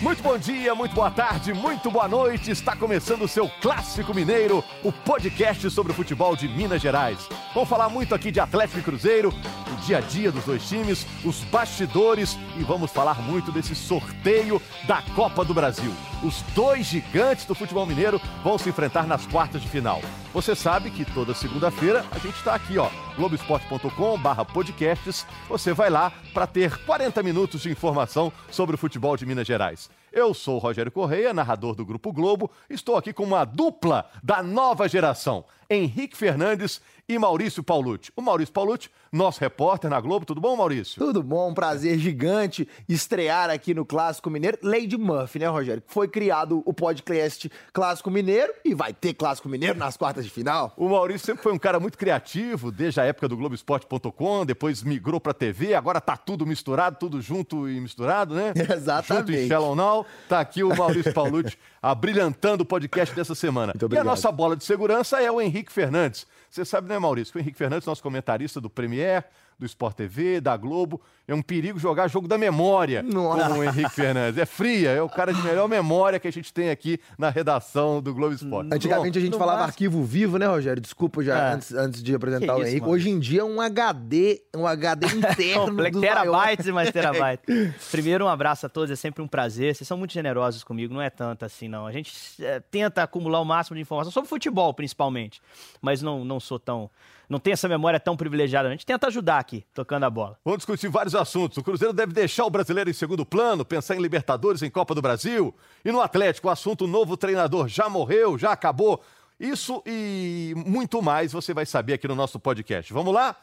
Muito 0.00 0.22
bom 0.22 0.38
dia, 0.38 0.76
muito 0.76 0.94
boa 0.94 1.10
tarde, 1.10 1.52
muito 1.52 1.90
boa 1.90 2.06
noite. 2.06 2.52
Está 2.52 2.76
começando 2.76 3.22
o 3.22 3.28
seu 3.28 3.48
Clássico 3.60 4.14
Mineiro, 4.14 4.62
o 4.84 4.92
podcast 4.92 5.68
sobre 5.70 5.90
o 5.90 5.94
futebol 5.94 6.36
de 6.36 6.46
Minas 6.46 6.80
Gerais. 6.80 7.18
Vamos 7.52 7.68
falar 7.68 7.88
muito 7.88 8.14
aqui 8.14 8.30
de 8.30 8.38
Atlético 8.38 8.78
e 8.78 8.82
Cruzeiro, 8.82 9.34
dia 9.78 9.98
a 9.98 10.00
dia 10.00 10.30
dos 10.30 10.44
dois 10.44 10.68
times, 10.68 11.06
os 11.24 11.42
bastidores 11.44 12.36
e 12.58 12.62
vamos 12.62 12.90
falar 12.90 13.22
muito 13.22 13.50
desse 13.52 13.74
sorteio 13.74 14.60
da 14.86 15.02
Copa 15.14 15.44
do 15.44 15.54
Brasil. 15.54 15.92
Os 16.22 16.42
dois 16.54 16.86
gigantes 16.86 17.44
do 17.44 17.54
futebol 17.54 17.86
mineiro 17.86 18.20
vão 18.42 18.58
se 18.58 18.68
enfrentar 18.68 19.06
nas 19.06 19.26
quartas 19.26 19.62
de 19.62 19.68
final. 19.68 20.02
Você 20.34 20.54
sabe 20.54 20.90
que 20.90 21.04
toda 21.04 21.34
segunda-feira 21.34 22.04
a 22.10 22.18
gente 22.18 22.36
está 22.36 22.54
aqui, 22.54 22.76
ó, 22.76 22.90
globesport.com/podcasts. 23.16 25.24
Você 25.48 25.72
vai 25.72 25.90
lá 25.90 26.12
para 26.34 26.46
ter 26.46 26.76
40 26.84 27.22
minutos 27.22 27.62
de 27.62 27.70
informação 27.70 28.32
sobre 28.50 28.74
o 28.74 28.78
futebol 28.78 29.16
de 29.16 29.24
Minas 29.24 29.46
Gerais. 29.46 29.88
Eu 30.12 30.34
sou 30.34 30.56
o 30.56 30.58
Rogério 30.58 30.90
Correia, 30.90 31.34
narrador 31.34 31.74
do 31.74 31.84
Grupo 31.84 32.12
Globo. 32.12 32.50
Estou 32.68 32.96
aqui 32.96 33.12
com 33.12 33.24
uma 33.24 33.44
dupla 33.44 34.06
da 34.22 34.42
nova 34.42 34.88
geração, 34.88 35.44
Henrique 35.70 36.16
Fernandes 36.16 36.80
e 37.08 37.18
Maurício 37.18 37.62
Paulucci. 37.62 38.12
O 38.14 38.20
Maurício 38.20 38.52
Paulucci, 38.52 38.90
nosso 39.10 39.40
repórter 39.40 39.88
na 39.88 39.98
Globo. 40.00 40.26
Tudo 40.26 40.40
bom, 40.40 40.54
Maurício? 40.54 41.02
Tudo 41.02 41.22
bom, 41.22 41.50
um 41.50 41.54
prazer 41.54 41.98
gigante 41.98 42.68
estrear 42.86 43.48
aqui 43.48 43.72
no 43.72 43.86
Clássico 43.86 44.28
Mineiro. 44.28 44.58
Lady 44.62 44.98
Murphy, 44.98 45.38
né, 45.38 45.46
Rogério? 45.46 45.82
Foi 45.86 46.06
criado 46.06 46.62
o 46.66 46.74
podcast 46.74 47.50
Clássico 47.72 48.10
Mineiro 48.10 48.52
e 48.64 48.74
vai 48.74 48.92
ter 48.92 49.14
Clássico 49.14 49.48
Mineiro 49.48 49.78
nas 49.78 49.96
quartas 49.96 50.24
de 50.24 50.30
final. 50.30 50.74
O 50.76 50.88
Maurício 50.88 51.26
sempre 51.26 51.42
foi 51.42 51.52
um 51.52 51.58
cara 51.58 51.80
muito 51.80 51.96
criativo, 51.96 52.70
desde 52.70 53.00
a 53.00 53.04
época 53.04 53.26
do 53.26 53.36
Globoesporte.com, 53.36 54.44
depois 54.44 54.82
migrou 54.82 55.20
pra 55.20 55.32
TV, 55.32 55.74
agora 55.74 56.00
tá 56.00 56.16
tudo 56.16 56.44
misturado, 56.44 56.96
tudo 56.98 57.22
junto 57.22 57.68
e 57.68 57.80
misturado, 57.80 58.34
né? 58.34 58.52
Exatamente. 58.70 59.32
Junto 59.32 59.32
em 59.32 59.48
Shallow 59.48 59.74
Now. 59.74 60.06
Tá 60.28 60.40
aqui 60.40 60.62
o 60.62 60.76
Maurício 60.76 61.14
Paulucci 61.14 61.56
abrilhantando 61.80 62.64
o 62.64 62.66
podcast 62.66 63.14
dessa 63.14 63.34
semana. 63.34 63.72
E 63.90 63.96
a 63.96 64.04
nossa 64.04 64.30
bola 64.30 64.56
de 64.56 64.64
segurança 64.64 65.22
é 65.22 65.30
o 65.30 65.40
Henrique 65.40 65.72
Fernandes. 65.72 66.26
Você 66.50 66.64
sabe, 66.64 66.88
né, 66.88 66.98
Maurício, 66.98 67.32
que 67.32 67.38
o 67.38 67.40
Henrique 67.40 67.58
Fernandes, 67.58 67.86
nosso 67.86 68.02
comentarista 68.02 68.60
do 68.60 68.70
Premier, 68.70 69.24
do 69.58 69.66
Sport 69.66 69.96
TV, 69.96 70.40
da 70.40 70.56
Globo, 70.56 71.00
é 71.26 71.34
um 71.34 71.42
perigo 71.42 71.78
jogar 71.78 72.08
jogo 72.08 72.28
da 72.28 72.38
memória 72.38 73.02
Nossa. 73.02 73.48
com 73.48 73.58
o 73.58 73.64
Henrique 73.64 73.90
Fernandes. 73.90 74.38
É 74.38 74.46
fria, 74.46 74.90
é 74.90 75.02
o 75.02 75.08
cara 75.08 75.32
de 75.34 75.42
melhor 75.42 75.68
memória 75.68 76.20
que 76.20 76.28
a 76.28 76.32
gente 76.32 76.52
tem 76.52 76.70
aqui 76.70 76.98
na 77.18 77.28
redação 77.28 78.00
do 78.00 78.14
Globo 78.14 78.34
Esporte. 78.34 78.72
Antigamente 78.72 79.18
a 79.18 79.20
gente 79.20 79.32
no 79.32 79.38
falava 79.38 79.64
arquivo 79.64 80.02
vivo, 80.04 80.38
né, 80.38 80.46
Rogério? 80.46 80.80
Desculpa 80.80 81.22
já 81.24 81.36
É. 81.50 81.52
antes, 81.54 81.72
antes 81.74 82.02
de 82.02 82.14
apresentar 82.14 82.54
Que 82.54 82.60
o 82.60 82.62
isso, 82.62 82.68
Henrique. 82.68 82.80
mano. 82.82 82.92
Hoje 82.92 83.10
em 83.10 83.18
dia 83.18 83.40
é 83.40 83.44
um 83.44 83.60
HD, 83.60 84.42
um 84.56 84.66
HD 84.66 85.06
interno 85.16 85.90
terabytes 86.00 86.66
e 86.66 86.72
mais 86.72 86.90
terabytes. 86.92 87.44
Primeiro, 87.90 88.24
um 88.24 88.28
abraço 88.28 88.66
a 88.66 88.68
todos, 88.68 88.90
é 88.90 88.96
sempre 88.96 89.22
um 89.22 89.28
prazer. 89.28 89.74
Vocês 89.74 89.86
são 89.88 89.98
muito 89.98 90.12
generosos 90.12 90.62
comigo, 90.62 90.94
não 90.94 91.02
é 91.02 91.10
tanto 91.10 91.44
assim, 91.44 91.66
não. 91.68 91.86
A 91.86 91.92
gente 91.92 92.12
é, 92.44 92.60
tenta 92.60 93.02
acumular 93.02 93.40
o 93.40 93.44
máximo 93.44 93.74
de 93.74 93.82
informação 93.82 94.12
sobre 94.12 94.28
futebol, 94.28 94.72
principalmente. 94.72 95.42
Mas 95.82 96.00
não, 96.00 96.24
não 96.24 96.38
sou 96.38 96.58
tão. 96.58 96.88
Não 97.28 97.38
tenho 97.38 97.52
essa 97.52 97.68
memória 97.68 98.00
tão 98.00 98.16
privilegiada. 98.16 98.68
A 98.68 98.70
gente 98.70 98.86
tenta 98.86 99.06
ajudar 99.08 99.38
aqui, 99.38 99.64
tocando 99.74 100.04
a 100.04 100.10
bola. 100.10 100.38
Vamos 100.44 100.58
discutir 100.58 100.88
vários 100.88 101.14
assuntos. 101.14 101.58
O 101.58 101.62
Cruzeiro 101.62 101.92
deve 101.92 102.12
deixar 102.12 102.46
o 102.46 102.50
brasileiro 102.50 102.88
em 102.88 102.94
segundo 102.94 103.26
plano, 103.26 103.64
pensar 103.64 103.96
em 103.96 104.00
Libertadores, 104.00 104.62
em 104.62 104.70
Copa 104.70 104.94
do 104.94 105.02
Brasil. 105.02 105.54
E 105.84 105.92
no 105.92 106.00
Atlético, 106.00 106.48
o 106.48 106.50
assunto 106.50 106.86
novo 106.86 107.16
treinador 107.16 107.68
já 107.68 107.88
morreu, 107.88 108.38
já 108.38 108.52
acabou. 108.52 109.02
Isso 109.38 109.82
e 109.86 110.54
muito 110.66 111.02
mais 111.02 111.32
você 111.32 111.52
vai 111.52 111.66
saber 111.66 111.94
aqui 111.94 112.08
no 112.08 112.14
nosso 112.14 112.40
podcast. 112.40 112.92
Vamos 112.92 113.12
lá? 113.12 113.36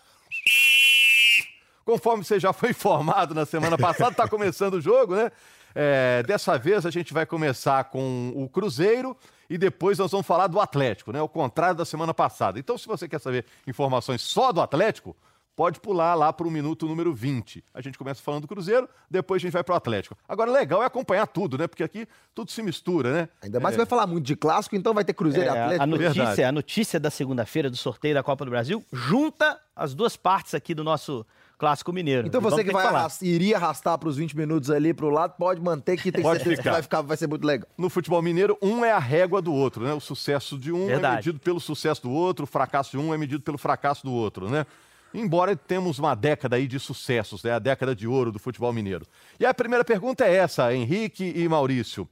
Conforme 1.86 2.24
você 2.24 2.40
já 2.40 2.52
foi 2.52 2.72
informado 2.72 3.36
na 3.36 3.46
semana 3.46 3.78
passada, 3.78 4.12
está 4.12 4.28
começando 4.28 4.76
o 4.76 4.82
jogo, 4.82 5.16
né? 5.16 5.32
É, 5.76 6.24
dessa 6.26 6.58
vez 6.58 6.86
a 6.86 6.90
gente 6.90 7.14
vai 7.14 7.26
começar 7.26 7.84
com 7.86 8.34
o 8.36 8.50
Cruzeiro 8.50 9.16
e 9.50 9.58
depois 9.58 9.98
nós 9.98 10.12
vamos 10.12 10.26
falar 10.26 10.48
do 10.48 10.60
Atlético, 10.60 11.12
né? 11.12 11.22
O 11.22 11.30
contrário 11.30 11.76
da 11.76 11.86
semana 11.86 12.14
passada. 12.14 12.58
Então, 12.60 12.78
se 12.78 12.88
você 12.88 13.08
quer 13.08 13.20
saber 13.20 13.46
informações 13.68 14.22
só 14.22 14.52
do 14.52 14.62
Atlético, 14.62 15.16
pode 15.56 15.80
pular 15.80 16.16
lá 16.16 16.34
para 16.34 16.46
o 16.46 16.52
minuto 16.52 16.86
número 16.86 17.14
20. 17.14 17.64
A 17.74 17.80
gente 17.80 17.98
começa 17.98 18.22
falando 18.22 18.42
do 18.42 18.48
Cruzeiro, 18.48 18.90
depois 19.10 19.40
a 19.40 19.44
gente 19.44 19.54
vai 19.54 19.64
para 19.64 19.74
o 19.74 19.76
Atlético. 19.78 20.18
Agora, 20.28 20.52
legal 20.52 20.84
é 20.84 20.86
acompanhar 20.86 21.26
tudo, 21.28 21.58
né? 21.58 21.66
Porque 21.66 21.82
aqui 21.84 22.06
tudo 22.34 22.52
se 22.52 22.62
mistura, 22.62 23.14
né? 23.14 23.30
Ainda 23.42 23.60
mais 23.62 23.74
que 23.74 23.78
vai 23.78 23.86
falar 23.86 24.06
muito 24.06 24.26
de 24.26 24.36
clássico, 24.36 24.76
então 24.76 24.94
vai 24.94 25.06
ter 25.06 25.14
Cruzeiro 25.14 25.46
e 25.50 25.56
É, 25.56 25.62
Atlético. 25.62 25.84
a, 25.84 25.98
verdade. 25.98 26.20
notícia, 26.20 26.50
a 26.50 26.52
notícia 26.52 27.00
da 27.00 27.10
segunda-feira 27.10 27.70
do 27.70 27.78
sorteio 27.78 28.14
da 28.14 28.22
Copa 28.24 28.44
do 28.44 28.52
Brasil 28.52 28.84
junta 28.92 29.58
as 29.76 29.94
duas 29.94 30.18
partes 30.18 30.54
aqui 30.54 30.74
do 30.76 30.84
nosso 30.84 31.26
clássico 31.58 31.92
mineiro. 31.94 32.28
Então 32.28 32.42
E 32.42 32.44
você 32.44 32.64
que 32.64 32.72
vai 32.72 32.86
iria 33.22 33.58
arrastar 33.58 33.98
para 33.98 34.10
os 34.10 34.18
20 34.18 34.36
minutos 34.38 34.70
ali 34.70 34.94
pro 34.94 35.10
lado, 35.10 35.36
pode 35.38 35.62
manter 35.62 35.98
que 35.98 36.12
tem 36.12 36.22
Pode 36.22 36.40
certeza 36.40 36.56
que 36.58 36.62
ficar. 36.64 36.72
vai, 36.74 36.82
ficar, 36.82 37.02
vai 37.02 37.18
ser 37.18 37.28
muito 37.28 37.46
legal. 37.46 37.68
No 37.78 37.90
futebol 37.90 38.22
mineiro, 38.22 38.58
um 38.62 38.84
é 38.84 38.92
a 38.92 39.00
régua 39.00 39.42
do 39.42 39.54
outro, 39.54 39.84
né? 39.84 39.94
O 39.94 40.00
sucesso 40.00 40.58
de 40.58 40.72
um 40.72 40.84
é 40.86 40.94
Verdade. 40.94 41.16
medido 41.18 41.40
pelo 41.40 41.60
sucesso 41.60 42.02
do 42.02 42.12
outro, 42.12 42.44
o 42.44 42.48
fracasso 42.48 42.92
de 42.92 42.98
um 42.98 43.14
é 43.14 43.18
medido 43.18 43.42
pelo 43.42 43.58
fracasso 43.58 44.04
do 44.04 44.12
outro, 44.12 44.50
né? 44.50 44.66
Embora 45.14 45.56
temos 45.56 45.98
uma 45.98 46.14
década 46.14 46.58
aí 46.58 46.68
de 46.68 46.78
sucessos, 46.78 47.42
né? 47.42 47.54
A 47.54 47.60
década 47.60 47.96
de 47.96 48.06
ouro 48.08 48.32
do 48.32 48.40
futebol 48.40 48.74
mineiro. 48.74 49.06
E 49.40 49.46
a 49.46 49.54
primeira 49.54 49.86
pergunta 49.86 50.26
é 50.26 50.36
essa, 50.36 50.74
Henrique 50.74 51.32
e 51.36 51.48
Maurício. 51.48 52.08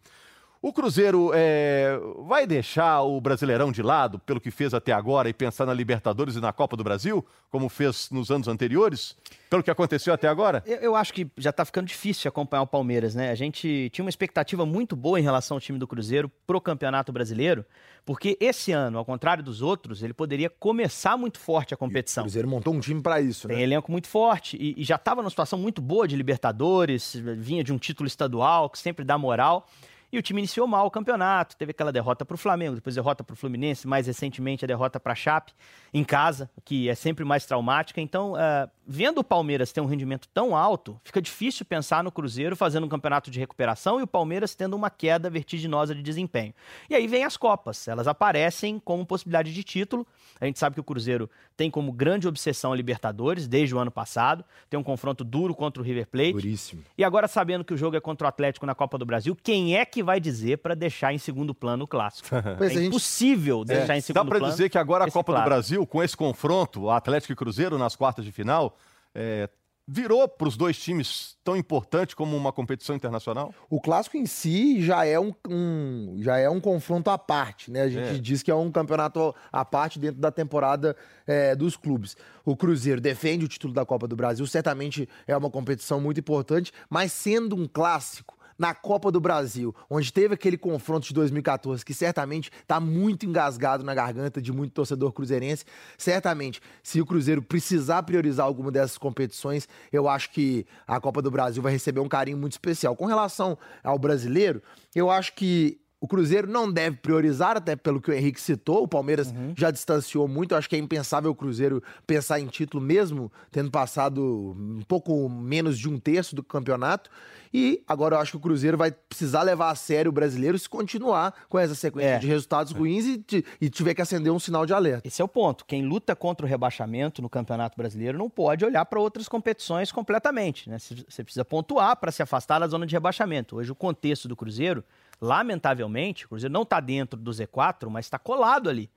O 0.65 0.71
Cruzeiro 0.71 1.31
é, 1.33 1.99
vai 2.25 2.47
deixar 2.47 3.01
o 3.01 3.19
Brasileirão 3.19 3.69
de 3.69 3.81
lado, 3.81 4.17
pelo 4.19 4.39
que 4.39 4.49
fez 4.49 4.73
até 4.73 4.93
agora, 4.93 5.27
e 5.27 5.33
pensar 5.33 5.65
na 5.65 5.73
Libertadores 5.73 6.37
e 6.37 6.39
na 6.39 6.53
Copa 6.53 6.77
do 6.77 6.85
Brasil, 6.85 7.25
como 7.51 7.67
fez 7.67 8.09
nos 8.09 8.31
anos 8.31 8.47
anteriores? 8.47 9.13
Pelo 9.49 9.61
que 9.61 9.69
aconteceu 9.69 10.13
até 10.13 10.29
agora? 10.29 10.63
Eu, 10.65 10.77
eu 10.77 10.95
acho 10.95 11.13
que 11.13 11.29
já 11.37 11.51
tá 11.51 11.65
ficando 11.65 11.87
difícil 11.87 12.29
acompanhar 12.29 12.61
o 12.61 12.67
Palmeiras, 12.67 13.13
né? 13.13 13.29
A 13.29 13.35
gente 13.35 13.89
tinha 13.91 14.05
uma 14.05 14.09
expectativa 14.09 14.65
muito 14.65 14.95
boa 14.95 15.19
em 15.19 15.21
relação 15.23 15.57
ao 15.57 15.59
time 15.59 15.77
do 15.77 15.85
Cruzeiro 15.85 16.31
pro 16.47 16.61
Campeonato 16.61 17.11
Brasileiro, 17.11 17.65
porque 18.05 18.37
esse 18.39 18.71
ano, 18.71 18.97
ao 18.97 19.03
contrário 19.03 19.43
dos 19.43 19.61
outros, 19.61 20.01
ele 20.01 20.13
poderia 20.13 20.49
começar 20.49 21.17
muito 21.17 21.39
forte 21.41 21.73
a 21.73 21.75
O 21.75 21.77
competição. 21.77 22.23
Cruzeiro 22.23 22.47
montou 22.47 22.73
um 22.73 22.79
time 22.79 23.01
para 23.01 23.19
isso, 23.19 23.49
Tem 23.49 23.57
né? 23.57 23.63
elenco 23.63 23.91
muito 23.91 24.07
forte 24.07 24.55
e, 24.57 24.81
e 24.81 24.83
já 24.85 24.95
estava 24.95 25.21
numa 25.21 25.29
situação 25.29 25.59
muito 25.59 25.81
boa 25.81 26.07
de 26.07 26.15
Libertadores, 26.15 27.21
vinha 27.37 27.65
de 27.65 27.73
um 27.73 27.77
título 27.77 28.07
estadual 28.07 28.69
que 28.69 28.79
sempre 28.79 29.03
dá 29.03 29.17
moral. 29.17 29.67
E 30.13 30.17
o 30.19 30.21
time 30.21 30.41
iniciou 30.41 30.67
mal 30.67 30.85
o 30.85 30.91
campeonato, 30.91 31.57
teve 31.57 31.71
aquela 31.71 31.91
derrota 31.91 32.23
para 32.23 32.35
o 32.35 32.37
Flamengo, 32.37 32.75
depois 32.75 32.93
derrota 32.93 33.23
para 33.23 33.33
o 33.33 33.35
Fluminense, 33.35 33.87
mais 33.87 34.05
recentemente 34.05 34.63
a 34.63 34.67
derrota 34.67 34.99
para 34.99 35.13
a 35.13 35.15
Chape 35.15 35.51
em 35.91 36.03
casa, 36.03 36.51
que 36.63 36.87
é 36.87 36.93
sempre 36.93 37.25
mais 37.25 37.47
traumática. 37.47 37.99
Então, 37.99 38.35
ah, 38.35 38.69
vendo 38.85 39.17
o 39.17 39.23
Palmeiras 39.23 39.71
ter 39.71 39.81
um 39.81 39.87
rendimento 39.87 40.27
tão 40.31 40.55
alto, 40.55 41.01
fica 41.03 41.19
difícil 41.19 41.65
pensar 41.65 42.03
no 42.03 42.11
Cruzeiro 42.11 42.55
fazendo 42.55 42.85
um 42.85 42.89
campeonato 42.89 43.31
de 43.31 43.39
recuperação 43.39 43.99
e 43.99 44.03
o 44.03 44.07
Palmeiras 44.07 44.53
tendo 44.53 44.75
uma 44.75 44.91
queda 44.91 45.31
vertiginosa 45.31 45.95
de 45.95 46.03
desempenho. 46.03 46.53
E 46.87 46.93
aí 46.93 47.07
vem 47.07 47.23
as 47.23 47.35
Copas, 47.35 47.87
elas 47.87 48.07
aparecem 48.07 48.79
como 48.79 49.03
possibilidade 49.07 49.51
de 49.51 49.63
título. 49.63 50.05
A 50.39 50.45
gente 50.45 50.59
sabe 50.59 50.75
que 50.75 50.79
o 50.79 50.83
Cruzeiro 50.83 51.27
tem 51.57 51.71
como 51.71 51.91
grande 51.91 52.27
obsessão 52.27 52.71
a 52.71 52.75
Libertadores 52.75 53.47
desde 53.47 53.73
o 53.73 53.79
ano 53.79 53.89
passado, 53.89 54.45
tem 54.69 54.79
um 54.79 54.83
confronto 54.83 55.23
duro 55.23 55.55
contra 55.55 55.81
o 55.81 55.85
River 55.85 56.05
Plate. 56.05 56.33
Duríssimo. 56.33 56.83
E 56.95 57.03
agora, 57.03 57.27
sabendo 57.27 57.63
que 57.63 57.73
o 57.73 57.77
jogo 57.77 57.95
é 57.95 57.99
contra 57.99 58.25
o 58.25 58.29
Atlético 58.29 58.67
na 58.67 58.75
Copa 58.75 58.97
do 58.99 59.05
Brasil, 59.07 59.35
quem 59.41 59.75
é 59.75 59.83
que 59.85 60.02
vai 60.03 60.19
dizer 60.19 60.57
para 60.59 60.75
deixar 60.75 61.13
em 61.13 61.17
segundo 61.17 61.53
plano 61.55 61.85
o 61.85 61.87
clássico? 61.87 62.27
Pois 62.57 62.71
é 62.71 62.73
gente- 62.75 62.87
impossível 62.87 63.63
deixar 63.65 63.95
em 63.95 63.99
Dá 63.99 64.01
segundo 64.01 64.27
para 64.29 64.39
plano. 64.39 64.51
dizer 64.53 64.69
que 64.69 64.77
agora 64.77 65.05
a 65.05 65.11
Copa 65.11 65.33
do. 65.35 65.43
Brasil, 65.43 65.85
com 65.87 66.03
esse 66.03 66.15
confronto, 66.17 66.89
Atlético 66.89 67.33
e 67.33 67.35
Cruzeiro 67.35 67.77
nas 67.77 67.95
quartas 67.95 68.23
de 68.25 68.31
final, 68.31 68.77
é, 69.15 69.49
virou 69.85 70.25
para 70.29 70.47
os 70.47 70.55
dois 70.55 70.77
times 70.77 71.35
tão 71.43 71.57
importante 71.57 72.15
como 72.15 72.37
uma 72.37 72.53
competição 72.53 72.95
internacional? 72.95 73.53
O 73.69 73.81
clássico 73.81 74.15
em 74.15 74.25
si 74.25 74.81
já 74.81 75.05
é 75.05 75.19
um, 75.19 75.33
um- 75.49 76.15
já 76.21 76.37
é 76.37 76.49
um 76.49 76.61
confronto 76.61 77.09
à 77.09 77.17
parte, 77.17 77.69
né? 77.69 77.81
A 77.81 77.89
gente 77.89 78.15
É. 78.15 78.17
diz 78.17 78.41
que 78.41 78.49
é 78.49 78.55
um 78.55 78.71
campeonato 78.71 79.35
à 79.51 79.65
parte 79.65 79.99
dentro 79.99 80.21
da 80.21 80.31
temporada 80.31 80.95
é, 81.27 81.53
dos 81.53 81.75
clubes. 81.75 82.15
O 82.45 82.55
Cruzeiro 82.55 83.01
defende 83.01 83.43
o 83.43 83.47
título 83.49 83.73
da 83.73 83.85
Copa 83.85 84.07
do 84.07 84.15
Brasil, 84.15 84.47
certamente 84.47 85.07
é 85.27 85.35
uma 85.35 85.49
competição 85.49 85.99
muito 85.99 86.19
importante, 86.21 86.71
mas 86.89 87.11
sendo 87.11 87.53
um 87.55 87.67
clássico 87.67 88.37
na 88.63 88.73
Copa 88.73 89.11
do 89.11 89.19
Brasil, 89.19 89.75
onde 89.89 90.13
teve 90.13 90.35
aquele 90.35 90.57
confronto 90.57 91.05
de 91.05 91.13
2014, 91.13 91.83
que 91.83 91.93
certamente 91.93 92.49
está 92.61 92.79
muito 92.79 93.25
engasgado 93.25 93.83
na 93.83 93.93
garganta 93.93 94.41
de 94.41 94.53
muito 94.53 94.71
torcedor 94.71 95.11
cruzeirense. 95.11 95.65
Certamente, 95.97 96.61
se 96.81 97.01
o 97.01 97.05
Cruzeiro 97.05 97.41
precisar 97.41 98.03
priorizar 98.03 98.45
alguma 98.45 98.71
dessas 98.71 98.97
competições, 98.97 99.67
eu 99.91 100.07
acho 100.07 100.31
que 100.31 100.65
a 100.87 100.97
Copa 101.01 101.21
do 101.21 101.29
Brasil 101.29 101.61
vai 101.61 101.73
receber 101.73 101.99
um 101.99 102.07
carinho 102.07 102.37
muito 102.37 102.53
especial. 102.53 102.95
Com 102.95 103.05
relação 103.05 103.57
ao 103.83 103.99
brasileiro, 103.99 104.63
eu 104.95 105.11
acho 105.11 105.35
que 105.35 105.82
o 106.03 106.07
Cruzeiro 106.07 106.49
não 106.51 106.69
deve 106.69 106.97
priorizar, 106.97 107.55
até 107.55 107.77
pelo 107.77 108.01
que 108.01 108.11
o 108.11 108.13
Henrique 108.13 108.41
citou. 108.41 108.83
O 108.83 108.87
Palmeiras 108.89 109.31
uhum. 109.31 109.53
já 109.57 109.71
distanciou 109.71 110.27
muito. 110.27 110.51
Eu 110.51 110.57
acho 110.57 110.69
que 110.69 110.75
é 110.75 110.77
impensável 110.77 111.31
o 111.31 111.35
Cruzeiro 111.35 111.81
pensar 112.05 112.41
em 112.41 112.47
título, 112.47 112.83
mesmo 112.83 113.31
tendo 113.49 113.71
passado 113.71 114.53
um 114.59 114.81
pouco 114.85 115.29
menos 115.29 115.79
de 115.79 115.87
um 115.87 115.97
terço 115.97 116.35
do 116.35 116.43
campeonato. 116.43 117.09
E 117.53 117.81
agora 117.87 118.17
eu 118.17 118.19
acho 118.19 118.31
que 118.31 118.37
o 118.37 118.39
Cruzeiro 118.41 118.77
vai 118.77 118.91
precisar 118.91 119.43
levar 119.43 119.69
a 119.69 119.75
sério 119.75 120.09
o 120.09 120.11
brasileiro 120.11 120.59
se 120.59 120.67
continuar 120.67 121.33
com 121.47 121.57
essa 121.57 121.73
sequência 121.73 122.15
é. 122.15 122.19
de 122.19 122.27
resultados 122.27 122.73
ruins 122.73 123.05
e, 123.05 123.45
e, 123.61 123.69
tiver 123.69 123.93
que 123.93 124.01
acender 124.01 124.33
um 124.33 124.39
sinal 124.39 124.65
de 124.65 124.73
alerta. 124.73 125.07
Esse 125.07 125.21
é 125.21 125.25
o 125.25 125.27
ponto. 125.29 125.63
Quem 125.63 125.85
luta 125.85 126.13
contra 126.17 126.45
o 126.45 126.49
rebaixamento 126.49 127.21
no 127.21 127.29
Campeonato 127.29 127.77
Brasileiro 127.77 128.17
não 128.17 128.29
pode 128.29 128.65
olhar 128.65 128.83
para 128.87 128.99
outras 128.99 129.29
competições 129.29 129.89
completamente. 129.89 130.69
Né? 130.69 130.77
Você 130.79 131.23
precisa 131.23 131.45
pontuar 131.45 131.95
para 131.95 132.11
se 132.11 132.21
afastar 132.21 132.59
da 132.59 132.67
zona 132.67 132.85
de 132.85 132.93
rebaixamento. 132.93 133.55
Hoje 133.55 133.71
o 133.71 133.75
contexto 133.75 134.27
do 134.27 134.35
Cruzeiro, 134.35 134.83
lamentavelmente, 135.21 136.25
o 136.25 136.29
Cruzeiro 136.29 136.53
não 136.53 136.63
está 136.63 136.79
dentro 136.79 137.19
do 137.19 137.31
Z4, 137.31 137.89
mas 137.89 138.05
está 138.05 138.19
colado 138.19 138.69
ali. 138.69 138.89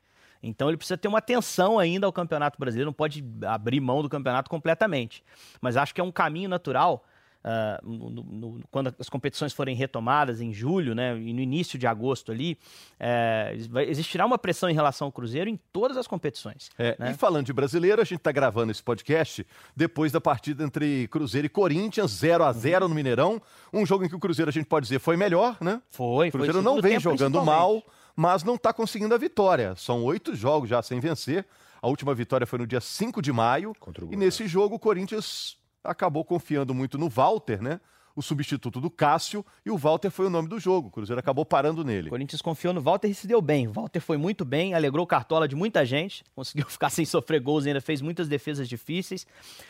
Então 0.42 0.68
ele 0.68 0.76
precisa 0.76 0.96
ter 0.96 1.08
uma 1.08 1.18
atenção 1.18 1.78
ainda 1.78 2.06
ao 2.06 2.12
Campeonato 2.12 2.58
Brasileiro, 2.58 2.88
não 2.88 2.92
pode 2.92 3.24
abrir 3.46 3.80
mão 3.80 4.02
do 4.02 4.08
campeonato 4.08 4.50
completamente. 4.50 5.24
Mas 5.60 5.76
acho 5.76 5.94
que 5.94 6.00
é 6.00 6.04
um 6.04 6.12
caminho 6.12 6.48
natural 6.48 7.04
uh, 7.46 7.88
no, 7.88 8.10
no, 8.10 8.60
quando 8.70 8.94
as 8.98 9.08
competições 9.08 9.52
forem 9.52 9.76
retomadas 9.76 10.40
em 10.40 10.52
julho, 10.52 10.94
né, 10.94 11.16
e 11.16 11.32
no 11.32 11.40
início 11.40 11.78
de 11.78 11.86
agosto 11.86 12.32
ali, 12.32 12.58
é, 12.98 13.56
existirá 13.86 14.26
uma 14.26 14.36
pressão 14.36 14.68
em 14.68 14.74
relação 14.74 15.06
ao 15.06 15.12
Cruzeiro 15.12 15.48
em 15.48 15.58
todas 15.72 15.96
as 15.96 16.06
competições. 16.06 16.70
É, 16.78 16.96
né? 16.98 17.12
E 17.12 17.14
falando 17.14 17.46
de 17.46 17.52
brasileiro, 17.52 18.02
a 18.02 18.04
gente 18.04 18.18
está 18.18 18.32
gravando 18.32 18.72
esse 18.72 18.82
podcast 18.82 19.46
depois 19.74 20.10
da 20.10 20.20
partida 20.20 20.64
entre 20.64 21.06
Cruzeiro 21.08 21.46
e 21.46 21.50
Corinthians, 21.50 22.10
0 22.10 22.44
a 22.44 22.52
0 22.52 22.88
no 22.88 22.94
Mineirão, 22.94 23.40
um 23.72 23.86
jogo 23.86 24.04
em 24.04 24.08
que 24.08 24.16
o 24.16 24.20
Cruzeiro 24.20 24.48
a 24.48 24.52
gente 24.52 24.66
pode 24.66 24.84
dizer 24.84 24.98
foi 24.98 25.16
melhor, 25.16 25.56
né? 25.60 25.80
Foi. 25.90 26.28
O 26.28 26.32
Cruzeiro 26.32 26.62
não 26.62 26.80
vem 26.80 26.98
jogando 26.98 27.42
mal, 27.44 27.82
mas 28.14 28.42
não 28.42 28.56
está 28.56 28.72
conseguindo 28.72 29.14
a 29.14 29.18
vitória. 29.18 29.74
São 29.76 30.02
oito 30.04 30.34
jogos 30.34 30.68
já 30.68 30.82
sem 30.82 30.98
vencer. 30.98 31.46
A 31.80 31.88
última 31.88 32.14
vitória 32.14 32.46
foi 32.46 32.58
no 32.58 32.66
dia 32.66 32.80
5 32.80 33.22
de 33.22 33.32
maio. 33.32 33.72
e 34.10 34.16
nesse 34.16 34.48
jogo 34.48 34.76
o 34.76 34.78
Corinthians 34.78 35.56
acabou 35.86 36.24
confiando 36.24 36.74
muito 36.74 36.98
no 36.98 37.08
Walter, 37.08 37.62
né? 37.62 37.80
O 38.16 38.22
substituto 38.22 38.80
do 38.80 38.90
Cássio, 38.90 39.44
e 39.64 39.70
o 39.70 39.76
Walter 39.76 40.10
foi 40.10 40.26
o 40.26 40.30
nome 40.30 40.48
do 40.48 40.58
jogo. 40.58 40.88
O 40.88 40.90
Cruzeiro 40.90 41.20
acabou 41.20 41.44
parando 41.44 41.84
nele. 41.84 42.08
O 42.08 42.10
Corinthians 42.10 42.40
confiou 42.40 42.72
no 42.72 42.80
Walter 42.80 43.08
e 43.08 43.14
se 43.14 43.26
deu 43.26 43.42
bem. 43.42 43.68
O 43.68 43.72
Walter 43.72 44.00
foi 44.00 44.16
muito 44.16 44.42
bem, 44.42 44.72
alegrou 44.72 45.04
o 45.04 45.06
cartola 45.06 45.46
de 45.46 45.54
muita 45.54 45.84
gente, 45.84 46.24
conseguiu 46.34 46.66
ficar 46.66 46.88
sem 46.88 47.04
sofrer 47.04 47.40
gols 47.40 47.66
e 47.66 47.68
ainda 47.68 47.80
fez 47.80 48.00
muitas 48.00 48.26
defesas 48.26 48.66
difíceis. 48.66 49.26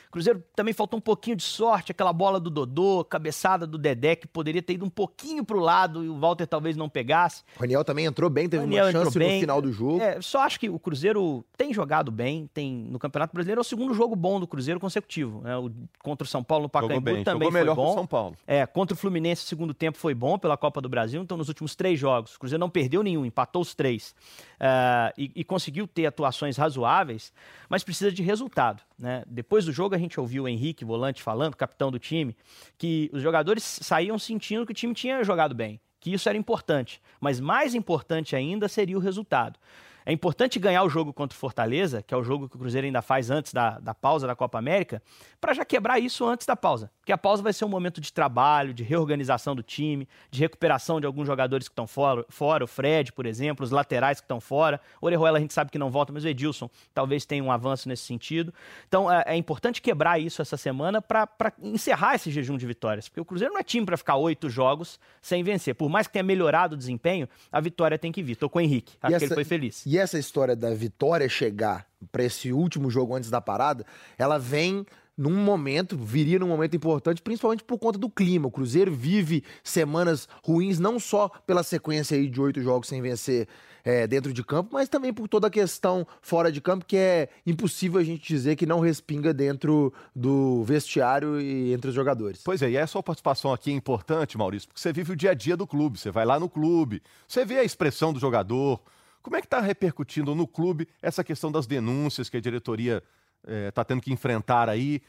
O 0.08 0.12
Cruzeiro 0.12 0.42
também 0.54 0.72
faltou 0.72 0.98
um 0.98 1.02
pouquinho 1.02 1.36
de 1.36 1.42
sorte, 1.42 1.90
aquela 1.90 2.12
bola 2.12 2.38
do 2.38 2.48
Dodô, 2.48 3.04
cabeçada 3.04 3.66
do 3.66 3.76
Dedé, 3.76 4.14
que 4.14 4.28
poderia 4.28 4.62
ter 4.62 4.74
ido 4.74 4.84
um 4.84 4.90
pouquinho 4.90 5.44
pro 5.44 5.58
lado 5.58 6.04
e 6.04 6.08
o 6.08 6.16
Walter 6.18 6.46
talvez 6.46 6.76
não 6.76 6.88
pegasse. 6.88 7.42
O 7.56 7.60
Raniel 7.60 7.84
também 7.84 8.06
entrou 8.06 8.30
bem, 8.30 8.48
teve 8.48 8.64
uma 8.64 8.92
chance 8.92 9.18
no 9.18 9.40
final 9.40 9.60
do 9.60 9.72
jogo. 9.72 10.00
É, 10.00 10.20
só 10.22 10.40
acho 10.40 10.60
que 10.60 10.70
o 10.70 10.78
Cruzeiro 10.78 11.44
tem 11.56 11.74
jogado 11.74 12.12
bem, 12.12 12.48
tem 12.54 12.72
no 12.72 12.98
Campeonato 12.98 13.34
Brasileiro 13.34 13.60
é 13.60 13.62
o 13.62 13.64
segundo 13.64 13.92
jogo 13.92 14.14
bom 14.14 14.38
do 14.38 14.46
Cruzeiro 14.46 14.78
consecutivo. 14.78 15.40
Né? 15.42 15.56
O, 15.56 15.70
contra 15.98 16.24
o 16.24 16.28
São 16.28 16.44
Paulo 16.44 16.64
no 16.64 16.68
Pacaembu 16.68 17.24
também 17.24 17.48
Jogou 17.48 17.52
melhor 17.52 17.74
foi 17.74 17.84
bom. 17.84 17.94
São 17.94 18.06
Paulo. 18.06 18.35
É, 18.46 18.64
contra 18.66 18.94
o 18.94 18.96
Fluminense 18.96 19.44
o 19.44 19.46
segundo 19.46 19.74
tempo 19.74 19.98
foi 19.98 20.14
bom 20.14 20.38
pela 20.38 20.56
Copa 20.56 20.80
do 20.80 20.88
Brasil, 20.88 21.22
então 21.22 21.36
nos 21.36 21.48
últimos 21.48 21.74
três 21.74 21.98
jogos, 21.98 22.34
o 22.34 22.38
Cruzeiro 22.38 22.60
não 22.60 22.70
perdeu 22.70 23.02
nenhum, 23.02 23.24
empatou 23.24 23.62
os 23.62 23.74
três 23.74 24.14
uh, 24.60 25.12
e, 25.18 25.30
e, 25.34 25.44
conseguiu 25.44 25.86
ter 25.86 26.06
atuações 26.06 26.56
razoáveis, 26.56 27.32
mas 27.68 27.84
precisa 27.84 28.10
de 28.10 28.22
resultado. 28.22 28.82
Né? 28.98 29.22
Depois 29.26 29.64
do 29.64 29.72
jogo, 29.72 29.94
a 29.94 29.98
gente 29.98 30.18
ouviu 30.18 30.44
o 30.44 30.48
Henrique, 30.48 30.84
volante, 30.84 31.22
falando, 31.22 31.56
capitão 31.56 31.90
do 31.90 31.98
time, 31.98 32.36
que 32.78 33.10
os 33.12 33.22
jogadores 33.22 33.62
saíam 33.64 34.18
sentindo 34.18 34.64
que 34.64 34.72
o 34.72 34.74
time 34.74 34.94
tinha 34.94 35.22
jogado 35.24 35.54
bem, 35.54 35.80
que 36.00 36.12
isso 36.12 36.28
era 36.28 36.38
importante, 36.38 37.00
mas 37.20 37.40
mais 37.40 37.74
importante 37.74 38.36
ainda 38.36 38.68
seria 38.68 38.96
o 38.96 39.00
resultado. 39.00 39.58
É 40.08 40.12
importante 40.12 40.60
ganhar 40.60 40.84
o 40.84 40.88
jogo 40.88 41.12
contra 41.12 41.36
o 41.36 41.38
Fortaleza, 41.38 42.00
que 42.00 42.14
é 42.14 42.16
o 42.16 42.22
jogo 42.22 42.48
que 42.48 42.54
o 42.54 42.58
Cruzeiro 42.60 42.86
ainda 42.86 43.02
faz 43.02 43.28
antes 43.28 43.52
da, 43.52 43.80
da 43.80 43.92
pausa 43.92 44.24
da 44.24 44.36
Copa 44.36 44.56
América, 44.56 45.02
para 45.40 45.52
já 45.52 45.64
quebrar 45.64 45.98
isso 45.98 46.24
antes 46.24 46.46
da 46.46 46.54
pausa. 46.54 46.92
Porque 47.00 47.12
a 47.12 47.18
pausa 47.18 47.42
vai 47.42 47.52
ser 47.52 47.64
um 47.64 47.68
momento 47.68 48.00
de 48.00 48.12
trabalho, 48.12 48.72
de 48.72 48.84
reorganização 48.84 49.56
do 49.56 49.64
time, 49.64 50.08
de 50.30 50.38
recuperação 50.38 51.00
de 51.00 51.06
alguns 51.08 51.26
jogadores 51.26 51.66
que 51.66 51.72
estão 51.72 51.88
fora, 51.88 52.24
fora, 52.28 52.62
o 52.62 52.68
Fred, 52.68 53.12
por 53.12 53.26
exemplo, 53.26 53.64
os 53.64 53.72
laterais 53.72 54.20
que 54.20 54.24
estão 54.24 54.40
fora. 54.40 54.80
O 55.00 55.06
Orejuela 55.06 55.38
a 55.38 55.40
gente 55.40 55.52
sabe 55.52 55.72
que 55.72 55.78
não 55.78 55.90
volta, 55.90 56.12
mas 56.12 56.22
o 56.22 56.28
Edilson 56.28 56.70
talvez 56.94 57.26
tenha 57.26 57.42
um 57.42 57.50
avanço 57.50 57.88
nesse 57.88 58.04
sentido. 58.04 58.54
Então 58.86 59.10
é, 59.12 59.24
é 59.26 59.36
importante 59.36 59.82
quebrar 59.82 60.20
isso 60.20 60.40
essa 60.40 60.56
semana 60.56 61.02
para 61.02 61.28
encerrar 61.60 62.14
esse 62.14 62.30
jejum 62.30 62.56
de 62.56 62.66
vitórias. 62.66 63.08
Porque 63.08 63.20
o 63.20 63.24
Cruzeiro 63.24 63.52
não 63.52 63.60
é 63.60 63.64
time 63.64 63.84
para 63.84 63.96
ficar 63.96 64.14
oito 64.14 64.48
jogos 64.48 65.00
sem 65.20 65.42
vencer. 65.42 65.74
Por 65.74 65.88
mais 65.88 66.06
que 66.06 66.12
tenha 66.12 66.22
melhorado 66.22 66.76
o 66.76 66.78
desempenho, 66.78 67.28
a 67.50 67.60
vitória 67.60 67.98
tem 67.98 68.12
que 68.12 68.22
vir. 68.22 68.36
Tô 68.36 68.48
com 68.48 68.60
o 68.60 68.62
Henrique, 68.62 68.94
acho 69.02 69.16
essa, 69.16 69.18
que 69.18 69.24
ele 69.24 69.34
foi 69.34 69.44
feliz. 69.44 69.84
E 69.84 69.95
essa 69.98 70.18
história 70.18 70.56
da 70.56 70.74
vitória 70.74 71.28
chegar 71.28 71.86
para 72.10 72.24
esse 72.24 72.52
último 72.52 72.90
jogo 72.90 73.14
antes 73.14 73.30
da 73.30 73.40
parada, 73.40 73.84
ela 74.18 74.38
vem 74.38 74.86
num 75.16 75.34
momento, 75.34 75.96
viria 75.96 76.38
num 76.38 76.48
momento 76.48 76.76
importante, 76.76 77.22
principalmente 77.22 77.64
por 77.64 77.78
conta 77.78 77.98
do 77.98 78.10
clima. 78.10 78.48
O 78.48 78.50
Cruzeiro 78.50 78.92
vive 78.92 79.42
semanas 79.64 80.28
ruins, 80.44 80.78
não 80.78 81.00
só 81.00 81.28
pela 81.46 81.62
sequência 81.62 82.16
aí 82.16 82.28
de 82.28 82.40
oito 82.40 82.60
jogos 82.60 82.88
sem 82.88 83.00
vencer 83.00 83.48
é, 83.82 84.06
dentro 84.06 84.32
de 84.32 84.44
campo, 84.44 84.70
mas 84.72 84.88
também 84.88 85.14
por 85.14 85.28
toda 85.28 85.46
a 85.46 85.50
questão 85.50 86.06
fora 86.20 86.50
de 86.50 86.60
campo, 86.60 86.84
que 86.84 86.96
é 86.96 87.28
impossível 87.46 88.00
a 88.00 88.04
gente 88.04 88.26
dizer 88.26 88.56
que 88.56 88.66
não 88.66 88.80
respinga 88.80 89.32
dentro 89.32 89.94
do 90.14 90.64
vestiário 90.64 91.40
e 91.40 91.72
entre 91.72 91.88
os 91.88 91.94
jogadores. 91.94 92.42
Pois 92.44 92.60
é, 92.60 92.70
e 92.70 92.76
a 92.76 92.86
sua 92.86 93.02
participação 93.02 93.52
aqui 93.52 93.70
é 93.70 93.74
importante, 93.74 94.36
Maurício, 94.36 94.68
porque 94.68 94.80
você 94.80 94.92
vive 94.92 95.12
o 95.12 95.16
dia 95.16 95.30
a 95.30 95.34
dia 95.34 95.56
do 95.56 95.66
clube, 95.66 95.98
você 95.98 96.10
vai 96.10 96.26
lá 96.26 96.38
no 96.38 96.48
clube, 96.48 97.00
você 97.28 97.44
vê 97.44 97.58
a 97.58 97.64
expressão 97.64 98.12
do 98.12 98.18
jogador, 98.18 98.82
como 99.26 99.36
é 99.36 99.40
que 99.40 99.48
está 99.48 99.60
repercutindo 99.60 100.36
no 100.36 100.46
clube 100.46 100.86
essa 101.02 101.24
questão 101.24 101.50
das 101.50 101.66
denúncias 101.66 102.28
que 102.28 102.36
a 102.36 102.40
diretoria 102.40 103.02
está 103.42 103.80
eh, 103.80 103.82
é, 103.82 103.84
tendo 103.84 104.00
que 104.00 104.12
enfrentar 104.12 104.68
aí? 104.68 105.02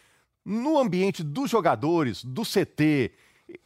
No 0.44 0.80
ambiente 0.80 1.22
dos 1.22 1.52
jogadores, 1.52 2.26
do 2.26 2.42
CT, 2.42 3.12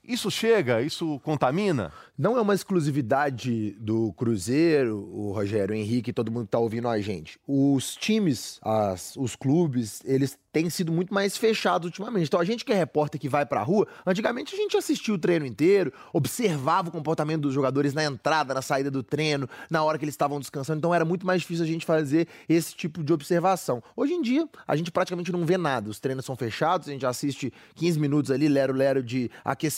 isso 0.04 0.30
chega, 0.30 0.82
isso 0.82 1.20
contamina? 1.24 1.92
Não 2.18 2.38
é 2.38 2.42
uma 2.42 2.54
exclusividade 2.54 3.72
do 3.80 4.14
Cruzeiro, 4.14 4.98
o 5.12 5.32
Rogério, 5.32 5.74
o 5.74 5.78
Henrique, 5.78 6.14
todo 6.14 6.32
mundo 6.32 6.44
que 6.44 6.48
está 6.50 6.60
ouvindo 6.60 6.88
a 6.88 7.00
gente. 7.00 7.40
Os 7.48 7.96
times, 7.96 8.60
as, 8.62 9.16
os 9.16 9.36
clubes, 9.36 10.02
eles 10.06 10.38
têm 10.52 10.70
sido 10.70 10.92
muito 10.92 11.14
mais 11.14 11.38
fechados 11.38 11.86
ultimamente. 11.86 12.28
Então 12.28 12.40
a 12.40 12.44
gente 12.44 12.66
que 12.66 12.74
é 12.74 12.76
repórter 12.76 13.20
que 13.20 13.30
vai 13.30 13.46
pra 13.46 13.64
rua, 13.64 13.88
antigamente 14.06 14.54
a 14.54 14.58
gente 14.58 14.76
assistia 14.76 15.14
o 15.14 15.18
treino 15.18 15.46
inteiro, 15.46 15.94
observava 16.12 16.90
o 16.90 16.92
comportamento 16.92 17.44
dos 17.44 17.54
jogadores 17.54 17.94
na 17.94 18.04
entrada, 18.04 18.54
na 18.54 18.62
saída 18.62 18.92
do 18.92 19.02
treino, 19.02 19.48
na 19.70 19.82
hora 19.84 19.98
que 19.98 20.04
eles 20.04 20.14
estavam 20.14 20.40
descansando. 20.40 20.80
Então 20.80 20.94
era 20.94 21.06
muito 21.06 21.26
mais 21.26 21.42
difícil 21.42 21.64
a 21.64 21.68
gente 21.68 21.86
fazer 21.86 22.28
esse 22.50 22.76
tipo 22.76 23.04
de 23.04 23.14
observação. 23.14 23.82
Hoje 23.96 24.14
em 24.14 24.22
dia, 24.22 24.48
a 24.68 24.76
gente 24.76 24.92
praticamente 24.92 25.32
não 25.32 25.46
vê 25.46 25.58
nada. 25.58 25.90
Os 25.90 26.00
treinos 26.00 26.26
são 26.26 26.36
fechados, 26.36 26.90
a 26.90 26.92
gente 26.92 27.06
assiste 27.06 27.52
15 27.76 28.00
minutos 28.00 28.30
ali, 28.30 28.48
lero-lero 28.50 29.02
de 29.02 29.32
aquecimento 29.46 29.71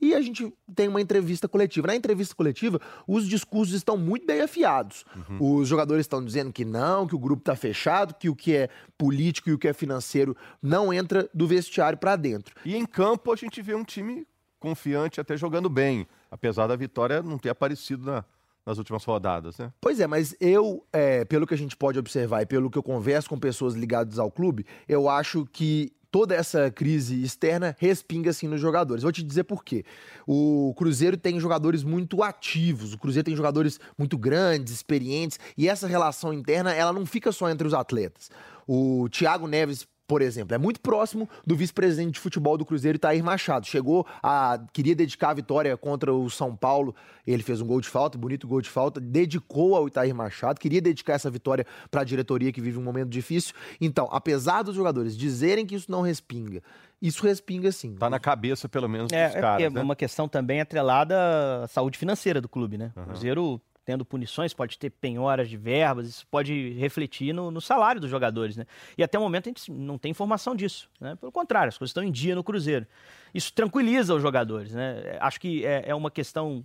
e 0.00 0.14
a 0.14 0.20
gente 0.20 0.52
tem 0.74 0.88
uma 0.88 1.00
entrevista 1.00 1.48
coletiva. 1.48 1.86
Na 1.86 1.96
entrevista 1.96 2.34
coletiva, 2.34 2.80
os 3.06 3.26
discursos 3.28 3.74
estão 3.74 3.96
muito 3.96 4.26
bem 4.26 4.40
afiados. 4.40 5.04
Uhum. 5.16 5.58
Os 5.58 5.68
jogadores 5.68 6.04
estão 6.04 6.24
dizendo 6.24 6.52
que 6.52 6.64
não, 6.64 7.06
que 7.06 7.14
o 7.14 7.18
grupo 7.18 7.40
está 7.42 7.56
fechado, 7.56 8.14
que 8.14 8.28
o 8.28 8.36
que 8.36 8.54
é 8.54 8.68
político 8.98 9.48
e 9.48 9.52
o 9.52 9.58
que 9.58 9.68
é 9.68 9.72
financeiro 9.72 10.36
não 10.60 10.92
entra 10.92 11.28
do 11.32 11.46
vestiário 11.46 11.98
para 11.98 12.16
dentro. 12.16 12.54
E 12.64 12.76
em 12.76 12.84
campo 12.84 13.32
a 13.32 13.36
gente 13.36 13.62
vê 13.62 13.74
um 13.74 13.84
time 13.84 14.26
confiante, 14.58 15.20
até 15.20 15.36
jogando 15.36 15.68
bem, 15.68 16.06
apesar 16.30 16.66
da 16.66 16.76
vitória 16.76 17.20
não 17.22 17.36
ter 17.36 17.48
aparecido 17.48 18.04
na, 18.04 18.24
nas 18.64 18.78
últimas 18.78 19.04
rodadas, 19.04 19.58
né? 19.58 19.72
Pois 19.80 19.98
é, 19.98 20.06
mas 20.06 20.36
eu, 20.40 20.86
é, 20.92 21.24
pelo 21.24 21.46
que 21.46 21.54
a 21.54 21.58
gente 21.58 21.76
pode 21.76 21.98
observar 21.98 22.42
e 22.42 22.46
pelo 22.46 22.70
que 22.70 22.78
eu 22.78 22.82
converso 22.82 23.28
com 23.28 23.38
pessoas 23.38 23.74
ligadas 23.74 24.18
ao 24.18 24.30
clube, 24.30 24.64
eu 24.88 25.08
acho 25.08 25.44
que 25.52 25.92
toda 26.12 26.34
essa 26.34 26.70
crise 26.70 27.24
externa 27.24 27.74
respinga 27.80 28.30
assim 28.30 28.46
nos 28.46 28.60
jogadores. 28.60 29.02
Vou 29.02 29.10
te 29.10 29.22
dizer 29.22 29.44
por 29.44 29.64
quê. 29.64 29.82
O 30.26 30.74
Cruzeiro 30.76 31.16
tem 31.16 31.40
jogadores 31.40 31.82
muito 31.82 32.22
ativos, 32.22 32.92
o 32.92 32.98
Cruzeiro 32.98 33.24
tem 33.24 33.34
jogadores 33.34 33.80
muito 33.98 34.18
grandes, 34.18 34.74
experientes, 34.74 35.40
e 35.56 35.66
essa 35.68 35.88
relação 35.88 36.32
interna, 36.32 36.72
ela 36.72 36.92
não 36.92 37.06
fica 37.06 37.32
só 37.32 37.48
entre 37.48 37.66
os 37.66 37.72
atletas. 37.72 38.30
O 38.68 39.08
Thiago 39.08 39.48
Neves 39.48 39.88
por 40.06 40.20
exemplo, 40.20 40.54
é 40.54 40.58
muito 40.58 40.80
próximo 40.80 41.28
do 41.46 41.56
vice-presidente 41.56 42.14
de 42.14 42.20
futebol 42.20 42.58
do 42.58 42.64
Cruzeiro, 42.64 42.96
Itair 42.96 43.22
Machado. 43.22 43.66
Chegou 43.66 44.06
a. 44.22 44.58
queria 44.72 44.94
dedicar 44.94 45.30
a 45.30 45.34
vitória 45.34 45.76
contra 45.76 46.12
o 46.12 46.28
São 46.28 46.54
Paulo. 46.54 46.94
Ele 47.26 47.42
fez 47.42 47.60
um 47.60 47.66
gol 47.66 47.80
de 47.80 47.88
falta, 47.88 48.18
bonito 48.18 48.46
gol 48.46 48.60
de 48.60 48.68
falta, 48.68 49.00
dedicou 49.00 49.76
ao 49.76 49.86
Itair 49.86 50.14
Machado, 50.14 50.58
queria 50.58 50.80
dedicar 50.80 51.14
essa 51.14 51.30
vitória 51.30 51.64
para 51.90 52.00
a 52.00 52.04
diretoria 52.04 52.52
que 52.52 52.60
vive 52.60 52.78
um 52.78 52.82
momento 52.82 53.08
difícil. 53.08 53.54
Então, 53.80 54.08
apesar 54.10 54.62
dos 54.62 54.74
jogadores 54.74 55.16
dizerem 55.16 55.64
que 55.64 55.74
isso 55.74 55.90
não 55.90 56.02
respinga, 56.02 56.62
isso 57.00 57.24
respinga 57.24 57.70
sim. 57.72 57.94
Tá 57.94 58.10
na 58.10 58.20
cabeça, 58.20 58.68
pelo 58.68 58.88
menos, 58.88 59.12
é, 59.12 59.28
dos 59.28 59.36
é 59.36 59.40
caras. 59.40 59.66
É 59.66 59.70
né? 59.70 59.80
uma 59.80 59.96
questão 59.96 60.28
também 60.28 60.60
atrelada 60.60 61.64
à 61.64 61.68
saúde 61.68 61.98
financeira 61.98 62.40
do 62.40 62.48
clube, 62.48 62.76
né? 62.76 62.92
Uhum. 62.96 63.02
O 63.02 63.06
Cruzeiro 63.06 63.60
tendo 63.84 64.04
punições, 64.04 64.54
pode 64.54 64.78
ter 64.78 64.90
penhoras 64.90 65.48
de 65.48 65.56
verbas, 65.56 66.08
isso 66.08 66.26
pode 66.30 66.70
refletir 66.74 67.32
no, 67.32 67.50
no, 67.50 67.60
salário 67.60 68.00
dos 68.00 68.10
jogadores, 68.10 68.56
né? 68.56 68.66
E 68.96 69.02
até 69.02 69.18
o 69.18 69.22
momento 69.22 69.48
a 69.48 69.50
gente 69.50 69.70
não 69.70 69.98
tem 69.98 70.10
informação 70.10 70.54
disso, 70.54 70.88
né? 71.00 71.16
Pelo 71.16 71.32
contrário, 71.32 71.68
as 71.68 71.78
coisas 71.78 71.90
estão 71.90 72.04
em 72.04 72.12
dia 72.12 72.34
no 72.34 72.44
Cruzeiro. 72.44 72.86
Isso 73.34 73.52
tranquiliza 73.52 74.14
os 74.14 74.22
jogadores, 74.22 74.72
né? 74.72 75.18
Acho 75.20 75.40
que 75.40 75.64
é, 75.64 75.84
é 75.86 75.94
uma 75.94 76.10
questão 76.10 76.64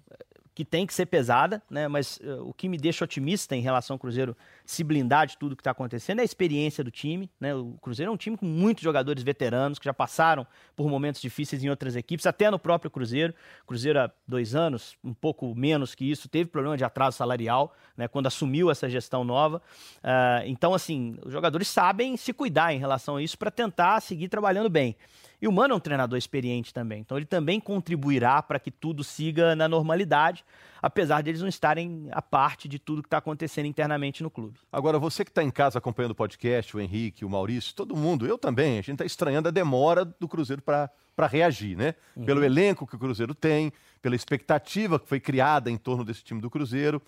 que 0.58 0.66
tem 0.66 0.88
que 0.88 0.94
ser 0.96 1.06
pesada, 1.06 1.62
né? 1.70 1.88
Mas 1.88 2.18
uh, 2.18 2.50
o 2.50 2.52
que 2.52 2.68
me 2.68 2.80
deixa 2.80 3.06
otimista 3.06 3.56
em 3.56 3.62
relação 3.62 3.94
ao 3.94 4.00
Cruzeiro 4.00 4.36
se 4.66 4.84
blindar 4.84 5.28
de 5.28 5.38
tudo 5.38 5.56
que 5.56 5.62
está 5.62 5.70
acontecendo 5.70 6.18
é 6.18 6.24
a 6.24 6.26
experiência 6.26 6.84
do 6.84 6.90
time, 6.90 7.30
né? 7.40 7.54
O 7.54 7.78
Cruzeiro 7.80 8.12
é 8.12 8.12
um 8.12 8.18
time 8.18 8.36
com 8.36 8.48
muitos 8.48 8.84
jogadores 8.84 9.22
veteranos 9.22 9.78
que 9.78 9.86
já 9.86 9.94
passaram 9.94 10.48
por 10.76 10.90
momentos 10.90 11.22
difíceis 11.22 11.64
em 11.64 11.70
outras 11.70 11.96
equipes, 11.96 12.26
até 12.26 12.50
no 12.50 12.58
próprio 12.58 12.90
Cruzeiro. 12.90 13.36
Cruzeiro 13.68 14.00
há 14.00 14.12
dois 14.28 14.56
anos, 14.56 14.98
um 15.04 15.14
pouco 15.14 15.54
menos 15.54 15.94
que 15.94 16.10
isso, 16.10 16.28
teve 16.28 16.50
problema 16.50 16.76
de 16.76 16.84
atraso 16.84 17.18
salarial, 17.18 17.76
né? 17.96 18.08
Quando 18.08 18.26
assumiu 18.26 18.72
essa 18.72 18.90
gestão 18.90 19.24
nova. 19.24 19.62
Uh, 19.98 20.42
então, 20.48 20.74
assim, 20.74 21.20
os 21.24 21.32
jogadores 21.32 21.68
sabem 21.68 22.18
se 22.18 22.34
cuidar 22.34 22.74
em 22.74 22.80
relação 22.80 23.18
a 23.18 23.22
isso 23.22 23.38
para 23.38 23.52
tentar 23.52 24.02
seguir 24.02 24.28
trabalhando 24.28 24.72
bem. 24.72 24.96
E 25.42 25.48
o 25.48 25.52
Mano 25.52 25.74
é 25.74 25.78
um 25.78 25.80
treinador 25.80 26.18
experiente 26.18 26.74
também, 26.74 27.02
então 27.02 27.16
ele 27.16 27.26
também 27.26 27.60
contribuirá 27.60 28.42
para 28.42 28.60
que 28.60 28.72
tudo 28.72 29.04
siga 29.04 29.56
na 29.56 29.68
normalidade, 29.68 30.44
apesar 30.82 31.22
de 31.22 31.30
eles 31.30 31.42
não 31.42 31.48
estarem 31.48 32.08
a 32.12 32.22
parte 32.22 32.68
de 32.68 32.80
tudo 32.80 33.04
que 33.04 33.08
está 33.08 33.20
acontecendo 33.20 33.68
internamente 33.68 34.24
no 34.24 34.32
clube. 34.32 34.60
Agora, 34.72 34.98
você 34.98 35.24
que 35.24 35.30
está 35.30 35.44
em 35.44 35.52
casa 35.52 35.78
acompanhando 35.78 36.12
o 36.12 36.16
podcast, 36.16 36.76
o 36.76 36.80
Henrique, 36.80 37.24
o 37.24 37.30
Maurício, 37.30 37.76
todo 37.76 37.96
mundo, 37.96 38.26
eu 38.26 38.38
também, 38.38 38.74
a 38.74 38.82
gente 38.82 38.94
está 38.94 39.06
estranhando 39.06 39.48
a 39.48 39.52
demora 39.52 40.04
do 40.04 40.28
Cruzeiro 40.28 40.62
para 40.62 41.28
reagir, 41.28 41.78
né? 41.78 41.94
Uhum. 42.16 42.26
Pelo 42.26 42.44
elenco 42.44 42.88
que 42.88 42.96
o 42.96 43.00
Cruzeiro 43.00 43.36
tem, 43.36 43.72
pela 44.02 44.16
expectativa 44.16 45.00
que 45.00 45.08
foi 45.08 45.20
criada 45.20 45.70
em 45.70 45.78
torno 45.78 46.04
desse 46.04 46.24
time 46.24 46.42
do 46.42 46.50
Cruzeiro. 46.50 47.00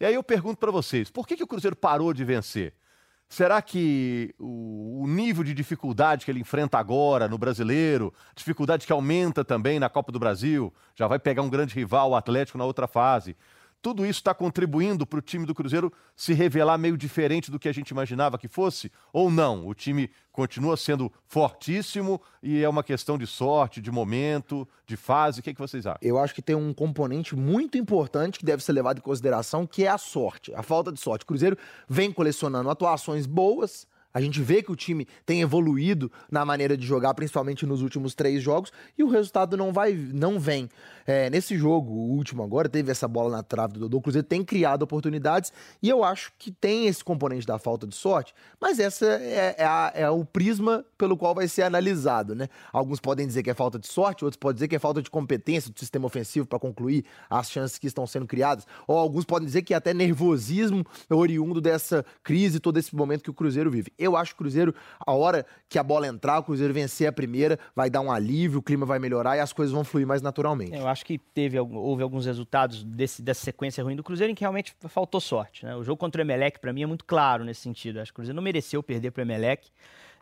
E 0.00 0.06
aí 0.06 0.14
eu 0.14 0.22
pergunto 0.22 0.58
para 0.58 0.70
vocês, 0.70 1.10
por 1.10 1.26
que, 1.26 1.36
que 1.36 1.44
o 1.44 1.46
Cruzeiro 1.46 1.76
parou 1.76 2.14
de 2.14 2.24
vencer? 2.24 2.72
Será 3.28 3.60
que 3.60 4.34
o, 4.38 5.06
nível 5.08 5.42
de 5.42 5.54
dificuldade 5.54 6.24
que 6.24 6.30
ele 6.30 6.40
enfrenta 6.40 6.78
agora 6.78 7.28
no 7.28 7.38
brasileiro, 7.38 8.12
dificuldade 8.34 8.86
que 8.86 8.92
aumenta 8.92 9.44
também 9.44 9.78
na 9.78 9.88
Copa 9.88 10.12
do 10.12 10.18
Brasil, 10.18 10.72
já 10.94 11.08
vai 11.08 11.18
pegar 11.18 11.42
um 11.42 11.48
grande 11.48 11.74
rival, 11.74 12.10
o 12.10 12.16
Atlético, 12.16 12.58
na 12.58 12.64
outra 12.64 12.86
fase, 12.86 13.36
tudo 13.84 14.06
isso 14.06 14.20
está 14.20 14.32
contribuindo 14.32 15.06
para 15.06 15.18
o 15.18 15.22
time 15.22 15.44
do 15.44 15.54
Cruzeiro 15.54 15.92
se 16.16 16.32
revelar 16.32 16.78
meio 16.78 16.96
diferente 16.96 17.50
do 17.50 17.58
que 17.58 17.68
a 17.68 17.72
gente 17.72 17.90
imaginava 17.90 18.38
que 18.38 18.48
fosse? 18.48 18.90
Ou 19.12 19.30
não? 19.30 19.68
O 19.68 19.74
time 19.74 20.10
continua 20.32 20.74
sendo 20.74 21.12
fortíssimo 21.26 22.18
e 22.42 22.62
é 22.62 22.68
uma 22.68 22.82
questão 22.82 23.18
de 23.18 23.26
sorte, 23.26 23.82
de 23.82 23.90
momento, 23.90 24.66
de 24.86 24.96
fase? 24.96 25.40
O 25.40 25.42
que, 25.42 25.50
é 25.50 25.52
que 25.52 25.60
vocês 25.60 25.86
acham? 25.86 25.98
Eu 26.00 26.18
acho 26.18 26.34
que 26.34 26.40
tem 26.40 26.56
um 26.56 26.72
componente 26.72 27.36
muito 27.36 27.76
importante 27.76 28.38
que 28.38 28.46
deve 28.46 28.64
ser 28.64 28.72
levado 28.72 29.00
em 29.00 29.02
consideração, 29.02 29.66
que 29.66 29.84
é 29.84 29.88
a 29.88 29.98
sorte, 29.98 30.54
a 30.54 30.62
falta 30.62 30.90
de 30.90 30.98
sorte. 30.98 31.24
O 31.24 31.26
Cruzeiro 31.26 31.58
vem 31.86 32.10
colecionando 32.10 32.70
atuações 32.70 33.26
boas, 33.26 33.86
a 34.14 34.20
gente 34.20 34.40
vê 34.40 34.62
que 34.62 34.70
o 34.70 34.76
time 34.76 35.08
tem 35.26 35.40
evoluído 35.40 36.10
na 36.30 36.44
maneira 36.44 36.76
de 36.76 36.86
jogar, 36.86 37.12
principalmente 37.14 37.66
nos 37.66 37.82
últimos 37.82 38.14
três 38.14 38.40
jogos, 38.40 38.72
e 38.96 39.02
o 39.02 39.08
resultado 39.08 39.56
não 39.56 39.72
vai, 39.72 39.92
não 39.92 40.38
vem. 40.38 40.68
É, 41.04 41.28
nesse 41.28 41.58
jogo, 41.58 41.92
o 41.92 42.12
último 42.12 42.42
agora, 42.42 42.68
teve 42.68 42.90
essa 42.90 43.08
bola 43.08 43.36
na 43.36 43.42
trave 43.42 43.74
do 43.74 43.80
Dodô. 43.80 43.98
O 43.98 44.00
Cruzeiro 44.00 44.26
tem 44.26 44.44
criado 44.44 44.82
oportunidades 44.82 45.52
e 45.82 45.88
eu 45.88 46.04
acho 46.04 46.32
que 46.38 46.50
tem 46.50 46.86
esse 46.86 47.02
componente 47.02 47.46
da 47.46 47.58
falta 47.58 47.86
de 47.86 47.94
sorte, 47.94 48.32
mas 48.60 48.78
essa 48.78 49.04
é, 49.04 49.56
é, 49.58 50.02
é 50.02 50.10
o 50.10 50.24
prisma 50.24 50.84
pelo 50.96 51.16
qual 51.16 51.34
vai 51.34 51.48
ser 51.48 51.62
analisado, 51.62 52.34
né? 52.34 52.48
Alguns 52.72 53.00
podem 53.00 53.26
dizer 53.26 53.42
que 53.42 53.50
é 53.50 53.54
falta 53.54 53.78
de 53.78 53.88
sorte, 53.88 54.24
outros 54.24 54.38
podem 54.38 54.54
dizer 54.54 54.68
que 54.68 54.76
é 54.76 54.78
falta 54.78 55.02
de 55.02 55.10
competência 55.10 55.72
do 55.72 55.78
sistema 55.78 56.06
ofensivo 56.06 56.46
para 56.46 56.58
concluir 56.58 57.04
as 57.28 57.50
chances 57.50 57.78
que 57.78 57.88
estão 57.88 58.06
sendo 58.06 58.26
criadas, 58.26 58.64
ou 58.86 58.96
alguns 58.96 59.24
podem 59.24 59.44
dizer 59.44 59.62
que 59.62 59.74
é 59.74 59.76
até 59.76 59.92
nervosismo 59.92 60.86
oriundo 61.10 61.60
dessa 61.60 62.04
crise, 62.22 62.60
todo 62.60 62.78
esse 62.78 62.94
momento 62.94 63.24
que 63.24 63.30
o 63.30 63.34
Cruzeiro 63.34 63.70
vive. 63.70 63.92
Eu 64.04 64.16
acho 64.16 64.34
que 64.34 64.40
o 64.40 64.44
Cruzeiro, 64.44 64.74
a 65.04 65.12
hora 65.12 65.46
que 65.68 65.78
a 65.78 65.82
bola 65.82 66.06
entrar, 66.06 66.38
o 66.38 66.42
Cruzeiro 66.42 66.72
vencer 66.72 67.06
a 67.06 67.12
primeira, 67.12 67.58
vai 67.74 67.88
dar 67.88 68.00
um 68.00 68.10
alívio, 68.10 68.58
o 68.58 68.62
clima 68.62 68.86
vai 68.86 68.98
melhorar 68.98 69.36
e 69.36 69.40
as 69.40 69.52
coisas 69.52 69.72
vão 69.72 69.84
fluir 69.84 70.06
mais 70.06 70.22
naturalmente. 70.22 70.74
Eu 70.76 70.88
acho 70.88 71.04
que 71.04 71.18
teve, 71.18 71.58
houve 71.58 72.02
alguns 72.02 72.26
resultados 72.26 72.82
desse, 72.84 73.22
dessa 73.22 73.44
sequência 73.44 73.82
ruim 73.82 73.96
do 73.96 74.02
Cruzeiro 74.02 74.30
em 74.30 74.34
que 74.34 74.42
realmente 74.42 74.74
faltou 74.88 75.20
sorte. 75.20 75.64
Né? 75.64 75.74
O 75.74 75.82
jogo 75.82 75.96
contra 75.96 76.20
o 76.20 76.24
Emelec, 76.24 76.58
para 76.60 76.72
mim, 76.72 76.82
é 76.82 76.86
muito 76.86 77.04
claro 77.04 77.44
nesse 77.44 77.60
sentido. 77.60 78.00
Acho 78.00 78.12
que 78.12 78.16
o 78.16 78.16
Cruzeiro 78.16 78.36
não 78.36 78.42
mereceu 78.42 78.82
perder 78.82 79.10
para 79.10 79.20
o 79.20 79.24
Emelec. 79.24 79.68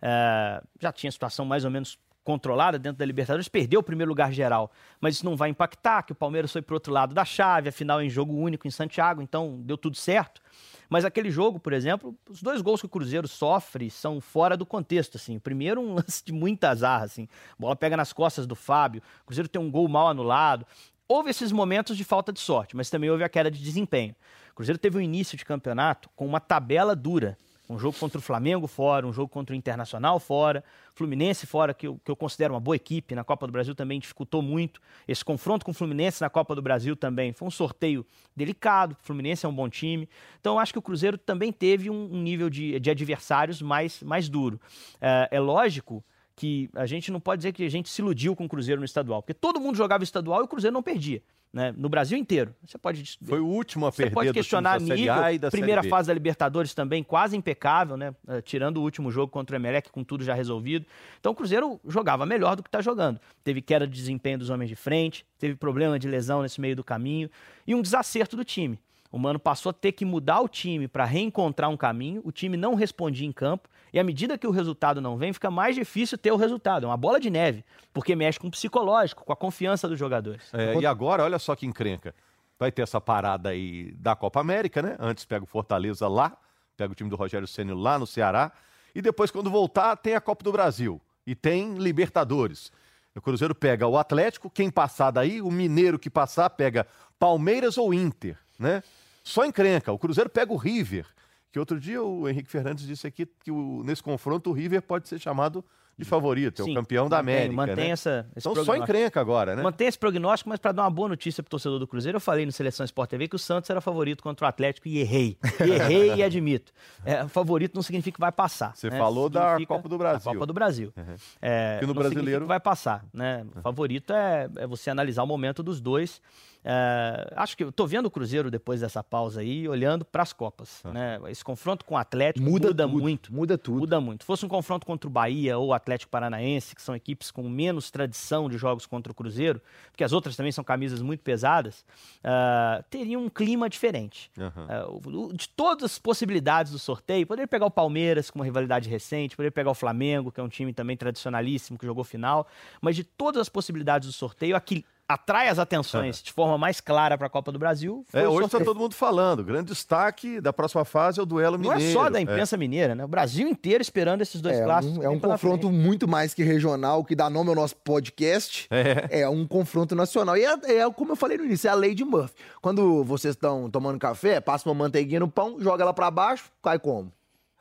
Uh, 0.02 0.66
já 0.80 0.92
tinha 0.92 1.10
situação 1.10 1.44
mais 1.44 1.64
ou 1.64 1.70
menos 1.70 1.98
controlada 2.24 2.78
dentro 2.78 2.98
da 2.98 3.04
Libertadores, 3.04 3.48
perdeu 3.48 3.80
o 3.80 3.82
primeiro 3.82 4.08
lugar 4.08 4.32
geral, 4.32 4.70
mas 5.00 5.16
isso 5.16 5.24
não 5.24 5.36
vai 5.36 5.50
impactar, 5.50 6.02
que 6.02 6.12
o 6.12 6.14
Palmeiras 6.14 6.52
foi 6.52 6.62
para 6.62 6.72
o 6.72 6.76
outro 6.76 6.92
lado 6.92 7.14
da 7.14 7.24
chave, 7.24 7.68
afinal 7.68 8.00
em 8.00 8.08
jogo 8.08 8.34
único 8.34 8.66
em 8.66 8.70
Santiago, 8.70 9.20
então 9.20 9.60
deu 9.62 9.76
tudo 9.76 9.96
certo. 9.96 10.40
Mas 10.88 11.06
aquele 11.06 11.30
jogo, 11.30 11.58
por 11.58 11.72
exemplo, 11.72 12.14
os 12.28 12.42
dois 12.42 12.60
gols 12.60 12.80
que 12.80 12.86
o 12.86 12.88
Cruzeiro 12.88 13.26
sofre 13.26 13.90
são 13.90 14.20
fora 14.20 14.58
do 14.58 14.66
contexto, 14.66 15.16
assim. 15.16 15.38
Primeiro, 15.38 15.80
um 15.80 15.94
lance 15.96 16.22
de 16.22 16.32
muita 16.32 16.68
azar, 16.68 17.02
assim. 17.02 17.26
A 17.52 17.56
bola 17.58 17.74
pega 17.74 17.96
nas 17.96 18.12
costas 18.12 18.46
do 18.46 18.54
Fábio, 18.54 19.02
o 19.22 19.26
Cruzeiro 19.26 19.48
tem 19.48 19.60
um 19.60 19.70
gol 19.70 19.88
mal 19.88 20.08
anulado. 20.08 20.66
Houve 21.08 21.30
esses 21.30 21.50
momentos 21.50 21.96
de 21.96 22.04
falta 22.04 22.30
de 22.30 22.40
sorte, 22.40 22.76
mas 22.76 22.90
também 22.90 23.08
houve 23.08 23.24
a 23.24 23.28
queda 23.28 23.50
de 23.50 23.58
desempenho. 23.58 24.14
O 24.50 24.54
Cruzeiro 24.54 24.78
teve 24.78 24.98
um 24.98 25.00
início 25.00 25.36
de 25.36 25.46
campeonato 25.46 26.10
com 26.14 26.26
uma 26.26 26.40
tabela 26.40 26.94
dura. 26.94 27.38
Um 27.68 27.78
jogo 27.78 27.96
contra 27.98 28.18
o 28.18 28.20
Flamengo 28.20 28.66
fora, 28.66 29.06
um 29.06 29.12
jogo 29.12 29.28
contra 29.28 29.54
o 29.54 29.56
Internacional 29.56 30.18
fora, 30.18 30.64
Fluminense 30.94 31.46
fora, 31.46 31.72
que 31.72 31.86
eu, 31.86 31.98
que 32.04 32.10
eu 32.10 32.16
considero 32.16 32.54
uma 32.54 32.60
boa 32.60 32.76
equipe, 32.76 33.14
na 33.14 33.24
Copa 33.24 33.46
do 33.46 33.52
Brasil 33.52 33.74
também 33.74 34.00
dificultou 34.00 34.42
muito. 34.42 34.80
Esse 35.06 35.24
confronto 35.24 35.64
com 35.64 35.70
o 35.70 35.74
Fluminense 35.74 36.20
na 36.20 36.28
Copa 36.28 36.54
do 36.54 36.60
Brasil 36.60 36.96
também 36.96 37.32
foi 37.32 37.46
um 37.46 37.50
sorteio 37.50 38.04
delicado, 38.36 38.96
o 39.00 39.06
Fluminense 39.06 39.46
é 39.46 39.48
um 39.48 39.54
bom 39.54 39.68
time. 39.68 40.08
Então 40.40 40.54
eu 40.54 40.58
acho 40.58 40.72
que 40.72 40.78
o 40.78 40.82
Cruzeiro 40.82 41.16
também 41.16 41.52
teve 41.52 41.88
um, 41.88 42.12
um 42.12 42.20
nível 42.20 42.50
de, 42.50 42.78
de 42.80 42.90
adversários 42.90 43.62
mais, 43.62 44.02
mais 44.02 44.28
duro. 44.28 44.60
É, 45.00 45.28
é 45.32 45.40
lógico 45.40 46.04
que 46.34 46.68
a 46.74 46.86
gente 46.86 47.12
não 47.12 47.20
pode 47.20 47.40
dizer 47.40 47.52
que 47.52 47.64
a 47.64 47.70
gente 47.70 47.88
se 47.88 48.02
iludiu 48.02 48.34
com 48.34 48.44
o 48.44 48.48
Cruzeiro 48.48 48.80
no 48.80 48.84
estadual, 48.84 49.22
porque 49.22 49.34
todo 49.34 49.60
mundo 49.60 49.76
jogava 49.76 50.02
estadual 50.02 50.40
e 50.40 50.44
o 50.44 50.48
Cruzeiro 50.48 50.74
não 50.74 50.82
perdia 50.82 51.22
né, 51.52 51.74
no 51.76 51.88
Brasil 51.88 52.16
inteiro. 52.16 52.54
Você 52.64 52.78
pode 52.78 53.18
Foi 53.22 53.38
o 53.38 53.46
último 53.46 53.86
a 53.86 53.92
perder 53.92 54.10
Você 54.10 54.14
pode 54.14 54.32
questionar 54.32 54.78
do 54.78 54.84
nível, 54.84 55.12
a 55.12 55.36
da 55.36 55.50
primeira 55.50 55.82
fase 55.82 56.08
da 56.08 56.14
Libertadores 56.14 56.72
também 56.72 57.02
quase 57.04 57.36
impecável, 57.36 57.96
né, 57.96 58.14
eh, 58.28 58.40
tirando 58.40 58.78
o 58.78 58.82
último 58.82 59.10
jogo 59.10 59.30
contra 59.30 59.54
o 59.54 59.58
Emelec 59.58 59.90
com 59.90 60.02
tudo 60.02 60.24
já 60.24 60.34
resolvido. 60.34 60.86
Então 61.20 61.32
o 61.32 61.34
Cruzeiro 61.34 61.78
jogava 61.86 62.24
melhor 62.24 62.56
do 62.56 62.62
que 62.62 62.68
está 62.68 62.80
jogando. 62.80 63.20
Teve 63.44 63.60
queda 63.60 63.86
de 63.86 63.92
desempenho 63.92 64.38
dos 64.38 64.48
homens 64.48 64.68
de 64.68 64.76
frente, 64.76 65.26
teve 65.38 65.54
problema 65.54 65.98
de 65.98 66.08
lesão 66.08 66.42
nesse 66.42 66.60
meio 66.60 66.74
do 66.74 66.82
caminho 66.82 67.28
e 67.66 67.74
um 67.74 67.82
desacerto 67.82 68.34
do 68.34 68.44
time. 68.44 68.78
O 69.10 69.18
Mano 69.18 69.38
passou 69.38 69.68
a 69.68 69.72
ter 69.74 69.92
que 69.92 70.06
mudar 70.06 70.40
o 70.40 70.48
time 70.48 70.88
para 70.88 71.04
reencontrar 71.04 71.68
um 71.68 71.76
caminho, 71.76 72.22
o 72.24 72.32
time 72.32 72.56
não 72.56 72.74
respondia 72.74 73.26
em 73.26 73.32
campo, 73.32 73.68
e 73.92 73.98
à 73.98 74.04
medida 74.04 74.38
que 74.38 74.46
o 74.46 74.50
resultado 74.50 75.00
não 75.00 75.16
vem, 75.16 75.32
fica 75.32 75.50
mais 75.50 75.74
difícil 75.74 76.16
ter 76.16 76.32
o 76.32 76.36
resultado. 76.36 76.84
É 76.84 76.88
uma 76.88 76.96
bola 76.96 77.20
de 77.20 77.28
neve, 77.28 77.64
porque 77.92 78.16
mexe 78.16 78.38
com 78.38 78.48
o 78.48 78.50
psicológico, 78.50 79.24
com 79.24 79.32
a 79.32 79.36
confiança 79.36 79.88
dos 79.88 79.98
jogadores. 79.98 80.42
É, 80.52 80.74
e 80.76 80.86
agora, 80.86 81.24
olha 81.24 81.38
só 81.38 81.54
que 81.54 81.66
encrenca. 81.66 82.14
Vai 82.58 82.72
ter 82.72 82.82
essa 82.82 83.00
parada 83.00 83.50
aí 83.50 83.92
da 83.92 84.16
Copa 84.16 84.40
América, 84.40 84.80
né? 84.80 84.96
Antes 84.98 85.24
pega 85.24 85.44
o 85.44 85.46
Fortaleza 85.46 86.08
lá, 86.08 86.36
pega 86.76 86.92
o 86.92 86.94
time 86.94 87.10
do 87.10 87.16
Rogério 87.16 87.46
Ceni 87.46 87.72
lá 87.74 87.98
no 87.98 88.06
Ceará, 88.06 88.52
e 88.94 89.02
depois, 89.02 89.30
quando 89.30 89.50
voltar, 89.50 89.96
tem 89.96 90.14
a 90.14 90.20
Copa 90.20 90.44
do 90.44 90.52
Brasil 90.52 91.00
e 91.26 91.34
tem 91.34 91.74
Libertadores. 91.74 92.70
O 93.14 93.20
Cruzeiro 93.20 93.54
pega 93.54 93.86
o 93.86 93.98
Atlético, 93.98 94.48
quem 94.48 94.70
passar 94.70 95.10
daí, 95.10 95.42
o 95.42 95.50
Mineiro 95.50 95.98
que 95.98 96.08
passar, 96.08 96.48
pega 96.50 96.86
Palmeiras 97.18 97.76
ou 97.76 97.92
Inter, 97.92 98.38
né? 98.58 98.82
Só 99.22 99.44
encrenca. 99.44 99.92
O 99.92 99.98
Cruzeiro 99.98 100.30
pega 100.30 100.52
o 100.52 100.56
River, 100.56 101.06
que 101.52 101.58
outro 101.58 101.78
dia 101.78 102.02
o 102.02 102.28
Henrique 102.28 102.50
Fernandes 102.50 102.86
disse 102.86 103.06
aqui 103.06 103.26
que 103.26 103.50
o, 103.50 103.82
nesse 103.84 104.02
confronto 104.02 104.50
o 104.50 104.52
River 104.52 104.82
pode 104.82 105.08
ser 105.08 105.18
chamado 105.18 105.64
de 105.98 106.06
favorito, 106.06 106.64
Sim, 106.64 106.70
é 106.70 106.72
o 106.72 106.74
campeão 106.76 107.08
da 107.08 107.18
América. 107.18 107.54
Mantém 107.54 107.76
né? 107.76 107.90
essa. 107.90 108.26
Esse 108.34 108.48
então 108.48 108.64
só 108.64 108.74
encrenca 108.74 109.20
agora, 109.20 109.54
né? 109.54 109.62
Mantém 109.62 109.86
esse 109.86 109.98
prognóstico, 109.98 110.48
mas 110.48 110.58
para 110.58 110.72
dar 110.72 110.82
uma 110.82 110.90
boa 110.90 111.08
notícia 111.08 111.42
para 111.42 111.48
o 111.48 111.50
torcedor 111.50 111.78
do 111.78 111.86
Cruzeiro, 111.86 112.16
eu 112.16 112.20
falei 112.20 112.46
no 112.46 112.52
Seleção 112.52 112.84
Sport 112.84 113.10
TV 113.10 113.28
que 113.28 113.36
o 113.36 113.38
Santos 113.38 113.68
era 113.68 113.80
favorito 113.80 114.22
contra 114.22 114.46
o 114.46 114.48
Atlético 114.48 114.88
e 114.88 114.98
errei. 114.98 115.38
E 115.60 115.70
errei 115.70 116.14
e 116.14 116.22
admito. 116.22 116.72
É, 117.04 117.28
favorito 117.28 117.74
não 117.74 117.82
significa 117.82 118.14
que 118.14 118.20
vai 118.20 118.32
passar. 118.32 118.74
Você 118.74 118.88
né? 118.88 118.98
falou 118.98 119.28
da 119.28 119.58
Copa 119.66 119.88
do 119.88 119.98
Brasil. 119.98 120.32
Copa 120.32 120.46
do 120.46 120.54
Brasil. 120.54 120.92
Uhum. 120.96 121.14
É, 121.40 121.76
que 121.78 121.86
no 121.86 121.94
brasileiro 121.94 122.46
vai 122.46 122.58
passar. 122.58 123.04
Né? 123.12 123.44
O 123.54 123.60
favorito 123.60 124.12
é, 124.12 124.48
é 124.56 124.66
você 124.66 124.88
analisar 124.88 125.22
o 125.22 125.26
momento 125.26 125.62
dos 125.62 125.80
dois. 125.80 126.22
É, 126.64 127.32
acho 127.36 127.56
que 127.56 127.64
estou 127.64 127.86
vendo 127.86 128.06
o 128.06 128.10
Cruzeiro 128.10 128.50
depois 128.50 128.80
dessa 128.80 129.02
pausa 129.02 129.40
aí, 129.40 129.68
olhando 129.68 130.04
para 130.04 130.22
as 130.22 130.32
Copas. 130.32 130.80
Ah. 130.84 130.92
Né? 130.92 131.20
Esse 131.28 131.44
confronto 131.44 131.84
com 131.84 131.94
o 131.94 131.98
Atlético 131.98 132.48
muda, 132.48 132.68
muda 132.68 132.86
muito. 132.86 133.34
Muda 133.34 133.58
tudo. 133.58 133.80
Muda 133.80 134.00
muito. 134.00 134.22
Se 134.22 134.26
fosse 134.26 134.46
um 134.46 134.48
confronto 134.48 134.86
contra 134.86 135.08
o 135.08 135.10
Bahia 135.10 135.58
ou 135.58 135.68
o 135.68 135.72
Atlético 135.74 136.10
Paranaense, 136.10 136.74
que 136.74 136.82
são 136.82 136.94
equipes 136.94 137.30
com 137.30 137.48
menos 137.48 137.90
tradição 137.90 138.48
de 138.48 138.56
jogos 138.56 138.86
contra 138.86 139.10
o 139.10 139.14
Cruzeiro, 139.14 139.60
porque 139.90 140.04
as 140.04 140.12
outras 140.12 140.36
também 140.36 140.52
são 140.52 140.62
camisas 140.62 141.02
muito 141.02 141.20
pesadas, 141.20 141.84
uh, 142.24 142.82
teria 142.88 143.18
um 143.18 143.28
clima 143.28 143.68
diferente. 143.68 144.30
Uhum. 144.38 145.28
Uh, 145.28 145.32
de 145.34 145.48
todas 145.48 145.84
as 145.84 145.98
possibilidades 145.98 146.72
do 146.72 146.78
sorteio, 146.78 147.26
poderia 147.26 147.48
pegar 147.48 147.66
o 147.66 147.70
Palmeiras 147.70 148.30
com 148.30 148.38
uma 148.38 148.44
rivalidade 148.44 148.88
recente, 148.88 149.36
poderia 149.36 149.52
pegar 149.52 149.70
o 149.70 149.74
Flamengo, 149.74 150.30
que 150.30 150.40
é 150.40 150.42
um 150.42 150.48
time 150.48 150.72
também 150.72 150.96
tradicionalíssimo, 150.96 151.78
que 151.78 151.86
jogou 151.86 152.04
final, 152.04 152.46
mas 152.80 152.94
de 152.94 153.04
todas 153.04 153.40
as 153.40 153.48
possibilidades 153.48 154.08
do 154.08 154.12
sorteio, 154.12 154.54
aqui 154.54 154.84
atrai 155.12 155.48
as 155.48 155.58
atenções 155.58 156.22
de 156.22 156.32
forma 156.32 156.56
mais 156.56 156.80
clara 156.80 157.16
para 157.18 157.26
a 157.26 157.30
Copa 157.30 157.52
do 157.52 157.58
Brasil. 157.58 158.04
É, 158.12 158.26
hoje 158.26 158.46
está 158.46 158.60
todo 158.60 158.78
mundo 158.78 158.94
falando. 158.94 159.44
Grande 159.44 159.66
destaque 159.68 160.40
da 160.40 160.52
próxima 160.52 160.84
fase 160.84 161.20
é 161.20 161.22
o 161.22 161.26
duelo 161.26 161.58
mineiro. 161.58 161.80
Não 161.80 161.88
é 161.88 161.92
só 161.92 162.10
da 162.10 162.20
imprensa 162.20 162.56
é. 162.56 162.58
mineira, 162.58 162.94
né? 162.94 163.04
O 163.04 163.08
Brasil 163.08 163.46
inteiro 163.46 163.82
esperando 163.82 164.22
esses 164.22 164.40
dois 164.40 164.56
é 164.56 164.64
clássicos. 164.64 164.98
Um, 164.98 165.02
é 165.02 165.08
um 165.08 165.18
confronto 165.18 165.68
frente. 165.68 165.82
muito 165.82 166.08
mais 166.08 166.34
que 166.34 166.42
regional, 166.42 167.04
que 167.04 167.14
dá 167.14 167.28
nome 167.28 167.50
ao 167.50 167.56
nosso 167.56 167.76
podcast. 167.76 168.68
É, 168.70 169.22
é 169.22 169.28
um 169.28 169.46
confronto 169.46 169.94
nacional. 169.94 170.36
E 170.36 170.44
é, 170.44 170.78
é, 170.78 170.90
como 170.90 171.12
eu 171.12 171.16
falei 171.16 171.36
no 171.36 171.44
início, 171.44 171.68
é 171.68 171.70
a 171.70 171.74
lei 171.74 171.94
de 171.94 172.04
Murphy. 172.04 172.34
Quando 172.60 173.04
vocês 173.04 173.34
estão 173.34 173.70
tomando 173.70 173.98
café, 173.98 174.40
passa 174.40 174.68
uma 174.68 174.74
manteiguinha 174.74 175.20
no 175.20 175.28
pão, 175.28 175.56
joga 175.60 175.82
ela 175.82 175.92
para 175.92 176.10
baixo, 176.10 176.50
cai 176.62 176.78
como? 176.78 177.12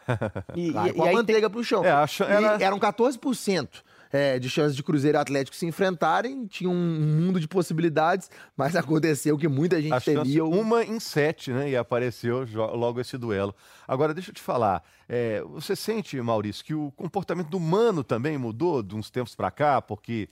E, 0.56 0.74
cai 0.74 0.90
e, 0.90 0.94
com 0.94 1.06
e 1.06 1.10
a 1.10 1.14
manteiga 1.14 1.42
tem... 1.42 1.50
pro 1.50 1.64
chão. 1.64 1.86
É, 1.86 1.92
acho, 1.92 2.24
era... 2.24 2.58
eram 2.62 2.80
14% 2.80 3.68
é, 4.12 4.38
de 4.38 4.50
chances 4.50 4.76
de 4.76 4.84
Cruzeiro 4.84 5.18
e 5.18 5.22
Atlético 5.22 5.56
se 5.56 5.66
enfrentarem, 5.66 6.46
tinha 6.46 6.70
um 6.70 6.76
mundo 6.76 7.40
de 7.40 7.48
possibilidades, 7.48 8.30
mas 8.56 8.76
aconteceu 8.76 9.38
que 9.38 9.48
muita 9.48 9.82
gente 9.82 10.00
temia. 10.04 10.44
Uma 10.44 10.84
em 10.84 11.00
sete, 11.00 11.52
né? 11.52 11.70
E 11.70 11.78
apareceu 11.78 12.46
logo 12.54 13.00
esse 13.00 13.18
duelo. 13.18 13.56
Agora, 13.88 14.14
deixa 14.14 14.32
eu 14.32 14.36
te 14.36 14.42
falar, 14.42 14.84
é, 15.08 15.42
você 15.42 15.76
sente, 15.76 16.20
Maurício, 16.22 16.64
que 16.64 16.74
o 16.74 16.92
comportamento 16.92 17.50
do 17.50 17.60
Mano 17.60 18.04
também 18.04 18.38
mudou 18.38 18.84
de 18.84 18.96
uns 18.96 19.10
tempos 19.10 19.36
para 19.36 19.52
cá, 19.52 19.82
porque 19.82 20.30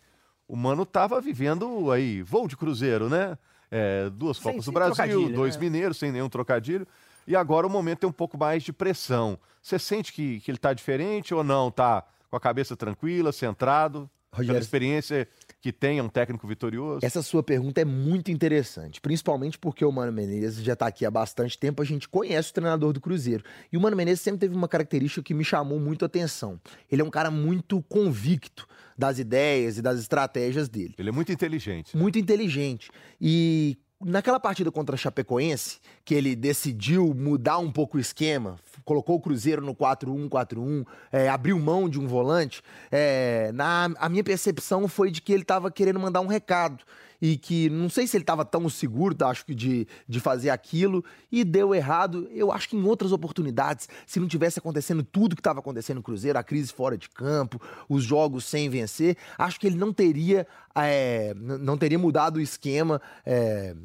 o 0.48 0.56
Mano 0.56 0.84
estava 0.84 1.22
vivendo 1.22 1.92
aí 1.92 2.22
voo 2.22 2.48
de 2.48 2.58
Cruzeiro, 2.58 3.10
né? 3.10 3.38
É, 3.72 4.10
duas 4.10 4.40
Copas 4.40 4.66
do 4.66 4.72
Brasil, 4.72 5.32
dois 5.32 5.56
né? 5.56 5.62
mineiros, 5.62 5.98
sem 5.98 6.12
nenhum 6.12 6.28
trocadilho. 6.28 6.88
E 7.28 7.36
agora 7.36 7.68
o 7.68 7.70
momento 7.70 8.00
tem 8.00 8.10
um 8.10 8.14
pouco 8.14 8.36
mais 8.36 8.64
de 8.64 8.74
pressão. 8.74 9.38
Você 9.62 9.78
sente 9.78 10.12
que, 10.12 10.40
que 10.40 10.50
ele 10.50 10.58
está 10.58 10.74
diferente 10.74 11.32
ou 11.34 11.44
não? 11.44 11.68
Está 11.68 12.04
com 12.30 12.38
a 12.38 12.40
cabeça 12.40 12.76
tranquila, 12.76 13.32
centrado, 13.32 14.10
Rogério, 14.32 14.54
pela 14.54 14.60
experiência 14.60 15.28
que 15.60 15.74
tem, 15.74 15.98
é 15.98 16.04
um 16.04 16.10
técnico 16.10 16.48
vitorioso? 16.48 17.00
Essa 17.04 17.22
sua 17.22 17.42
pergunta 17.42 17.82
é 17.82 17.86
muito 17.86 18.32
interessante, 18.32 19.02
principalmente 19.02 19.58
porque 19.58 19.84
o 19.84 19.92
Mano 19.92 20.12
Menezes 20.12 20.64
já 20.64 20.74
está 20.74 20.88
aqui 20.88 21.06
há 21.06 21.12
bastante 21.12 21.58
tempo, 21.58 21.82
a 21.82 21.86
gente 21.86 22.08
conhece 22.08 22.52
o 22.52 22.54
treinador 22.54 22.94
do 22.94 23.02
Cruzeiro. 23.02 23.44
E 23.72 23.78
o 23.78 23.82
Mano 23.82 23.98
Menezes 23.98 24.22
sempre 24.22 24.42
teve 24.42 24.56
uma 24.56 24.68
característica 24.68 25.24
que 25.24 25.34
me 25.34 25.44
chamou 25.44 25.80
muito 25.80 26.06
a 26.06 26.08
atenção. 26.08 26.60
Ele 26.92 27.02
é 27.02 27.06
um 27.06 27.10
cara 27.10 27.32
muito 27.32 27.82
convicto 27.84 28.68
das 28.98 29.18
ideias 29.18 29.78
e 29.78 29.82
das 29.82 30.00
estratégias 30.00 30.70
dele. 30.70 30.94
Ele 30.98 31.10
é 31.10 31.12
muito 31.12 31.32
inteligente. 31.32 31.96
Né? 31.96 32.02
Muito 32.02 32.20
inteligente. 32.20 32.92
E 33.20 33.78
naquela 34.04 34.40
partida 34.40 34.72
contra 34.72 34.96
a 34.96 34.98
Chapecoense, 34.98 35.80
que 36.06 36.14
ele 36.14 36.36
decidiu 36.36 37.14
mudar 37.14 37.58
um 37.58 37.72
pouco 37.72 37.98
o 37.98 38.00
esquema, 38.00 38.58
colocou 38.86 39.18
o 39.18 39.20
Cruzeiro 39.20 39.62
no 39.62 39.76
4-1-4-1, 39.76 40.86
é, 41.12 41.30
abriu 41.30 41.60
mão 41.60 41.90
de 41.90 42.00
um 42.00 42.08
volante, 42.08 42.62
é, 42.92 43.52
na, 43.54 43.90
a 43.98 44.08
minha 44.08 44.24
percepção 44.24 44.88
foi 44.88 45.12
de 45.12 45.22
que 45.22 45.34
ele 45.34 45.42
estava 45.42 45.70
querendo 45.70 46.00
mandar 46.00 46.22
um 46.22 46.28
recado 46.28 46.84
e 47.22 47.38
que 47.38 47.70
não 47.70 47.90
sei 47.90 48.08
se 48.08 48.18
ele 48.18 48.24
estava 48.24 48.46
tão 48.46 48.68
seguro, 48.70 49.16
tá, 49.16 49.28
acho 49.28 49.46
que 49.46 49.54
de, 49.54 49.88
de 50.08 50.20
fazer 50.20 50.50
aquilo 50.50 51.04
e 51.32 51.44
deu 51.44 51.76
errado. 51.76 52.28
Eu 52.32 52.52
acho 52.52 52.70
que 52.70 52.78
em 52.78 52.84
outras 52.84 53.12
oportunidades, 53.12 53.88
se 54.06 54.20
não 54.20 54.28
tivesse 54.28 54.60
acontecendo 54.60 55.04
tudo 55.04 55.36
que 55.36 55.42
estava 55.42 55.60
acontecendo 55.60 55.98
no 55.98 56.04
Cruzeiro, 56.04 56.38
a 56.40 56.44
crise 56.44 56.72
fora 56.72 56.98
de 56.98 57.10
campo, 57.10 57.62
os 57.88 58.04
jogos 58.04 58.46
sem 58.46 58.70
vencer, 58.70 59.18
acho 59.38 59.60
que 59.60 59.68
ele 59.68 59.78
não 59.78 59.92
teria 59.92 60.48
é, 60.76 61.34
não 61.36 61.78
teria 61.78 62.00
mudado 62.00 62.38
o 62.38 62.42
esquema, 62.42 63.02
é, 63.26 63.76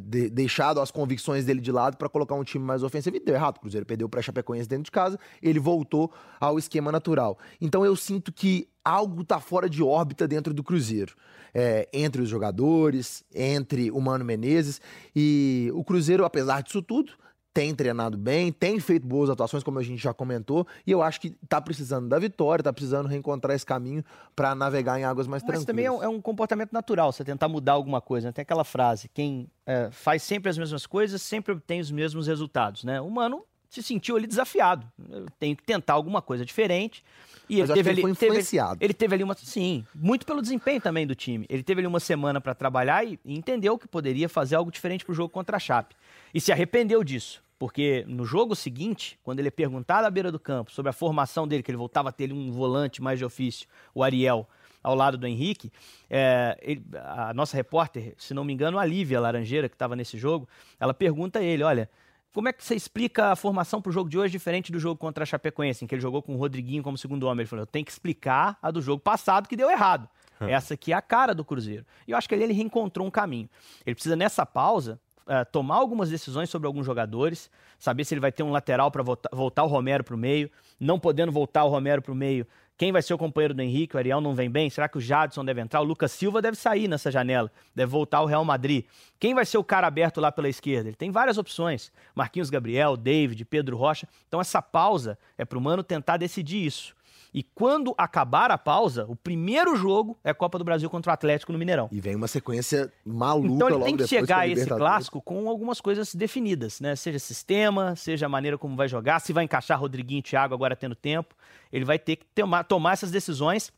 de, 0.00 0.28
deixado 0.30 0.80
as 0.80 0.90
convicções 0.90 1.44
dele 1.44 1.60
de 1.60 1.72
lado 1.72 1.96
para 1.96 2.08
colocar 2.08 2.34
um 2.34 2.44
time 2.44 2.64
mais 2.64 2.82
ofensivo. 2.82 3.16
E 3.16 3.20
deu 3.20 3.34
errado, 3.34 3.56
o 3.56 3.60
Cruzeiro 3.60 3.86
perdeu 3.86 4.08
para 4.08 4.22
Chapecoense 4.22 4.68
dentro 4.68 4.84
de 4.84 4.90
casa, 4.90 5.18
ele 5.42 5.58
voltou 5.58 6.12
ao 6.40 6.58
esquema 6.58 6.92
natural. 6.92 7.38
Então 7.60 7.84
eu 7.84 7.96
sinto 7.96 8.32
que 8.32 8.68
algo 8.88 9.22
está 9.22 9.38
fora 9.40 9.68
de 9.68 9.82
órbita 9.82 10.26
dentro 10.26 10.54
do 10.54 10.62
Cruzeiro 10.62 11.14
é, 11.54 11.88
entre 11.92 12.22
os 12.22 12.28
jogadores, 12.28 13.24
entre 13.34 13.90
o 13.90 14.00
Mano 14.00 14.24
Menezes. 14.24 14.80
E 15.14 15.70
o 15.74 15.84
Cruzeiro, 15.84 16.24
apesar 16.24 16.62
disso 16.62 16.82
tudo, 16.82 17.12
tem 17.52 17.74
treinado 17.74 18.16
bem, 18.16 18.52
tem 18.52 18.78
feito 18.78 19.06
boas 19.06 19.28
atuações, 19.28 19.64
como 19.64 19.78
a 19.78 19.82
gente 19.82 20.00
já 20.00 20.14
comentou, 20.14 20.64
e 20.86 20.92
eu 20.92 21.02
acho 21.02 21.20
que 21.20 21.36
está 21.42 21.60
precisando 21.60 22.08
da 22.08 22.16
vitória, 22.18 22.60
está 22.60 22.72
precisando 22.72 23.08
reencontrar 23.08 23.56
esse 23.56 23.66
caminho 23.66 24.04
para 24.36 24.54
navegar 24.54 25.00
em 25.00 25.04
águas 25.04 25.26
mais 25.26 25.42
Mas 25.42 25.48
tranquilas. 25.48 25.66
Mas 25.66 25.66
também 25.66 25.86
é 25.86 25.90
um, 25.90 26.02
é 26.02 26.08
um, 26.16 26.20
comportamento 26.20 26.72
natural, 26.72 27.10
você 27.10 27.24
tentar 27.24 27.48
mudar 27.48 27.72
alguma 27.72 28.00
coisa. 28.00 28.28
Né? 28.28 28.32
Tem 28.32 28.42
aquela 28.42 28.64
frase: 28.64 29.08
quem 29.12 29.50
é, 29.66 29.90
faz 29.90 30.22
sempre 30.22 30.48
as 30.48 30.56
mesmas 30.56 30.86
coisas 30.86 31.20
sempre 31.20 31.52
obtém 31.52 31.80
os 31.80 31.90
mesmos 31.90 32.28
resultados. 32.28 32.84
Né? 32.84 33.00
O 33.00 33.10
Mano 33.10 33.44
se 33.68 33.82
sentiu 33.82 34.16
ali 34.16 34.26
desafiado. 34.26 34.86
Eu 35.10 35.26
tenho 35.38 35.56
que 35.56 35.62
tentar 35.62 35.94
alguma 35.94 36.22
coisa 36.22 36.44
diferente. 36.44 37.04
E 37.48 37.60
Mas 37.60 37.70
ele 37.70 37.76
teve 37.76 37.90
ali, 37.90 38.02
foi 38.02 38.10
influenciado. 38.10 38.72
Teve, 38.72 38.84
ele 38.84 38.94
teve 38.94 39.14
ali 39.14 39.24
uma. 39.24 39.34
Sim, 39.34 39.84
muito 39.94 40.26
pelo 40.26 40.42
desempenho 40.42 40.80
também 40.80 41.06
do 41.06 41.14
time. 41.14 41.46
Ele 41.48 41.62
teve 41.62 41.80
ali 41.80 41.86
uma 41.86 42.00
semana 42.00 42.40
para 42.40 42.54
trabalhar 42.54 43.04
e, 43.04 43.18
e, 43.24 43.36
entendeu 43.36 43.78
que 43.78 43.88
poderia 43.88 44.28
fazer 44.28 44.56
algo 44.56 44.70
diferente 44.70 45.04
pro 45.04 45.14
jogo 45.14 45.30
contra 45.30 45.56
a 45.56 45.60
Chape. 45.60 45.94
E 46.32 46.40
se 46.40 46.52
arrependeu 46.52 47.02
disso. 47.02 47.42
Porque 47.58 48.04
no 48.06 48.24
jogo 48.24 48.54
seguinte, 48.54 49.18
quando 49.24 49.40
ele 49.40 49.48
é 49.48 49.50
perguntado 49.50 50.06
à 50.06 50.10
beira 50.10 50.30
do 50.30 50.38
campo 50.38 50.70
sobre 50.70 50.90
a 50.90 50.92
formação 50.92 51.46
dele, 51.48 51.62
que 51.62 51.70
ele 51.70 51.78
voltava 51.78 52.10
a 52.10 52.12
ter 52.12 52.32
um 52.32 52.52
volante 52.52 53.02
mais 53.02 53.18
de 53.18 53.24
ofício, 53.24 53.66
o 53.92 54.04
Ariel, 54.04 54.48
ao 54.80 54.94
lado 54.94 55.18
do 55.18 55.26
Henrique, 55.26 55.72
é, 56.08 56.56
ele, 56.62 56.84
a 56.94 57.34
nossa 57.34 57.56
repórter, 57.56 58.14
se 58.16 58.32
não 58.32 58.44
me 58.44 58.52
engano, 58.52 58.78
a 58.78 58.84
Lívia 58.84 59.18
Laranjeira, 59.18 59.68
que 59.68 59.74
estava 59.74 59.96
nesse 59.96 60.16
jogo, 60.16 60.48
ela 60.78 60.94
pergunta 60.94 61.40
a 61.40 61.42
ele: 61.42 61.64
olha, 61.64 61.90
como 62.32 62.48
é 62.48 62.52
que 62.52 62.64
você 62.64 62.74
explica 62.74 63.32
a 63.32 63.36
formação 63.36 63.80
para 63.80 63.90
o 63.90 63.92
jogo 63.92 64.08
de 64.08 64.18
hoje 64.18 64.32
diferente 64.32 64.70
do 64.70 64.78
jogo 64.78 64.96
contra 64.96 65.24
a 65.24 65.26
Chapecoense, 65.26 65.84
em 65.84 65.88
que 65.88 65.94
ele 65.94 66.02
jogou 66.02 66.22
com 66.22 66.34
o 66.34 66.38
Rodriguinho 66.38 66.82
como 66.82 66.96
segundo 66.96 67.24
homem? 67.24 67.42
Ele 67.42 67.48
falou: 67.48 67.62
eu 67.62 67.66
tenho 67.66 67.84
que 67.84 67.90
explicar 67.90 68.58
a 68.62 68.70
do 68.70 68.80
jogo 68.80 69.02
passado 69.02 69.48
que 69.48 69.56
deu 69.56 69.70
errado. 69.70 70.08
Essa 70.40 70.74
aqui 70.74 70.92
é 70.92 70.96
a 70.96 71.02
cara 71.02 71.34
do 71.34 71.44
Cruzeiro. 71.44 71.84
E 72.06 72.12
eu 72.12 72.16
acho 72.16 72.28
que 72.28 72.34
ali 72.34 72.44
ele 72.44 72.52
reencontrou 72.52 73.06
um 73.06 73.10
caminho. 73.10 73.48
Ele 73.84 73.94
precisa, 73.94 74.14
nessa 74.14 74.46
pausa, 74.46 75.00
uh, 75.26 75.44
tomar 75.50 75.76
algumas 75.76 76.10
decisões 76.10 76.48
sobre 76.48 76.66
alguns 76.66 76.86
jogadores, 76.86 77.50
saber 77.78 78.04
se 78.04 78.14
ele 78.14 78.20
vai 78.20 78.30
ter 78.30 78.42
um 78.42 78.50
lateral 78.50 78.90
para 78.90 79.02
voltar, 79.02 79.30
voltar, 79.32 79.64
o 79.64 79.66
Romero 79.66 80.04
para 80.04 80.14
o 80.14 80.18
meio, 80.18 80.50
não 80.78 80.98
podendo 80.98 81.32
voltar 81.32 81.64
o 81.64 81.68
Romero 81.68 82.00
para 82.00 82.12
o 82.12 82.14
meio, 82.14 82.46
quem 82.78 82.92
vai 82.92 83.02
ser 83.02 83.12
o 83.12 83.18
companheiro 83.18 83.52
do 83.52 83.60
Henrique? 83.60 83.96
O 83.96 83.98
Ariel 83.98 84.20
não 84.20 84.36
vem 84.36 84.48
bem? 84.48 84.70
Será 84.70 84.88
que 84.88 84.96
o 84.96 85.00
Jadson 85.00 85.44
deve 85.44 85.60
entrar? 85.60 85.80
O 85.80 85.84
Lucas 85.84 86.12
Silva 86.12 86.40
deve 86.40 86.56
sair 86.56 86.86
nessa 86.86 87.10
janela, 87.10 87.50
deve 87.74 87.90
voltar 87.90 88.18
ao 88.18 88.26
Real 88.26 88.44
Madrid. 88.44 88.84
Quem 89.18 89.34
vai 89.34 89.44
ser 89.44 89.58
o 89.58 89.64
cara 89.64 89.88
aberto 89.88 90.20
lá 90.20 90.30
pela 90.30 90.48
esquerda? 90.48 90.88
Ele 90.88 90.96
tem 90.96 91.10
várias 91.10 91.38
opções: 91.38 91.90
Marquinhos 92.14 92.50
Gabriel, 92.50 92.96
David, 92.96 93.44
Pedro 93.46 93.76
Rocha. 93.76 94.08
Então 94.28 94.40
essa 94.40 94.62
pausa 94.62 95.18
é 95.36 95.44
para 95.44 95.58
o 95.58 95.60
Mano 95.60 95.82
tentar 95.82 96.18
decidir 96.18 96.64
isso. 96.64 96.96
E 97.38 97.44
quando 97.54 97.94
acabar 97.96 98.50
a 98.50 98.58
pausa, 98.58 99.06
o 99.08 99.14
primeiro 99.14 99.76
jogo 99.76 100.18
é 100.24 100.30
a 100.30 100.34
Copa 100.34 100.58
do 100.58 100.64
Brasil 100.64 100.90
contra 100.90 101.12
o 101.12 101.14
Atlético 101.14 101.52
no 101.52 101.58
Mineirão. 101.60 101.88
E 101.92 102.00
vem 102.00 102.16
uma 102.16 102.26
sequência 102.26 102.92
maluca 103.06 103.54
Então 103.54 103.68
ele 103.68 103.84
tem 103.84 103.96
que 103.96 104.08
chegar 104.08 104.38
a 104.38 104.48
esse 104.48 104.66
clássico 104.66 105.22
com 105.22 105.48
algumas 105.48 105.80
coisas 105.80 106.12
definidas, 106.16 106.80
né? 106.80 106.96
Seja 106.96 107.20
sistema, 107.20 107.94
seja 107.94 108.26
a 108.26 108.28
maneira 108.28 108.58
como 108.58 108.74
vai 108.74 108.88
jogar, 108.88 109.20
se 109.20 109.32
vai 109.32 109.44
encaixar 109.44 109.78
Rodriguinho 109.78 110.18
e 110.18 110.22
Thiago 110.22 110.52
agora 110.52 110.74
tendo 110.74 110.96
tempo. 110.96 111.32
Ele 111.72 111.84
vai 111.84 111.96
ter 111.96 112.16
que 112.16 112.26
tomar, 112.34 112.64
tomar 112.64 112.94
essas 112.94 113.12
decisões 113.12 113.72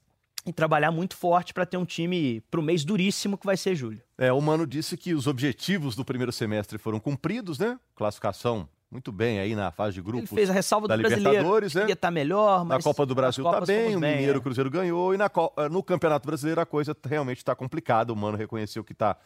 e 0.47 0.55
trabalhar 0.55 0.91
muito 0.91 1.15
forte 1.15 1.53
para 1.53 1.67
ter 1.67 1.77
um 1.77 1.85
time 1.85 2.41
para 2.51 2.61
o 2.61 2.63
mês 2.63 2.83
duríssimo 2.83 3.37
que 3.37 3.45
vai 3.45 3.59
ser 3.59 3.75
julho. 3.75 4.01
É, 4.17 4.33
o 4.33 4.41
Mano 4.41 4.67
disse 4.67 4.97
que 4.97 5.13
os 5.13 5.27
objetivos 5.27 5.95
do 5.95 6.03
primeiro 6.03 6.33
semestre 6.33 6.79
foram 6.79 6.99
cumpridos, 6.99 7.59
né? 7.59 7.79
Classificação 7.95 8.67
muito 8.91 9.13
bem 9.13 9.39
aí 9.39 9.55
na 9.55 9.71
fase 9.71 9.95
de 9.95 10.03
grupos. 10.03 10.31
Ele 10.31 10.37
fez 10.37 10.51
a 10.51 10.53
ressalva 10.53 10.89
do 10.89 10.99
brasileiro. 10.99 11.61
Né? 11.61 11.81
Ia 11.83 11.85
estar 11.85 11.97
tá 11.97 12.11
melhor, 12.11 12.65
mas. 12.65 12.79
Na 12.79 12.83
Copa 12.83 13.07
do 13.07 13.15
Brasil 13.15 13.45
está 13.45 13.61
bem, 13.61 13.95
o 13.95 14.01
Mineiro, 14.01 14.35
é. 14.35 14.39
o 14.39 14.43
Cruzeiro 14.43 14.69
ganhou. 14.69 15.15
E 15.15 15.17
na, 15.17 15.31
eh, 15.57 15.69
no 15.69 15.83
Campeonato 15.83 16.27
Brasileiro 16.27 16.61
a 16.61 16.67
coisa 16.67 16.97
realmente 17.05 17.39
está 17.39 17.55
complicada. 17.55 18.13
O 18.13 18.17
Mano 18.17 18.37
reconheceu 18.37 18.83
que 18.83 18.93
está 18.93 19.17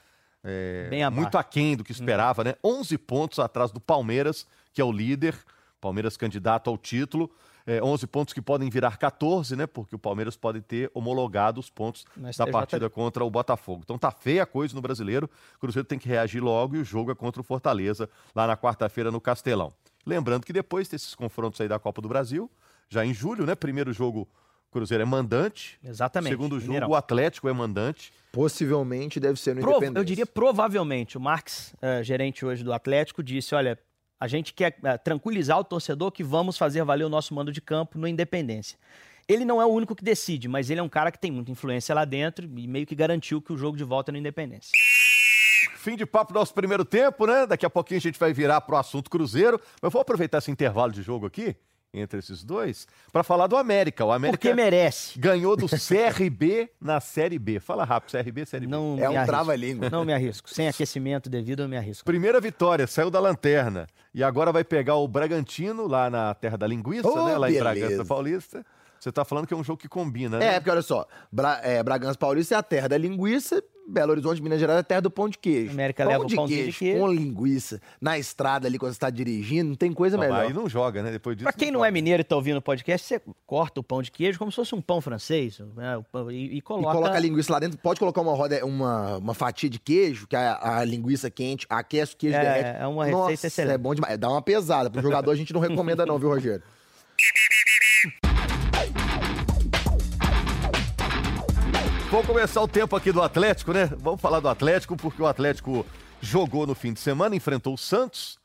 é, 0.44 1.08
muito 1.10 1.38
aquém 1.38 1.76
do 1.76 1.82
que 1.82 1.92
esperava, 1.92 2.42
hum. 2.42 2.44
né? 2.44 2.54
11 2.62 2.98
pontos 2.98 3.38
atrás 3.38 3.70
do 3.70 3.80
Palmeiras, 3.80 4.46
que 4.72 4.80
é 4.82 4.84
o 4.84 4.92
líder. 4.92 5.34
Palmeiras 5.80 6.16
candidato 6.16 6.68
ao 6.68 6.76
título 6.76 7.30
é, 7.66 7.82
11 7.82 8.06
pontos 8.06 8.34
que 8.34 8.42
podem 8.42 8.68
virar 8.68 8.96
14, 8.96 9.56
né? 9.56 9.66
Porque 9.66 9.94
o 9.94 9.98
Palmeiras 9.98 10.36
pode 10.36 10.60
ter 10.60 10.90
homologado 10.92 11.58
os 11.58 11.70
pontos 11.70 12.04
Mas 12.16 12.36
da 12.36 12.46
partida 12.46 12.90
contra 12.90 13.24
o 13.24 13.30
Botafogo. 13.30 13.82
Então 13.84 13.98
tá 13.98 14.10
feia 14.10 14.42
a 14.42 14.46
coisa 14.46 14.74
no 14.74 14.82
brasileiro. 14.82 15.28
O 15.56 15.58
Cruzeiro 15.60 15.86
tem 15.86 15.98
que 15.98 16.08
reagir 16.08 16.42
logo 16.42 16.76
e 16.76 16.78
o 16.78 16.84
jogo 16.84 17.10
é 17.10 17.14
contra 17.14 17.40
o 17.40 17.44
Fortaleza, 17.44 18.08
lá 18.34 18.46
na 18.46 18.56
quarta-feira 18.56 19.10
no 19.10 19.20
Castelão. 19.20 19.72
Lembrando 20.06 20.44
que 20.44 20.52
depois 20.52 20.88
desses 20.88 21.14
confrontos 21.14 21.60
aí 21.60 21.68
da 21.68 21.78
Copa 21.78 22.02
do 22.02 22.08
Brasil, 22.08 22.50
já 22.88 23.04
em 23.04 23.14
julho, 23.14 23.46
né? 23.46 23.54
Primeiro 23.54 23.92
jogo 23.92 24.28
Cruzeiro 24.74 25.02
é 25.02 25.06
mandante. 25.06 25.78
Exatamente. 25.84 26.32
Segundo 26.32 26.56
jogo, 26.58 26.66
Mineirão. 26.66 26.90
o 26.90 26.96
Atlético 26.96 27.48
é 27.48 27.52
mandante. 27.52 28.12
Possivelmente 28.32 29.20
deve 29.20 29.38
ser 29.38 29.54
no 29.54 29.60
Independência. 29.60 30.00
Eu 30.00 30.04
diria 30.04 30.26
provavelmente. 30.26 31.16
O 31.16 31.20
Marx, 31.20 31.72
é, 31.80 32.02
gerente 32.02 32.44
hoje 32.44 32.64
do 32.64 32.72
Atlético, 32.72 33.22
disse: 33.22 33.54
olha, 33.54 33.78
a 34.18 34.26
gente 34.26 34.52
quer 34.52 34.76
é, 34.82 34.96
tranquilizar 34.96 35.58
o 35.58 35.64
torcedor 35.64 36.10
que 36.12 36.22
vamos 36.22 36.56
fazer 36.56 36.84
valer 36.84 37.04
o 37.04 37.08
nosso 37.08 37.34
mando 37.34 37.52
de 37.52 37.60
campo 37.60 37.98
no 37.98 38.08
Independência. 38.08 38.78
Ele 39.26 39.44
não 39.44 39.60
é 39.60 39.64
o 39.64 39.68
único 39.68 39.94
que 39.94 40.04
decide, 40.04 40.48
mas 40.48 40.70
ele 40.70 40.80
é 40.80 40.82
um 40.82 40.88
cara 40.88 41.10
que 41.10 41.18
tem 41.18 41.30
muita 41.30 41.50
influência 41.50 41.94
lá 41.94 42.04
dentro 42.04 42.44
e 42.44 42.68
meio 42.68 42.86
que 42.86 42.94
garantiu 42.94 43.40
que 43.40 43.52
o 43.52 43.56
jogo 43.56 43.76
de 43.76 43.84
volta 43.84 44.10
é 44.10 44.12
no 44.12 44.18
Independência. 44.18 44.72
Fim 45.76 45.96
de 45.96 46.04
papo 46.06 46.32
do 46.32 46.38
nosso 46.38 46.52
primeiro 46.54 46.84
tempo, 46.84 47.26
né? 47.26 47.46
Daqui 47.46 47.64
a 47.64 47.70
pouquinho 47.70 47.98
a 47.98 48.02
gente 48.02 48.18
vai 48.18 48.32
virar 48.32 48.60
pro 48.62 48.76
assunto 48.76 49.10
Cruzeiro. 49.10 49.60
Mas 49.80 49.92
vou 49.92 50.00
aproveitar 50.00 50.38
esse 50.38 50.50
intervalo 50.50 50.92
de 50.92 51.02
jogo 51.02 51.26
aqui 51.26 51.56
entre 51.94 52.18
esses 52.18 52.42
dois 52.42 52.86
para 53.12 53.22
falar 53.22 53.46
do 53.46 53.56
América. 53.56 54.04
O 54.04 54.12
América 54.12 54.38
Porque 54.38 54.52
merece. 54.54 55.18
ganhou 55.18 55.56
do 55.56 55.66
CRB 55.70 56.68
na 56.80 57.00
Série 57.00 57.38
B. 57.38 57.60
Fala 57.60 57.84
rápido, 57.84 58.10
CRB, 58.10 58.44
Série 58.44 58.66
B. 58.66 58.72
Não 58.72 58.96
É 58.98 59.08
um 59.08 59.24
trava-língua. 59.24 59.88
Não 59.88 60.04
me 60.04 60.12
arrisco. 60.12 60.50
Sem 60.50 60.68
aquecimento 60.68 61.30
devido, 61.30 61.62
eu 61.62 61.68
me 61.68 61.76
arrisco. 61.76 62.04
Primeira 62.04 62.40
vitória, 62.40 62.86
saiu 62.86 63.10
da 63.10 63.20
lanterna. 63.20 63.86
E 64.12 64.22
agora 64.22 64.52
vai 64.52 64.64
pegar 64.64 64.96
o 64.96 65.06
Bragantino 65.08 65.86
lá 65.86 66.10
na 66.10 66.34
terra 66.34 66.56
da 66.58 66.66
linguiça, 66.66 67.08
Oh, 67.08 67.26
né? 67.26 67.36
Lá 67.38 67.48
em 67.48 67.54
beleza. 67.54 67.64
Bragança 67.80 68.04
Paulista. 68.04 68.66
Você 68.98 69.12
tá 69.12 69.24
falando 69.24 69.46
que 69.46 69.52
é 69.52 69.56
um 69.56 69.62
jogo 69.64 69.78
que 69.78 69.88
combina, 69.88 70.38
né? 70.38 70.54
É, 70.54 70.60
porque 70.60 70.70
olha 70.70 70.80
só, 70.80 71.06
Bra 71.30 71.60
é, 71.62 71.82
Bragança 71.82 72.16
Paulista 72.16 72.54
é 72.54 72.58
a 72.58 72.62
terra 72.62 72.88
da 72.88 72.96
linguiça, 72.96 73.62
Belo 73.86 74.12
Horizonte, 74.12 74.42
Minas 74.42 74.58
Gerais 74.58 74.78
é 74.78 74.80
a 74.80 74.82
terra 74.82 75.00
do 75.02 75.10
pão 75.10 75.28
de 75.28 75.36
queijo. 75.38 75.70
América 75.72 76.04
pão 76.04 76.12
leva 76.12 76.24
o 76.24 76.26
de 76.26 76.34
pãozinho 76.34 76.58
de 76.58 76.62
queijo, 76.64 76.78
queijo. 76.78 76.98
com 77.00 77.06
linguiça, 77.12 77.80
na 78.00 78.18
estrada 78.18 78.66
ali 78.66 78.78
quando 78.78 78.92
você 78.94 78.98
tá 78.98 79.10
dirigindo, 79.10 79.68
não 79.70 79.76
tem 79.76 79.92
coisa 79.92 80.16
Não, 80.16 80.24
melhor. 80.24 80.40
Aí 80.46 80.52
não 80.52 80.68
joga, 80.68 81.02
né? 81.02 81.10
Depois 81.10 81.36
disso. 81.36 81.44
Pra 81.44 81.52
quem 81.52 81.70
não 81.70 81.84
é 81.84 81.90
mineiro 81.90 82.20
e 82.20 82.24
tá 82.24 82.34
ouvindo 82.34 82.56
o 82.56 82.62
podcast, 82.62 83.06
você 83.06 83.20
corta 83.46 83.80
o 83.80 83.82
pão 83.82 84.00
de 84.02 84.10
queijo 84.10 84.38
como 84.38 84.50
se 84.50 84.56
fosse 84.56 84.74
um 84.74 84.80
pão 84.80 85.00
francês 85.00 85.58
né, 85.76 86.02
pão- 86.10 86.30
e, 86.30 86.54
e 86.54 86.56
E 86.56 86.60
coloca... 86.60 86.92
coloca 86.94 87.14
a 87.16 87.20
linguiça 87.20 87.52
lá 87.52 87.58
dentro, 87.58 87.76
pode 87.78 88.00
colocar 88.00 88.20
uma 88.22 88.34
roda, 88.34 88.64
uma, 88.64 89.18
uma 89.18 89.34
fatia 89.34 89.68
de 89.68 89.78
queijo, 89.78 90.26
que 90.26 90.34
a, 90.36 90.78
a 90.78 90.84
linguiça 90.84 91.30
quente 91.30 91.66
aquece 91.68 92.14
o 92.14 92.16
queijo 92.16 92.36
É, 92.36 92.40
derrete. 92.42 92.82
é 92.82 92.86
uma 92.86 93.04
receita 93.04 93.30
Nossa, 93.32 93.46
excelente. 93.46 93.74
É 93.74 93.78
bom 93.78 93.94
demais. 93.94 94.18
Dá 94.18 94.30
uma 94.30 94.42
pesada. 94.42 94.88
Pro 94.90 95.02
jogador 95.02 95.30
a 95.30 95.36
gente 95.36 95.52
não 95.52 95.60
recomenda 95.60 96.06
não, 96.06 96.18
viu, 96.18 96.28
Rogério? 96.30 96.62
Vamos 102.14 102.28
começar 102.28 102.62
o 102.62 102.68
tempo 102.68 102.94
aqui 102.94 103.10
do 103.10 103.20
Atlético, 103.20 103.72
né? 103.72 103.86
Vamos 103.86 104.20
falar 104.20 104.38
do 104.38 104.48
Atlético, 104.48 104.96
porque 104.96 105.20
o 105.20 105.26
Atlético 105.26 105.84
jogou 106.20 106.64
no 106.64 106.72
fim 106.72 106.92
de 106.92 107.00
semana, 107.00 107.34
enfrentou 107.34 107.74
o 107.74 107.76
Santos. 107.76 108.38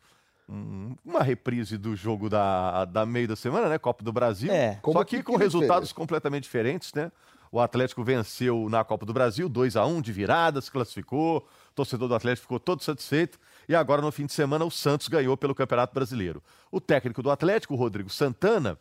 Hum, 0.50 0.96
Uma 1.06 1.22
reprise 1.22 1.78
do 1.78 1.96
jogo 1.96 2.32
da, 2.32 2.86
da 2.86 3.06
meio 3.06 3.28
da 3.28 3.36
semana, 3.36 3.70
né? 3.70 3.78
Copa 3.78 4.04
do 4.04 4.12
Brasil. 4.12 4.52
É. 4.52 4.74
Só 4.74 4.80
Como 4.82 5.06
que 5.06 5.18
que 5.18 5.24
com 5.24 5.34
que 5.34 5.44
resultados 5.44 5.94
completamente 5.94 6.46
diferentes, 6.46 6.96
né? 6.96 7.12
O 7.52 7.60
Atlético 7.60 8.04
venceu 8.04 8.68
na 8.72 8.84
Copa 8.84 9.06
do 9.06 9.14
Brasil 9.14 9.48
2 9.48 9.76
a 9.76 9.86
1 9.86 10.02
de 10.02 10.12
virada, 10.12 10.60
se 10.62 10.72
classificou. 10.72 11.38
O 11.38 11.76
torcedor 11.76 12.08
do 12.08 12.16
Atlético 12.16 12.46
ficou 12.46 12.60
todo 12.60 12.84
satisfeito. 12.84 13.38
E 13.68 13.76
agora, 13.76 14.02
no 14.02 14.12
fim 14.12 14.26
de 14.26 14.34
semana, 14.34 14.66
o 14.66 14.72
Santos 14.72 15.08
ganhou 15.08 15.38
pelo 15.38 15.54
Campeonato 15.54 15.94
Brasileiro. 15.94 16.42
O 16.72 16.82
técnico 16.82 17.22
do 17.22 17.30
Atlético, 17.30 17.76
o 17.76 17.78
Rodrigo 17.78 18.10
Santana, 18.10 18.80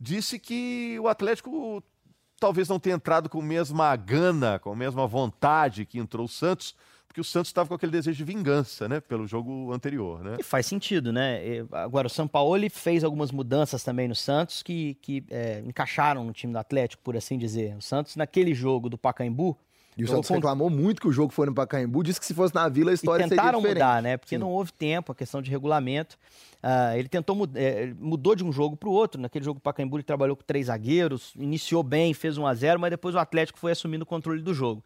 disse 0.00 0.40
que 0.40 0.98
o 0.98 1.06
Atlético 1.06 1.84
talvez 2.38 2.68
não 2.68 2.78
tenha 2.78 2.96
entrado 2.96 3.28
com 3.28 3.40
a 3.40 3.44
mesma 3.44 3.94
gana, 3.96 4.58
com 4.58 4.72
a 4.72 4.76
mesma 4.76 5.06
vontade 5.06 5.84
que 5.84 5.98
entrou 5.98 6.26
o 6.26 6.28
Santos, 6.28 6.74
porque 7.06 7.20
o 7.20 7.24
Santos 7.24 7.50
estava 7.50 7.68
com 7.68 7.74
aquele 7.76 7.92
desejo 7.92 8.16
de 8.16 8.24
vingança, 8.24 8.88
né? 8.88 9.00
Pelo 9.00 9.24
jogo 9.24 9.72
anterior, 9.72 10.24
né? 10.24 10.36
E 10.40 10.42
faz 10.42 10.66
sentido, 10.66 11.12
né? 11.12 11.40
Agora, 11.70 12.08
o 12.08 12.10
São 12.10 12.26
Paulo 12.26 12.68
fez 12.68 13.04
algumas 13.04 13.30
mudanças 13.30 13.84
também 13.84 14.08
no 14.08 14.16
Santos 14.16 14.64
que, 14.64 14.94
que 15.00 15.24
é, 15.30 15.62
encaixaram 15.64 16.24
no 16.24 16.32
time 16.32 16.52
do 16.52 16.58
Atlético, 16.58 17.00
por 17.04 17.16
assim 17.16 17.38
dizer. 17.38 17.76
O 17.76 17.80
Santos, 17.80 18.16
naquele 18.16 18.52
jogo 18.52 18.88
do 18.88 18.98
Pacaembu, 18.98 19.56
E 19.96 20.02
o 20.04 20.08
Santos 20.08 20.28
reclamou 20.30 20.68
muito 20.68 21.00
que 21.00 21.06
o 21.08 21.12
jogo 21.12 21.32
foi 21.32 21.46
no 21.46 21.54
Pacaembu, 21.54 22.02
disse 22.02 22.18
que 22.18 22.26
se 22.26 22.34
fosse 22.34 22.52
na 22.54 22.68
Vila 22.68 22.90
a 22.90 22.92
e 22.92 22.94
história 22.94 23.28
tentaram 23.28 23.60
seria 23.60 23.74
diferente. 23.74 23.74
mudar, 23.74 24.02
né? 24.02 24.16
Porque 24.16 24.36
não 24.36 24.50
houve 24.50 24.72
tempo, 24.72 25.12
a 25.12 25.14
questão 25.14 25.40
de 25.40 25.50
regulamento. 25.50 26.18
Ah, 26.62 26.96
ele 26.98 27.08
tentou 27.08 27.36
mud- 27.36 27.56
ele 27.56 27.94
mudou 28.00 28.34
de 28.34 28.42
um 28.42 28.50
jogo 28.50 28.76
para 28.76 28.88
o 28.88 28.92
outro. 28.92 29.20
Naquele 29.20 29.44
jogo 29.44 29.60
do 29.60 29.62
Pacaembu 29.62 29.96
ele 29.96 30.02
trabalhou 30.02 30.34
com 30.34 30.42
três 30.42 30.66
zagueiros, 30.66 31.32
iniciou 31.36 31.82
bem, 31.82 32.12
fez 32.14 32.36
1 32.38 32.46
a 32.46 32.54
0 32.54 32.80
mas 32.80 32.90
depois 32.90 33.14
o 33.14 33.18
Atlético 33.18 33.58
foi 33.58 33.70
assumindo 33.72 34.02
o 34.02 34.06
controle 34.06 34.42
do 34.42 34.52
jogo. 34.52 34.82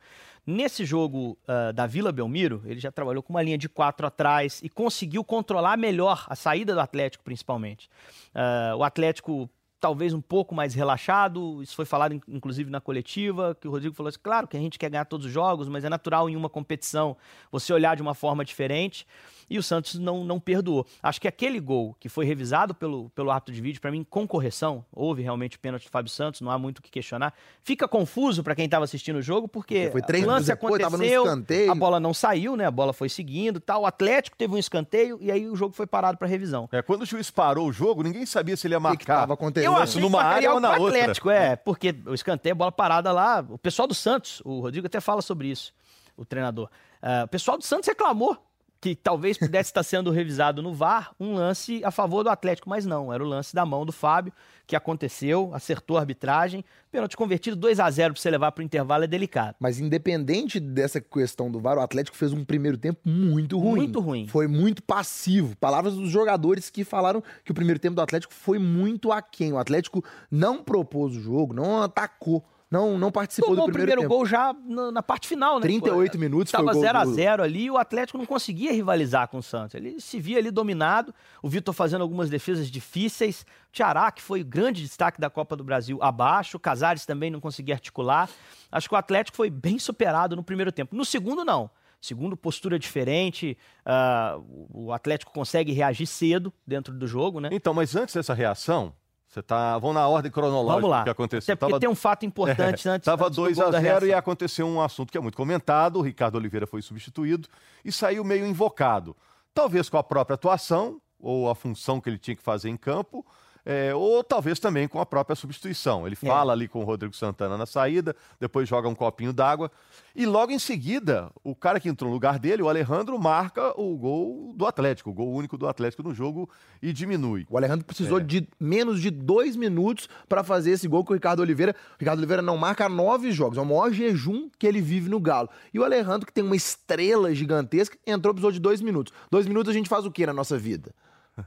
Nesse 0.47 0.85
jogo 0.85 1.39
ah, 1.47 1.73
da 1.73 1.87
Vila 1.87 2.11
Belmiro, 2.13 2.63
ele 2.67 2.81
já 2.81 2.91
trabalhou 2.93 3.23
com 3.23 3.33
uma 3.33 3.43
linha 3.43 3.57
de 3.59 3.69
quatro 3.69 4.07
atrás 4.07 4.61
e 4.63 4.69
conseguiu 4.69 5.23
controlar 5.25 5.77
melhor 5.79 6.27
a 6.29 6.35
saída 6.37 6.75
do 6.75 6.81
Atlético, 6.81 7.23
principalmente. 7.25 7.89
Ah, 8.35 8.75
o 8.77 8.83
Atlético 8.85 9.49
talvez 9.81 10.13
um 10.13 10.21
pouco 10.21 10.55
mais 10.55 10.75
relaxado, 10.75 11.63
isso 11.63 11.75
foi 11.77 11.85
falado 11.85 12.15
in- 12.15 12.21
inclusive 12.29 12.71
na 12.71 12.81
coletiva, 12.81 13.57
que 13.61 13.69
o 13.69 13.71
Rodrigo 13.71 13.95
falou 13.95 14.09
assim, 14.09 14.19
claro 14.23 14.47
que 14.49 14.57
a 14.57 14.61
gente 14.61 14.79
quer 14.79 14.91
ganhar 14.91 15.05
todos 15.05 15.27
os 15.27 15.33
jogos, 15.33 15.69
mas 15.69 15.85
é 15.85 15.89
natural 15.89 16.29
em 16.29 16.37
uma 16.37 16.49
competição 16.49 17.17
você 17.51 17.73
olhar 17.73 17.95
de 17.97 18.03
uma 18.03 18.15
forma 18.15 18.45
diferente, 18.45 19.07
e 19.51 19.57
o 19.59 19.63
Santos 19.63 19.95
não, 19.99 20.25
não 20.25 20.39
perdoou. 20.39 20.87
Acho 21.03 21.19
que 21.19 21.27
aquele 21.27 21.59
gol 21.59 21.97
que 21.99 22.09
foi 22.11 22.27
revisado 22.27 22.75
pelo, 22.75 23.09
pelo 23.11 23.31
árbitro 23.31 23.55
de 23.55 23.61
vídeo, 23.63 23.81
para 23.81 23.91
mim, 23.91 24.05
com 24.05 24.27
correção, 24.29 24.85
houve 24.93 25.23
realmente 25.23 25.57
o 25.57 25.61
pênalti 25.61 25.85
do 25.85 25.91
Fábio 25.91 26.11
Santos, 26.13 26.43
não 26.43 26.51
há 26.51 26.59
muito 26.59 26.79
o 26.79 26.83
que 26.83 26.91
questionar. 26.91 27.33
Fica 27.63 27.89
confuso 27.89 28.43
para 28.45 28.55
quem 28.55 28.67
estava 28.67 28.85
assistindo 28.85 29.17
o 29.17 29.23
jogo, 29.23 29.49
porque, 29.49 29.85
Porque 29.85 29.93
foi 29.93 30.03
três 30.03 30.25
o 30.25 30.27
lance 30.27 30.47
depois, 30.49 30.83
tava 30.83 30.99
no 30.99 31.05
aconteceu, 31.05 31.71
a 31.73 31.75
bola 31.75 31.99
não 31.99 32.13
saiu, 32.13 32.57
né? 32.57 32.67
A 32.67 32.71
bola 32.71 32.93
foi 32.93 33.09
seguindo, 33.09 33.59
tal. 33.59 33.83
O 33.83 33.87
Atlético 33.87 34.37
teve 34.37 34.55
um 34.55 34.59
escanteio 34.59 35.17
e 35.23 35.33
aí 35.33 35.49
o 35.49 35.57
jogo 35.57 35.75
foi 35.75 35.87
parado 35.87 36.19
para 36.19 36.29
revisão. 36.29 36.69
É, 36.71 36.83
quando 36.83 37.03
o 37.03 37.07
juiz 37.07 37.31
parou 37.31 37.69
o 37.69 37.73
jogo, 37.73 38.03
ninguém 38.03 38.27
sabia 38.27 38.55
se 38.55 38.67
ele 38.67 38.75
ia 38.75 38.79
O 38.79 38.83
que 38.83 38.89
que 38.99 39.09
marcar. 39.09 39.21
tava 39.21 39.33
acontecendo? 39.33 39.68
Eu 39.77 39.83
achei 39.83 40.01
numa 40.01 40.23
área 40.23 40.53
ou 40.53 40.61
na 40.61 40.77
outra. 40.77 41.01
Atlético, 41.03 41.31
é, 41.31 41.57
porque 41.57 41.95
o 42.07 42.15
escanteio, 42.15 42.55
bola 42.55 42.73
parada 42.73 43.13
lá, 43.13 43.45
o 43.49 43.59
pessoal 43.59 43.87
do 43.87 43.95
Santos, 43.95 44.41
o 44.45 44.61
Rodrigo 44.61 44.87
até 44.87 45.01
fala 45.01 45.23
sobre 45.23 45.49
isso, 45.49 45.73
o 46.17 46.25
treinador. 46.25 46.69
Ah, 47.01 47.23
o 47.25 47.29
pessoal 47.29 47.57
do 47.57 47.65
Santos 47.65 47.89
reclamou 47.89 48.37
que 48.81 48.95
talvez 48.95 49.37
pudesse 49.37 49.71
estar 49.71 49.83
sendo 49.83 50.11
revisado 50.11 50.63
no 50.63 50.73
VAR 50.73 51.13
um 51.19 51.35
lance 51.35 51.83
a 51.85 51.91
favor 51.91 52.23
do 52.23 52.31
Atlético, 52.31 52.69
mas 52.69 52.87
não, 52.87 53.13
era 53.13 53.23
o 53.23 53.27
lance 53.27 53.55
da 53.55 53.67
mão 53.67 53.85
do 53.85 53.93
Fábio, 53.93 54.33
que 54.67 54.77
aconteceu, 54.77 55.51
acertou 55.53 55.97
a 55.97 56.01
arbitragem, 56.01 56.65
pênalti 56.91 57.17
convertido 57.17 57.57
2 57.57 57.81
a 57.81 57.91
0 57.91 58.15
para 58.15 58.21
você 58.21 58.31
levar 58.31 58.53
para 58.53 58.63
o 58.63 58.65
intervalo 58.65 59.05
é 59.05 59.07
delicado. 59.07 59.57
Mas 59.59 59.81
independente 59.81 60.61
dessa 60.61 61.01
questão 61.01 61.51
do 61.51 61.59
VAR, 61.59 61.79
o 61.79 61.81
Atlético 61.81 62.17
fez 62.17 62.33
um 62.33 62.45
primeiro 62.45 62.77
tempo 62.77 63.01
muito 63.05 63.59
ruim. 63.59 63.79
Muito 63.79 64.01
ruim. 64.01 64.27
Foi 64.29 64.47
muito 64.47 64.83
passivo. 64.83 65.57
Palavras 65.57 65.95
dos 65.95 66.11
jogadores 66.11 66.71
que 66.71 66.85
falaram 66.85 67.23
que 67.45 67.51
o 67.51 67.55
primeiro 67.55 67.81
tempo 67.81 67.97
do 67.97 68.03
Atlético 68.03 68.33
foi 68.33 68.59
muito 68.59 69.11
aquém. 69.11 69.53
O 69.53 69.59
Atlético 69.59 70.05
não 70.31 70.63
propôs 70.63 71.17
o 71.17 71.21
jogo, 71.21 71.55
não 71.55 71.83
atacou, 71.83 72.45
não, 72.71 72.99
não 72.99 73.11
participou 73.11 73.51
Tomou 73.51 73.67
do 73.67 73.71
o 73.71 73.73
primeiro, 73.73 74.01
primeiro 74.01 74.09
tempo. 74.11 74.15
gol 74.15 74.27
já 74.27 74.55
na, 74.67 74.93
na 74.93 75.03
parte 75.03 75.27
final, 75.27 75.57
né? 75.57 75.63
38 75.63 76.19
minutos 76.19 76.51
foi 76.51 76.59
Tava 76.59 76.71
o 76.71 76.75
gol 76.75 76.83
0 76.83 76.99
a 76.99 77.05
do- 77.05 77.15
0 77.15 77.43
ali 77.43 77.65
e 77.65 77.71
o 77.71 77.79
Atlético 77.79 78.19
não 78.19 78.27
conseguia 78.27 78.73
rivalizar 78.73 79.27
com 79.29 79.39
o 79.39 79.43
Santos. 79.43 79.75
Ele 79.75 79.99
se 80.01 80.21
via 80.21 80.39
ali 80.39 80.51
dominado, 80.51 81.15
o 81.43 81.49
Vitor 81.49 81.73
fazendo 81.75 82.03
algumas 82.03 82.29
defesas 82.29 82.71
difíceis, 82.71 83.43
o 83.69 83.73
Tiará, 83.73 84.11
que 84.13 84.21
foi 84.21 84.43
o 84.43 84.45
grande 84.45 84.83
destaque 84.83 85.21
da 85.21 85.31
Copa 85.31 85.57
do 85.57 85.65
Brasil, 85.65 85.99
abaixo, 86.03 86.57
o 86.57 86.61
Casares 86.61 87.07
também 87.07 87.31
não 87.31 87.41
conseguia 87.41 87.75
articular. 87.75 88.29
Acho 88.71 88.89
que 88.89 88.95
o 88.95 88.99
Atlético 88.99 89.37
foi 89.37 89.49
bem 89.49 89.79
superado 89.79 90.37
no 90.37 90.43
primeiro 90.43 90.71
tempo. 90.71 90.95
No 90.95 91.05
segundo, 91.05 91.45
não. 91.45 91.71
Segundo, 92.01 92.37
postura 92.37 92.79
diferente, 92.79 93.59
ah, 93.85 94.39
o 94.73 94.93
Atlético 94.93 95.33
consegue 95.33 95.73
reagir 95.73 96.07
cedo 96.07 96.53
dentro 96.65 96.95
do 96.95 97.09
jogo, 97.09 97.41
né? 97.41 97.49
Então, 97.51 97.75
mas 97.75 97.97
antes 97.97 98.15
dessa 98.15 98.35
reação, 98.35 98.93
você 99.29 99.43
tá. 99.43 99.77
Vamos 99.79 99.95
na 99.97 100.09
ordem 100.09 100.31
cronológica 100.33 100.81
Vamos 100.81 100.91
lá. 100.91 101.05
que 101.05 101.11
aconteceu. 101.11 101.53
Até 101.53 101.57
porque 101.59 101.71
Tava- 101.73 101.81
tem 101.81 101.89
um 101.89 101.95
fato 101.95 102.25
importante 102.27 102.89
antes. 102.89 103.05
Tava 103.05 103.27
antes 103.27 103.37
do 103.37 103.43
2 103.43 103.57
gol 103.59 103.67
a 103.67 103.71
da 103.71 103.81
0 103.81 104.07
e 104.07 104.15
aconteceu 104.15 104.67
um 104.67 104.81
assunto 104.81 105.13
que 105.13 105.19
é 105.19 105.21
muito 105.21 105.37
comentado. 105.37 105.97
O 105.97 106.03
Ricardo 106.03 106.37
Oliveira 106.37 106.67
foi 106.67 106.81
substituído 106.83 107.47
e 107.85 107.93
saiu 107.93 108.25
meio 108.25 108.47
invocado. 108.47 109.17
Talvez 109.53 109.89
com 109.89 109.99
a 109.99 110.03
própria 110.03 110.35
atuação 110.35 111.01
ou 111.21 111.51
a 111.51 111.55
função 111.55 112.01
que 112.01 112.09
ele 112.09 112.19
tinha 112.19 112.37
que 112.37 112.43
fazer 112.43 112.69
em 112.71 112.77
campo, 112.77 113.27
é, 113.71 113.95
ou 113.95 114.25
talvez 114.25 114.59
também 114.59 114.89
com 114.89 114.99
a 114.99 115.05
própria 115.05 115.37
substituição. 115.37 116.07
Ele 116.07 116.17
É. 116.23 116.27
fala 116.27 116.55
ali 116.55 116.67
com 116.67 116.81
o 116.81 116.85
Rodrigo 116.85 117.15
Santana 117.15 117.59
na 117.59 117.67
saída, 117.67 118.17
depois 118.41 118.67
joga 118.67 118.89
um 118.89 118.95
copinho 118.95 119.31
d'água 119.31 119.71
e 120.17 120.25
logo 120.25 120.51
em 120.51 120.59
seguida 120.59 121.31
o 121.45 121.55
cara 121.55 121.79
que 121.79 121.87
entrou 121.87 122.09
no 122.09 122.15
lugar 122.15 122.39
dele, 122.39 122.63
o 122.63 122.69
Alejandro, 122.71 123.19
marca 123.19 123.79
o 123.79 123.95
gol 123.99 124.55
do 124.57 124.65
Atlético, 124.67 125.11
o 125.11 125.13
gol 125.13 125.31
único 125.35 125.59
do 125.59 125.69
Atlético 125.69 126.03
no 126.03 126.15
jogo 126.15 126.49
e 126.81 126.95
diminui. 126.95 127.47
O 127.51 127.59
Alejandro 127.59 127.85
precisou 127.85 128.19
de 128.21 128.49
menos 128.59 129.03
de 129.03 129.11
dois 129.11 129.55
minutos 129.55 130.09
para 130.27 130.43
fazer 130.43 130.71
esse 130.71 130.89
gol 130.89 131.05
com 131.05 131.13
o 131.13 131.15
Ricardo 131.15 131.41
Oliveira. 131.41 131.77
O 131.93 131.97
Ricardo 132.01 132.21
Oliveira 132.21 132.41
não 132.41 132.57
marca 132.57 132.89
nove 132.89 133.31
jogos. 133.33 133.59
É 133.59 133.61
o 133.61 133.67
maior 133.67 133.93
jejum 133.93 134.49
que 134.59 134.67
ele 134.67 134.81
vive 134.81 135.11
no 135.11 135.21
Galo. 135.21 135.51
E 135.75 135.79
o 135.79 135.85
Alejandro, 135.85 136.27
que 136.27 136.33
tem 136.33 136.43
uma 136.43 136.57
estrela 136.57 137.35
gigantesca, 137.35 137.99
entrou, 138.07 138.33
precisou 138.33 138.51
de 138.51 138.61
dois 138.61 138.81
minutos. 138.81 139.13
Dois 139.31 139.47
minutos 139.47 139.71
a 139.71 139.75
gente 139.75 139.91
faz 139.91 140.07
o 140.07 140.11
que 140.11 140.25
na 140.25 140.33
nossa 140.33 140.57
vida? 140.57 140.95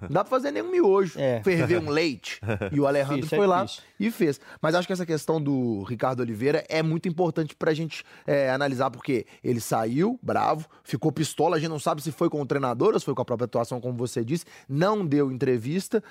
Não 0.01 0.09
dá 0.09 0.23
pra 0.23 0.29
fazer 0.29 0.51
nenhum 0.51 0.71
miojo. 0.71 1.19
É. 1.19 1.41
Ferver 1.43 1.79
um 1.79 1.89
leite. 1.89 2.39
E 2.71 2.79
o 2.79 2.87
Alejandro 2.87 3.17
Difícil, 3.17 3.35
é 3.35 3.39
foi 3.39 3.47
lá 3.47 3.63
difícil. 3.65 3.83
e 3.99 4.11
fez. 4.11 4.39
Mas 4.61 4.75
acho 4.75 4.87
que 4.87 4.93
essa 4.93 5.05
questão 5.05 5.41
do 5.41 5.83
Ricardo 5.83 6.21
Oliveira 6.21 6.63
é 6.69 6.81
muito 6.81 7.07
importante 7.07 7.55
pra 7.55 7.73
gente 7.73 8.03
é, 8.25 8.49
analisar, 8.51 8.89
porque 8.89 9.25
ele 9.43 9.59
saiu 9.59 10.19
bravo, 10.21 10.67
ficou 10.83 11.11
pistola, 11.11 11.57
a 11.57 11.59
gente 11.59 11.69
não 11.69 11.79
sabe 11.79 12.01
se 12.01 12.11
foi 12.11 12.29
com 12.29 12.41
o 12.41 12.45
treinador 12.45 12.93
ou 12.93 12.99
se 12.99 13.05
foi 13.05 13.13
com 13.15 13.21
a 13.21 13.25
própria 13.25 13.45
atuação, 13.45 13.81
como 13.81 13.97
você 13.97 14.23
disse, 14.23 14.45
não 14.67 15.05
deu 15.05 15.31
entrevista. 15.31 16.03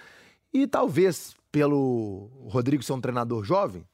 E 0.53 0.67
talvez, 0.67 1.35
pelo 1.53 2.29
Rodrigo 2.49 2.83
ser 2.83 2.93
um 2.93 3.01
treinador 3.01 3.45
jovem, 3.45 3.85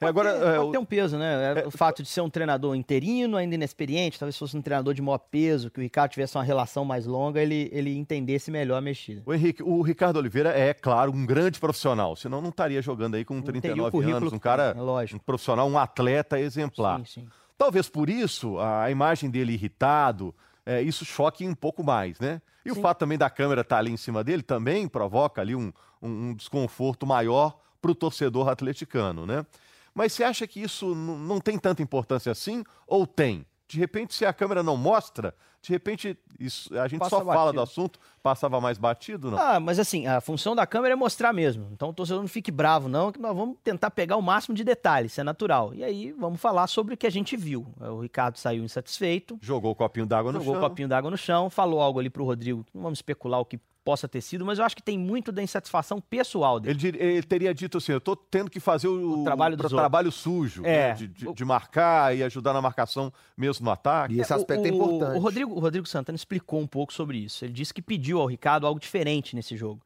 É, 0.00 0.06
agora, 0.06 0.30
Pode 0.30 0.42
ter, 0.42 0.48
é, 0.48 0.56
pode 0.56 0.72
ter 0.72 0.78
um 0.78 0.84
peso, 0.84 1.18
né? 1.18 1.60
É, 1.60 1.66
o 1.66 1.70
fato 1.70 2.02
de 2.02 2.08
ser 2.08 2.20
um 2.20 2.30
treinador 2.30 2.74
interino, 2.74 3.36
ainda 3.36 3.54
inexperiente, 3.54 4.18
talvez 4.18 4.36
fosse 4.36 4.56
um 4.56 4.62
treinador 4.62 4.94
de 4.94 5.02
maior 5.02 5.18
peso, 5.18 5.70
que 5.70 5.78
o 5.78 5.82
Ricardo 5.82 6.12
tivesse 6.12 6.36
uma 6.36 6.44
relação 6.44 6.84
mais 6.84 7.06
longa, 7.06 7.40
ele, 7.40 7.68
ele 7.72 7.96
entendesse 7.96 8.50
melhor 8.50 8.76
a 8.76 8.80
mexida. 8.80 9.22
O 9.26 9.34
Henrique, 9.34 9.62
o 9.62 9.82
Ricardo 9.82 10.16
Oliveira 10.16 10.50
é, 10.50 10.72
claro, 10.72 11.12
um 11.12 11.26
grande 11.26 11.60
profissional, 11.60 12.16
senão 12.16 12.40
não 12.40 12.50
estaria 12.50 12.80
jogando 12.80 13.16
aí 13.16 13.24
com 13.24 13.40
teria 13.42 13.50
o 13.50 13.90
39 13.90 13.90
currículo 13.90 14.16
anos, 14.16 14.32
um 14.32 14.38
cara, 14.38 14.74
é 14.76 14.80
lógico. 14.80 15.16
um 15.16 15.24
profissional, 15.24 15.68
um 15.68 15.78
atleta 15.78 16.40
exemplar. 16.40 16.98
Sim, 17.00 17.04
sim. 17.04 17.28
Talvez 17.58 17.88
por 17.90 18.08
isso 18.08 18.58
a 18.58 18.90
imagem 18.90 19.28
dele 19.28 19.52
irritado 19.52 20.34
é, 20.64 20.80
isso 20.82 21.04
choque 21.04 21.46
um 21.46 21.54
pouco 21.54 21.82
mais, 21.82 22.18
né? 22.20 22.40
E 22.64 22.72
Sim. 22.72 22.78
o 22.78 22.82
fato 22.82 22.98
também 22.98 23.18
da 23.18 23.30
câmera 23.30 23.62
estar 23.62 23.76
tá 23.76 23.80
ali 23.80 23.90
em 23.90 23.96
cima 23.96 24.22
dele 24.22 24.42
também 24.42 24.86
provoca 24.86 25.40
ali 25.40 25.56
um, 25.56 25.72
um, 26.00 26.28
um 26.28 26.34
desconforto 26.34 27.06
maior 27.06 27.58
para 27.80 27.90
o 27.90 27.94
torcedor 27.94 28.48
atleticano, 28.48 29.26
né? 29.26 29.44
Mas 29.94 30.12
você 30.12 30.24
acha 30.24 30.46
que 30.46 30.60
isso 30.60 30.94
não 30.94 31.40
tem 31.40 31.58
tanta 31.58 31.82
importância 31.82 32.30
assim 32.32 32.64
ou 32.86 33.06
tem? 33.06 33.46
De 33.68 33.78
repente, 33.78 34.14
se 34.14 34.26
a 34.26 34.32
câmera 34.32 34.64
não 34.64 34.76
mostra, 34.76 35.32
de 35.62 35.70
repente 35.70 36.18
isso, 36.40 36.76
a 36.76 36.88
gente 36.88 36.98
Passa 36.98 37.10
só 37.10 37.16
batido. 37.18 37.34
fala 37.34 37.52
do 37.52 37.60
assunto, 37.60 38.00
passava 38.20 38.60
mais 38.60 38.78
batido, 38.78 39.30
não? 39.30 39.38
Ah, 39.38 39.60
mas 39.60 39.78
assim, 39.78 40.08
a 40.08 40.20
função 40.20 40.56
da 40.56 40.66
câmera 40.66 40.94
é 40.94 40.96
mostrar 40.96 41.32
mesmo. 41.32 41.68
Então 41.72 41.90
o 41.90 41.92
torcedor 41.92 42.20
não 42.20 42.28
fique 42.28 42.50
bravo, 42.50 42.88
não, 42.88 43.12
que 43.12 43.20
nós 43.20 43.36
vamos 43.36 43.58
tentar 43.62 43.90
pegar 43.92 44.16
o 44.16 44.22
máximo 44.22 44.56
de 44.56 44.64
detalhes, 44.64 45.12
isso 45.12 45.20
é 45.20 45.24
natural. 45.24 45.72
E 45.72 45.84
aí 45.84 46.10
vamos 46.12 46.40
falar 46.40 46.66
sobre 46.66 46.94
o 46.94 46.96
que 46.96 47.06
a 47.06 47.10
gente 47.10 47.36
viu. 47.36 47.64
O 47.78 48.00
Ricardo 48.00 48.38
saiu 48.38 48.64
insatisfeito. 48.64 49.38
Jogou 49.40 49.70
o 49.70 49.74
copinho 49.76 50.06
d'água 50.06 50.32
no 50.32 50.38
jogou 50.38 50.46
chão. 50.46 50.54
Jogou 50.54 50.66
o 50.66 50.70
copinho 50.70 50.88
d'água 50.88 51.10
no 51.10 51.16
chão, 51.16 51.48
falou 51.48 51.80
algo 51.80 52.00
ali 52.00 52.10
pro 52.10 52.24
Rodrigo. 52.24 52.66
Não 52.74 52.82
vamos 52.82 52.98
especular 52.98 53.38
o 53.38 53.44
que 53.44 53.60
possa 53.84 54.08
ter 54.08 54.20
sido, 54.20 54.44
mas 54.44 54.58
eu 54.58 54.64
acho 54.64 54.76
que 54.76 54.82
tem 54.82 54.98
muito 54.98 55.32
da 55.32 55.42
insatisfação 55.42 56.00
pessoal 56.00 56.60
dele. 56.60 56.88
Ele, 56.88 56.98
ele 56.98 57.22
teria 57.22 57.54
dito 57.54 57.78
assim: 57.78 57.92
eu 57.92 57.98
estou 57.98 58.14
tendo 58.14 58.50
que 58.50 58.60
fazer 58.60 58.88
o, 58.88 59.20
o 59.20 59.24
trabalho, 59.24 59.56
do 59.56 59.68
trabalho 59.68 60.12
sujo, 60.12 60.62
é. 60.64 60.88
né? 60.88 60.94
de, 60.94 61.08
de, 61.08 61.32
de, 61.32 61.44
marcar 61.44 62.16
e 62.16 62.22
ajudar 62.22 62.52
na 62.52 62.60
marcação 62.60 63.12
mesmo 63.36 63.64
no 63.64 63.70
ataque. 63.70 64.14
E 64.14 64.20
esse 64.20 64.32
aspecto 64.32 64.66
é, 64.66 64.70
o, 64.70 64.72
é 64.72 64.74
importante. 64.74 65.16
O 65.16 65.20
Rodrigo, 65.20 65.54
o 65.54 65.58
Rodrigo 65.58 65.86
Santana 65.86 66.16
explicou 66.16 66.60
um 66.60 66.66
pouco 66.66 66.92
sobre 66.92 67.18
isso. 67.18 67.44
Ele 67.44 67.52
disse 67.52 67.72
que 67.72 67.82
pediu 67.82 68.20
ao 68.20 68.26
Ricardo 68.26 68.66
algo 68.66 68.78
diferente 68.78 69.34
nesse 69.34 69.56
jogo 69.56 69.80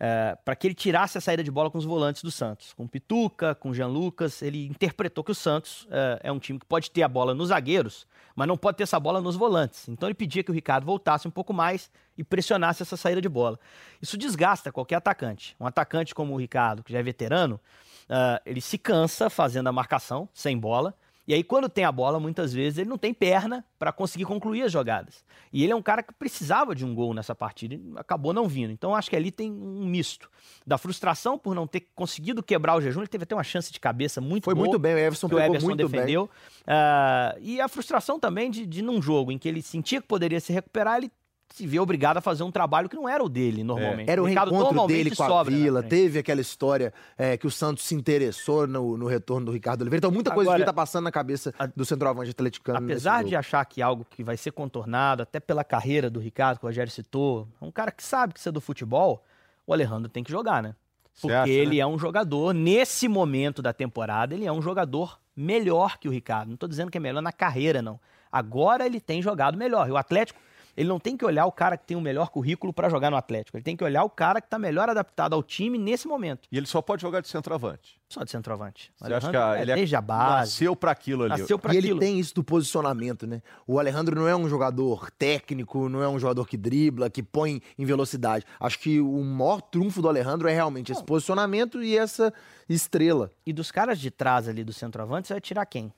é, 0.00 0.34
para 0.42 0.56
que 0.56 0.66
ele 0.66 0.74
tirasse 0.74 1.18
a 1.18 1.20
saída 1.20 1.44
de 1.44 1.50
bola 1.50 1.70
com 1.70 1.76
os 1.76 1.84
volantes 1.84 2.22
do 2.22 2.30
Santos. 2.30 2.72
Com 2.72 2.88
Pituca, 2.88 3.54
com 3.54 3.74
Jean 3.74 3.88
Lucas, 3.88 4.40
ele 4.40 4.66
interpretou 4.66 5.22
que 5.22 5.30
o 5.30 5.34
Santos 5.34 5.86
é, 5.90 6.20
é 6.24 6.32
um 6.32 6.38
time 6.38 6.58
que 6.58 6.64
pode 6.64 6.90
ter 6.90 7.02
a 7.02 7.08
bola 7.08 7.34
nos 7.34 7.48
zagueiros, 7.48 8.06
mas 8.34 8.48
não 8.48 8.56
pode 8.56 8.78
ter 8.78 8.84
essa 8.84 8.98
bola 8.98 9.20
nos 9.20 9.36
volantes. 9.36 9.86
Então 9.90 10.08
ele 10.08 10.14
pedia 10.14 10.42
que 10.42 10.50
o 10.50 10.54
Ricardo 10.54 10.86
voltasse 10.86 11.28
um 11.28 11.30
pouco 11.30 11.52
mais 11.52 11.90
e 12.16 12.24
pressionasse 12.24 12.82
essa 12.82 12.96
saída 12.96 13.20
de 13.20 13.28
bola. 13.28 13.60
Isso 14.00 14.16
desgasta 14.16 14.72
qualquer 14.72 14.96
atacante. 14.96 15.54
Um 15.60 15.66
atacante 15.66 16.14
como 16.14 16.32
o 16.32 16.38
Ricardo, 16.38 16.82
que 16.82 16.92
já 16.92 16.98
é 16.98 17.02
veterano, 17.02 17.60
uh, 18.08 18.40
ele 18.46 18.62
se 18.62 18.78
cansa 18.78 19.28
fazendo 19.28 19.68
a 19.68 19.72
marcação 19.72 20.26
sem 20.32 20.58
bola 20.58 20.94
e 21.30 21.32
aí, 21.32 21.44
quando 21.44 21.68
tem 21.68 21.84
a 21.84 21.92
bola, 21.92 22.18
muitas 22.18 22.52
vezes 22.52 22.80
ele 22.80 22.90
não 22.90 22.98
tem 22.98 23.14
perna 23.14 23.64
para 23.78 23.92
conseguir 23.92 24.24
concluir 24.24 24.62
as 24.62 24.72
jogadas. 24.72 25.24
E 25.52 25.62
ele 25.62 25.72
é 25.72 25.76
um 25.76 25.80
cara 25.80 26.02
que 26.02 26.12
precisava 26.12 26.74
de 26.74 26.84
um 26.84 26.92
gol 26.92 27.14
nessa 27.14 27.36
partida 27.36 27.76
e 27.76 27.80
acabou 27.94 28.32
não 28.32 28.48
vindo. 28.48 28.72
Então, 28.72 28.96
acho 28.96 29.08
que 29.08 29.14
ali 29.14 29.30
tem 29.30 29.48
um 29.48 29.86
misto 29.86 30.28
da 30.66 30.76
frustração 30.76 31.38
por 31.38 31.54
não 31.54 31.68
ter 31.68 31.86
conseguido 31.94 32.42
quebrar 32.42 32.74
o 32.74 32.80
jejum. 32.80 32.98
Ele 32.98 33.06
teve 33.06 33.22
até 33.22 33.36
uma 33.36 33.44
chance 33.44 33.70
de 33.70 33.78
cabeça 33.78 34.20
muito 34.20 34.42
Foi 34.42 34.56
boa, 34.56 34.66
muito 34.66 34.78
bem, 34.80 34.92
o 34.92 34.98
Everson 34.98 35.28
que 35.28 35.34
o 35.36 35.38
Everson 35.38 35.76
defendeu. 35.76 36.24
Uh, 36.62 37.38
e 37.40 37.60
a 37.60 37.68
frustração 37.68 38.18
também 38.18 38.50
de, 38.50 38.66
de, 38.66 38.82
num 38.82 39.00
jogo 39.00 39.30
em 39.30 39.38
que 39.38 39.48
ele 39.48 39.62
sentia 39.62 40.00
que 40.00 40.08
poderia 40.08 40.40
se 40.40 40.52
recuperar, 40.52 40.96
ele 40.96 41.12
se 41.54 41.66
vê 41.66 41.78
obrigado 41.78 42.16
a 42.16 42.20
fazer 42.20 42.42
um 42.42 42.50
trabalho 42.50 42.88
que 42.88 42.96
não 42.96 43.08
era 43.08 43.22
o 43.22 43.28
dele 43.28 43.62
normalmente. 43.62 44.08
É. 44.08 44.12
Era 44.12 44.22
o, 44.22 44.24
o 44.24 44.28
reencontro 44.28 44.86
dele 44.86 45.14
com 45.14 45.22
a 45.22 45.42
Vila, 45.42 45.82
teve 45.82 46.18
aquela 46.18 46.40
história 46.40 46.92
é, 47.18 47.36
que 47.36 47.46
o 47.46 47.50
Santos 47.50 47.84
se 47.84 47.94
interessou 47.94 48.66
no, 48.66 48.96
no, 48.96 49.06
retorno 49.06 49.46
do 49.46 49.52
Ricardo 49.52 49.82
Oliveira. 49.82 50.00
Então 50.00 50.10
muita 50.10 50.30
coisa 50.30 50.50
Agora, 50.50 50.62
que 50.62 50.66
tá 50.66 50.72
passando 50.72 51.04
na 51.04 51.12
cabeça 51.12 51.52
do 51.74 51.84
centroavante 51.84 52.30
atleticano. 52.30 52.78
Apesar 52.78 53.24
de 53.24 53.34
achar 53.34 53.64
que 53.64 53.82
algo 53.82 54.06
que 54.08 54.22
vai 54.22 54.36
ser 54.36 54.52
contornado, 54.52 55.22
até 55.22 55.40
pela 55.40 55.64
carreira 55.64 56.08
do 56.08 56.20
Ricardo, 56.20 56.58
que 56.58 56.64
o 56.64 56.68
Rogério 56.68 56.90
citou, 56.90 57.48
é 57.60 57.64
um 57.64 57.70
cara 57.70 57.90
que 57.90 58.02
sabe 58.02 58.32
que 58.32 58.40
isso 58.40 58.48
é 58.48 58.52
do 58.52 58.60
futebol, 58.60 59.24
o 59.66 59.72
Alejandro 59.72 60.08
tem 60.08 60.22
que 60.22 60.30
jogar, 60.30 60.62
né? 60.62 60.74
Porque 61.20 61.34
acha, 61.34 61.52
ele 61.52 61.76
né? 61.76 61.82
é 61.82 61.86
um 61.86 61.98
jogador, 61.98 62.54
nesse 62.54 63.08
momento 63.08 63.60
da 63.60 63.72
temporada, 63.72 64.34
ele 64.34 64.46
é 64.46 64.52
um 64.52 64.62
jogador 64.62 65.18
melhor 65.36 65.98
que 65.98 66.08
o 66.08 66.10
Ricardo. 66.10 66.48
Não 66.48 66.54
estou 66.54 66.68
dizendo 66.68 66.90
que 66.90 66.98
é 66.98 67.00
melhor 67.00 67.20
na 67.20 67.32
carreira, 67.32 67.82
não. 67.82 68.00
Agora 68.30 68.86
ele 68.86 69.00
tem 69.00 69.20
jogado 69.20 69.58
melhor. 69.58 69.88
E 69.88 69.90
o 69.90 69.96
Atlético 69.96 70.40
ele 70.76 70.88
não 70.88 70.98
tem 70.98 71.16
que 71.16 71.24
olhar 71.24 71.46
o 71.46 71.52
cara 71.52 71.76
que 71.76 71.86
tem 71.86 71.96
o 71.96 72.00
melhor 72.00 72.30
currículo 72.30 72.72
para 72.72 72.88
jogar 72.88 73.10
no 73.10 73.16
Atlético. 73.16 73.56
Ele 73.56 73.64
tem 73.64 73.76
que 73.76 73.84
olhar 73.84 74.04
o 74.04 74.10
cara 74.10 74.40
que 74.40 74.46
está 74.46 74.58
melhor 74.58 74.88
adaptado 74.88 75.34
ao 75.34 75.42
time 75.42 75.78
nesse 75.78 76.06
momento. 76.06 76.48
E 76.50 76.56
ele 76.56 76.66
só 76.66 76.80
pode 76.82 77.02
jogar 77.02 77.20
de 77.20 77.28
centroavante. 77.28 78.00
Só 78.08 78.24
de 78.24 78.30
centroavante. 78.30 78.92
Você 78.96 79.14
acha 79.14 79.30
que 79.30 79.36
a, 79.36 79.56
é, 79.56 79.62
ele 79.62 79.70
é, 79.70 79.74
desde 79.76 79.94
a 79.94 80.00
base. 80.00 80.40
Nasceu 80.40 80.74
para 80.74 80.90
aquilo 80.90 81.22
ali. 81.22 81.38
Nasceu 81.38 81.58
pra 81.58 81.72
e 81.72 81.78
aquilo. 81.78 81.94
ele 81.94 82.00
tem 82.00 82.18
isso 82.18 82.34
do 82.34 82.42
posicionamento, 82.42 83.26
né? 83.26 83.40
O 83.66 83.78
Alejandro 83.78 84.16
não 84.16 84.26
é 84.26 84.34
um 84.34 84.48
jogador 84.48 85.10
técnico, 85.12 85.88
não 85.88 86.02
é 86.02 86.08
um 86.08 86.18
jogador 86.18 86.46
que 86.46 86.56
dribla, 86.56 87.08
que 87.08 87.22
põe 87.22 87.62
em 87.78 87.84
velocidade. 87.84 88.44
Acho 88.58 88.78
que 88.80 89.00
o 89.00 89.22
maior 89.22 89.60
trunfo 89.60 90.02
do 90.02 90.08
Alejandro 90.08 90.48
é 90.48 90.52
realmente 90.52 90.90
esse 90.90 91.04
posicionamento 91.04 91.82
e 91.82 91.96
essa 91.96 92.34
estrela. 92.68 93.30
E 93.46 93.52
dos 93.52 93.70
caras 93.70 93.98
de 94.00 94.10
trás 94.10 94.48
ali 94.48 94.64
do 94.64 94.72
centroavante, 94.72 95.28
você 95.28 95.34
vai 95.34 95.40
tirar 95.40 95.66
quem? 95.66 95.92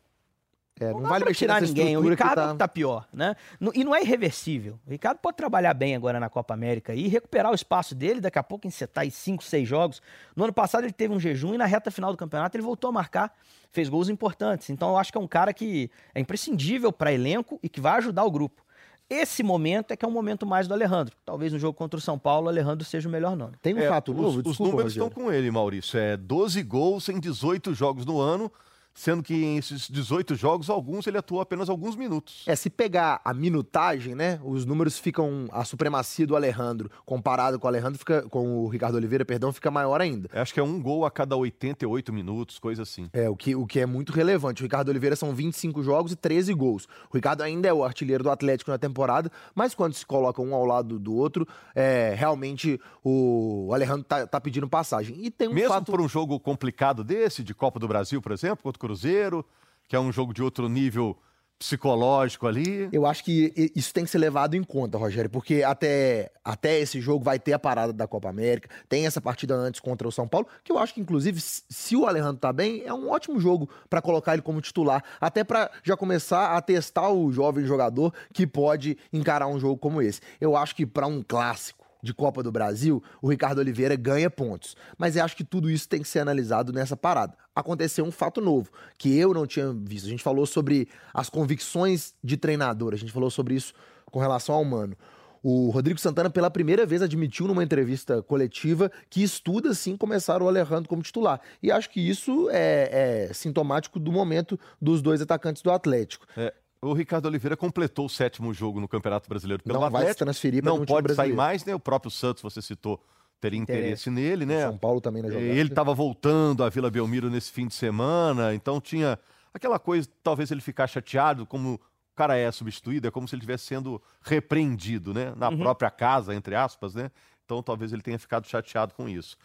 É, 0.83 0.93
não, 0.93 1.01
não 1.01 1.09
vale 1.09 1.25
pra 1.25 1.33
tirar 1.33 1.63
ninguém. 1.63 1.97
O 1.97 2.01
Ricardo 2.09 2.37
tá... 2.37 2.55
tá... 2.55 2.69
pior, 2.69 3.07
né? 3.13 3.37
E 3.75 3.85
não 3.85 3.95
é 3.95 4.03
irreversível. 4.03 4.79
O 4.87 4.91
Ricardo 4.91 5.19
pode 5.19 5.37
trabalhar 5.37 5.73
bem 5.75 5.95
agora 5.95 6.19
na 6.19 6.29
Copa 6.29 6.53
América 6.53 6.95
e 6.95 7.09
recuperar 7.09 7.53
o 7.53 7.55
espaço 7.55 7.95
dele, 7.95 8.21
daqui 8.21 8.39
a 8.39 8.43
pouco 8.43 8.67
encetar 8.67 9.07
em 9.07 9.11
5, 9.11 9.45
6 9.45 9.69
jogos. 9.69 10.03
No 10.35 10.45
ano 10.45 10.53
passado 10.53 10.85
ele 10.85 10.93
teve 10.93 11.15
um 11.15 11.21
jejum 11.21 11.55
e 11.55 11.59
na 11.59 11.67
reta 11.67 11.91
final 11.91 12.11
do 12.11 12.17
campeonato 12.17 12.57
ele 12.57 12.65
voltou 12.65 12.91
a 12.91 12.93
marcar, 12.93 13.35
fez 13.71 13.89
gols 13.89 14.09
importantes. 14.09 14.71
Então 14.71 14.91
eu 14.91 14.99
acho 14.99 15.13
que 15.13 15.19
é 15.19 15.21
um 15.21 15.29
cara 15.29 15.53
que 15.53 15.91
é 16.15 16.21
imprescindível 16.21 16.93
para 16.93 17.13
elenco 17.13 17.61
e 17.63 17.69
que 17.69 17.81
vai 17.81 17.99
ajudar 17.99 18.25
o 18.25 18.31
grupo. 18.31 18.63
Esse 19.09 19.43
momento 19.43 19.91
é 19.91 19.97
que 19.97 20.07
é 20.07 20.09
um 20.09 20.13
momento 20.13 20.47
mais 20.47 20.67
do 20.67 20.73
Alejandro. 20.73 21.15
Talvez 21.25 21.53
no 21.53 21.59
jogo 21.59 21.75
contra 21.77 21.99
o 21.99 22.01
São 22.01 22.19
Paulo, 22.19 22.47
o 22.47 22.49
Alejandro 22.49 22.83
seja 22.85 23.09
o 23.09 23.13
melhor 23.13 23.37
nome. 23.37 23.53
Tem 23.61 23.75
um 23.75 23.79
é, 23.79 23.87
fato 23.87 24.15
novo, 24.15 24.39
os, 24.39 24.43
desculpa, 24.43 24.51
os 24.51 24.59
números 24.59 24.85
Rogério. 24.85 25.09
estão 25.09 25.23
com 25.25 25.31
ele, 25.31 25.51
Maurício. 25.51 25.99
É 25.99 26.17
12 26.17 26.63
gols 26.63 27.09
em 27.11 27.21
18 27.21 27.75
jogos 27.75 28.07
no 28.07 28.19
ano 28.19 28.51
sendo 28.95 29.23
que 29.23 29.35
em 29.35 29.59
esses 29.59 29.89
18 29.89 30.35
jogos, 30.35 30.69
alguns 30.69 31.07
ele 31.07 31.19
atuou 31.19 31.41
apenas 31.41 31.69
alguns 31.69 31.97
minutos. 31.97 32.45
É, 32.47 32.55
se 32.55 32.69
pegar 32.69 33.21
a 33.25 33.33
minutagem, 33.33 34.15
né, 34.15 34.41
os 34.45 34.65
números 34.65 34.99
ficam, 34.99 35.47
a 35.51 35.65
supremacia 35.65 36.27
do 36.27 36.37
Alejandro 36.37 36.91
comparado 37.05 37.59
com 37.59 37.67
o 37.67 37.69
Alejandro, 37.69 37.99
fica, 37.99 38.23
com 38.29 38.65
o 38.65 38.69
Ricardo 38.69 38.97
Oliveira, 38.97 39.25
perdão, 39.25 39.53
fica 39.53 39.71
maior 39.71 40.01
ainda. 40.01 40.29
Eu 40.33 40.43
acho 40.43 40.53
que 40.53 40.61
é 40.61 40.63
um 40.63 40.81
gol 40.81 41.05
a 41.05 41.11
cada 41.11 41.37
88 41.37 42.13
minutos, 42.13 42.59
coisa 42.59 42.83
assim. 42.83 43.09
É, 43.13 43.29
o 43.29 43.37
que, 43.37 43.55
o 43.55 43.67
que 43.67 43.81
é 43.81 43.87
muito 43.87 44.13
relevante. 44.13 44.63
O 44.63 44.65
Ricardo 44.65 44.89
Oliveira 44.89 45.17
são 45.17 45.35
25 45.35 45.83
jogos 45.83 46.13
e 46.13 46.17
13 46.17 46.53
gols. 46.55 46.87
O 47.11 47.17
Ricardo 47.17 47.43
ainda 47.43 47.69
é 47.69 47.73
o 47.73 47.85
artilheiro 47.85 48.23
do 48.23 48.31
Atlético 48.31 48.71
na 48.71 48.79
temporada, 48.79 49.31
mas 49.55 49.75
quando 49.75 49.95
se 49.95 50.05
coloca 50.05 50.41
um 50.43 50.55
ao 50.55 50.65
lado 50.65 50.99
do 50.99 51.15
outro, 51.15 51.47
é, 51.75 52.15
realmente 52.17 52.81
o 53.05 53.71
Alejandro 53.73 54.05
tá, 54.05 54.27
tá 54.27 54.41
pedindo 54.41 54.69
passagem. 54.69 55.17
E 55.19 55.31
tem 55.31 55.49
um 55.49 55.55
Mesmo 55.55 55.71
fato... 55.71 55.91
por 55.91 56.01
um 56.01 56.09
jogo 56.09 56.39
complicado 56.39 57.03
desse, 57.03 57.43
de 57.43 57.55
Copa 57.55 57.79
do 57.79 57.89
Brasil, 57.89 58.21
por 58.21 58.33
exemplo, 58.33 58.63
contra 58.63 58.82
Cruzeiro, 58.83 59.47
que 59.89 59.95
é 59.95 60.01
um 60.01 60.11
jogo 60.11 60.35
de 60.35 60.43
outro 60.43 60.69
nível 60.69 61.17
psicológico 61.57 62.49
ali. 62.49 62.89
Eu 62.93 63.07
acho 63.07 63.23
que 63.23 63.53
isso 63.77 63.95
tem 63.95 64.05
que 64.05 64.11
ser 64.11 64.19
levado 64.19 64.57
em 64.57 64.65
conta, 64.65 64.99
Rogério, 64.99 65.31
porque 65.31 65.63
até, 65.63 66.33
até 66.45 66.81
esse 66.81 67.01
jogo 67.01 67.25
vai 67.25 67.39
ter 67.39 67.53
a 67.53 67.59
parada 67.59 67.93
da 67.93 68.09
Copa 68.09 68.29
América, 68.29 68.69
tem 68.89 69.07
essa 69.07 69.21
partida 69.21 69.55
antes 69.55 69.81
contra 69.81 70.09
o 70.09 70.11
São 70.11 70.27
Paulo, 70.27 70.49
que 70.65 70.73
eu 70.73 70.79
acho 70.79 70.93
que, 70.93 71.01
inclusive, 71.01 71.41
se 71.41 71.95
o 71.95 72.05
Alejandro 72.05 72.41
tá 72.41 72.53
bem, 72.53 72.83
é 72.85 72.93
um 72.93 73.09
ótimo 73.09 73.39
jogo 73.39 73.69
para 73.89 74.03
colocar 74.03 74.33
ele 74.33 74.43
como 74.43 74.61
titular, 74.61 75.05
até 75.21 75.45
para 75.45 75.71
já 75.85 75.97
começar 75.97 76.57
a 76.57 76.61
testar 76.61 77.11
o 77.11 77.31
jovem 77.31 77.65
jogador 77.65 78.13
que 78.35 78.45
pode 78.45 78.99
encarar 79.13 79.47
um 79.47 79.61
jogo 79.61 79.77
como 79.77 80.03
esse. 80.03 80.21
Eu 80.41 80.57
acho 80.57 80.75
que 80.75 80.85
para 80.85 81.07
um 81.07 81.23
clássico, 81.23 81.82
de 82.03 82.13
Copa 82.13 82.43
do 82.43 82.51
Brasil, 82.51 83.03
o 83.21 83.31
Ricardo 83.31 83.59
Oliveira 83.59 83.95
ganha 83.95 84.29
pontos. 84.29 84.77
Mas 84.99 85.17
eu 85.17 85.25
acho 85.25 85.37
que 85.37 85.45
tudo 85.45 85.71
isso 85.71 85.89
tem 85.89 86.03
que 86.03 86.09
ser 86.09 86.19
analisado 86.19 86.73
nessa 86.73 86.97
parada. 86.97 87.37
Aconteceu 87.55 88.05
um 88.05 88.11
fato 88.11 88.41
novo, 88.41 88.71
que 88.99 89.17
eu 89.17 89.33
não 89.33 89.47
tinha 89.47 89.73
visto. 89.73 90.07
A 90.07 90.11
gente 90.11 90.23
falou 90.23 90.47
sobre 90.47 90.89
as 91.15 91.31
convicções 91.31 92.15
de 92.23 92.37
treinador, 92.37 92.93
a 92.93 92.97
gente 92.97 93.13
falou 93.13 93.31
sobre 93.31 93.55
isso 93.55 93.73
com 94.07 94.19
relação 94.19 94.55
ao 94.55 94.65
Mano. 94.65 94.97
O 95.43 95.71
Rodrigo 95.71 95.99
Santana, 95.99 96.31
pela 96.31 96.49
primeira 96.49 96.87
vez, 96.87 97.03
admitiu 97.03 97.49
numa 97.49 97.65
entrevista 97.65 98.23
coletiva 98.23 98.91
que 99.11 99.23
estuda 99.23 99.75
sim 99.75 99.97
começar 99.97 100.41
o 100.41 100.47
Alejandro 100.47 100.89
como 100.89 101.03
titular. 101.03 101.41
E 101.61 101.73
acho 101.73 101.91
que 101.91 102.01
isso 102.01 102.49
é, 102.51 103.27
é 103.29 103.33
sintomático 103.33 103.99
do 103.99 104.13
momento 104.13 104.59
dos 104.81 105.03
dois 105.03 105.21
atacantes 105.21 105.61
do 105.61 105.73
Atlético. 105.73 106.27
É, 106.37 106.55
o 106.83 106.93
Ricardo 106.93 107.27
Oliveira 107.27 107.57
completou 107.57 108.07
o 108.07 108.09
sétimo 108.09 108.53
jogo 108.53 108.81
no 108.81 108.89
Campeonato 108.89 109.29
Brasileiro 109.29 109.63
pelo 109.63 109.79
não 109.79 109.87
Atlético. 109.87 110.07
Vai 110.07 110.15
transferir 110.15 110.65
não 110.65 110.85
pode 110.85 111.15
sair 111.15 111.33
mais, 111.33 111.65
né? 111.65 111.75
O 111.75 111.81
próprio 111.81 112.11
Santos, 112.11 112.43
você 112.43 112.61
citou, 112.61 113.01
teria 113.41 113.59
interesse, 113.59 113.85
interesse 113.85 114.11
nele, 114.11 114.45
né? 114.45 114.63
São 114.63 114.77
Paulo 114.77 115.01
também 115.01 115.23
na 115.23 115.29
jogada. 115.29 115.47
Ele 115.47 115.69
estava 115.69 115.95
voltando 115.95 116.65
à 116.65 116.69
Vila 116.69 116.91
Belmiro 116.91 117.31
nesse 117.31 117.53
fim 117.53 117.69
de 117.69 117.75
semana, 117.75 118.53
então 118.53 118.81
tinha 118.81 119.17
aquela 119.55 119.79
coisa, 119.79 120.09
talvez 120.25 120.51
ele 120.51 120.61
ficar 120.61 120.89
chateado, 120.89 121.47
como 121.47 121.75
o 121.75 121.81
cara 122.17 122.37
é 122.37 122.51
substituído, 122.51 123.07
é 123.07 123.11
como 123.13 123.29
se 123.29 123.37
ele 123.37 123.41
estivesse 123.41 123.65
sendo 123.65 124.03
repreendido, 124.21 125.15
né? 125.15 125.33
Na 125.37 125.51
uhum. 125.51 125.59
própria 125.59 125.91
casa, 125.91 126.35
entre 126.35 126.57
aspas, 126.57 126.97
né? 126.97 127.13
Então 127.45 127.63
talvez 127.63 127.93
ele 127.93 128.03
tenha 128.03 128.19
ficado 128.19 128.47
chateado 128.49 128.93
com 128.93 129.09
isso. 129.09 129.37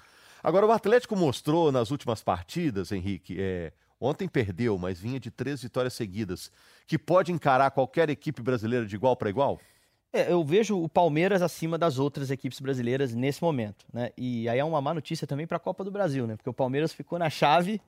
Agora, 0.43 0.65
o 0.65 0.71
Atlético 0.71 1.15
mostrou 1.15 1.71
nas 1.71 1.91
últimas 1.91 2.23
partidas, 2.23 2.91
Henrique, 2.91 3.35
é, 3.39 3.73
Ontem 3.99 4.27
perdeu, 4.27 4.77
mas 4.77 4.99
vinha 4.99 5.19
de 5.19 5.31
três 5.31 5.61
vitórias 5.61 5.93
seguidas, 5.93 6.51
que 6.85 6.97
pode 6.97 7.31
encarar 7.31 7.71
qualquer 7.71 8.09
equipe 8.09 8.41
brasileira 8.41 8.85
de 8.85 8.95
igual 8.95 9.15
para 9.15 9.29
igual? 9.29 9.59
É, 10.13 10.31
eu 10.31 10.43
vejo 10.43 10.81
o 10.81 10.87
Palmeiras 10.87 11.41
acima 11.41 11.77
das 11.77 11.99
outras 11.99 12.31
equipes 12.31 12.59
brasileiras 12.59 13.13
nesse 13.13 13.41
momento, 13.43 13.85
né? 13.91 14.11
E 14.17 14.47
aí 14.47 14.59
é 14.59 14.63
uma 14.63 14.81
má 14.81 14.93
notícia 14.93 15.27
também 15.27 15.45
para 15.45 15.57
a 15.57 15.59
Copa 15.59 15.83
do 15.83 15.91
Brasil, 15.91 16.25
né? 16.25 16.35
Porque 16.35 16.49
o 16.49 16.53
Palmeiras 16.53 16.93
ficou 16.93 17.19
na 17.19 17.29
chave 17.29 17.81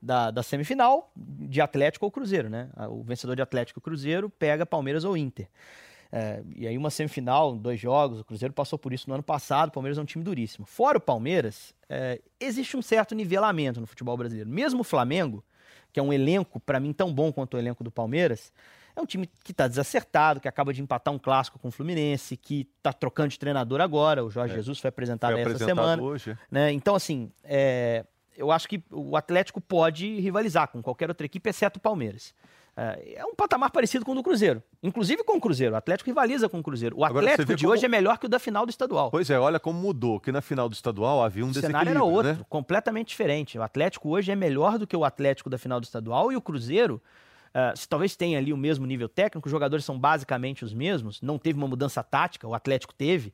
da, 0.00 0.30
da 0.30 0.42
semifinal 0.42 1.10
de 1.16 1.60
Atlético 1.60 2.06
ou 2.06 2.10
Cruzeiro, 2.10 2.48
né? 2.48 2.70
O 2.88 3.02
vencedor 3.02 3.36
de 3.36 3.42
Atlético 3.42 3.80
Cruzeiro 3.80 4.30
pega 4.30 4.64
Palmeiras 4.64 5.04
ou 5.04 5.16
Inter. 5.16 5.48
É, 6.10 6.42
e 6.54 6.66
aí 6.66 6.78
uma 6.78 6.88
semifinal, 6.88 7.54
dois 7.56 7.80
jogos, 7.80 8.20
o 8.20 8.24
Cruzeiro 8.24 8.54
passou 8.54 8.78
por 8.78 8.92
isso 8.92 9.08
no 9.08 9.14
ano 9.14 9.22
passado, 9.22 9.68
o 9.68 9.72
Palmeiras 9.72 9.98
é 9.98 10.00
um 10.00 10.04
time 10.04 10.24
duríssimo. 10.24 10.64
Fora 10.64 10.98
o 10.98 11.00
Palmeiras, 11.00 11.74
é, 11.88 12.20
existe 12.40 12.76
um 12.76 12.82
certo 12.82 13.14
nivelamento 13.14 13.80
no 13.80 13.86
futebol 13.86 14.16
brasileiro. 14.16 14.48
Mesmo 14.48 14.80
o 14.80 14.84
Flamengo, 14.84 15.44
que 15.96 16.00
é 16.00 16.02
um 16.02 16.12
elenco, 16.12 16.60
para 16.60 16.78
mim, 16.78 16.92
tão 16.92 17.10
bom 17.10 17.32
quanto 17.32 17.54
o 17.54 17.58
elenco 17.58 17.82
do 17.82 17.90
Palmeiras, 17.90 18.52
é 18.94 19.00
um 19.00 19.06
time 19.06 19.26
que 19.42 19.50
está 19.50 19.66
desacertado, 19.66 20.40
que 20.40 20.46
acaba 20.46 20.70
de 20.70 20.82
empatar 20.82 21.12
um 21.14 21.18
clássico 21.18 21.58
com 21.58 21.68
o 21.68 21.70
Fluminense, 21.70 22.36
que 22.36 22.68
está 22.76 22.92
trocando 22.92 23.30
de 23.30 23.38
treinador 23.38 23.80
agora. 23.80 24.22
O 24.22 24.30
Jorge 24.30 24.52
é. 24.52 24.56
Jesus 24.56 24.78
foi 24.78 24.88
apresentado 24.88 25.32
foi 25.32 25.40
essa 25.40 25.64
semana. 25.64 26.02
Hoje. 26.02 26.36
Né? 26.50 26.70
Então, 26.70 26.94
assim, 26.94 27.32
é, 27.42 28.04
eu 28.36 28.50
acho 28.52 28.68
que 28.68 28.84
o 28.90 29.16
Atlético 29.16 29.58
pode 29.58 30.20
rivalizar 30.20 30.68
com 30.68 30.82
qualquer 30.82 31.08
outra 31.08 31.24
equipe, 31.24 31.48
exceto 31.48 31.78
o 31.78 31.80
Palmeiras. 31.80 32.34
É, 32.76 33.14
é 33.16 33.24
um 33.24 33.34
patamar 33.34 33.70
parecido 33.70 34.04
com 34.04 34.12
o 34.12 34.14
do 34.14 34.22
Cruzeiro. 34.22 34.62
Inclusive 34.82 35.24
com 35.24 35.38
o 35.38 35.40
Cruzeiro. 35.40 35.74
O 35.74 35.78
Atlético 35.78 36.10
rivaliza 36.10 36.46
com 36.46 36.58
o 36.58 36.62
Cruzeiro. 36.62 36.98
O 36.98 37.04
Atlético 37.04 37.54
de 37.54 37.64
como... 37.64 37.72
hoje 37.72 37.86
é 37.86 37.88
melhor 37.88 38.18
que 38.18 38.26
o 38.26 38.28
da 38.28 38.38
final 38.38 38.66
do 38.66 38.70
estadual. 38.70 39.10
Pois 39.10 39.30
é, 39.30 39.38
olha 39.38 39.58
como 39.58 39.80
mudou. 39.80 40.20
Que 40.20 40.30
na 40.30 40.42
final 40.42 40.68
do 40.68 40.74
estadual 40.74 41.24
havia 41.24 41.44
um 41.44 41.48
O 41.48 41.54
cenário 41.54 41.88
era 41.88 42.04
outro, 42.04 42.34
né? 42.34 42.38
completamente 42.50 43.08
diferente. 43.08 43.58
O 43.58 43.62
Atlético 43.62 44.10
hoje 44.10 44.30
é 44.30 44.36
melhor 44.36 44.78
do 44.78 44.86
que 44.86 44.94
o 44.94 45.04
Atlético 45.04 45.48
da 45.48 45.56
final 45.56 45.80
do 45.80 45.84
estadual 45.84 46.30
e 46.30 46.36
o 46.36 46.40
Cruzeiro. 46.40 47.00
Uh, 47.48 47.74
se 47.74 47.88
talvez 47.88 48.14
tenha 48.14 48.36
ali 48.36 48.52
o 48.52 48.56
mesmo 48.56 48.84
nível 48.84 49.08
técnico, 49.08 49.48
os 49.48 49.50
jogadores 49.50 49.82
são 49.82 49.98
basicamente 49.98 50.62
os 50.62 50.74
mesmos, 50.74 51.22
não 51.22 51.38
teve 51.38 51.58
uma 51.58 51.66
mudança 51.66 52.02
tática, 52.02 52.46
o 52.46 52.52
Atlético 52.52 52.92
teve. 52.92 53.32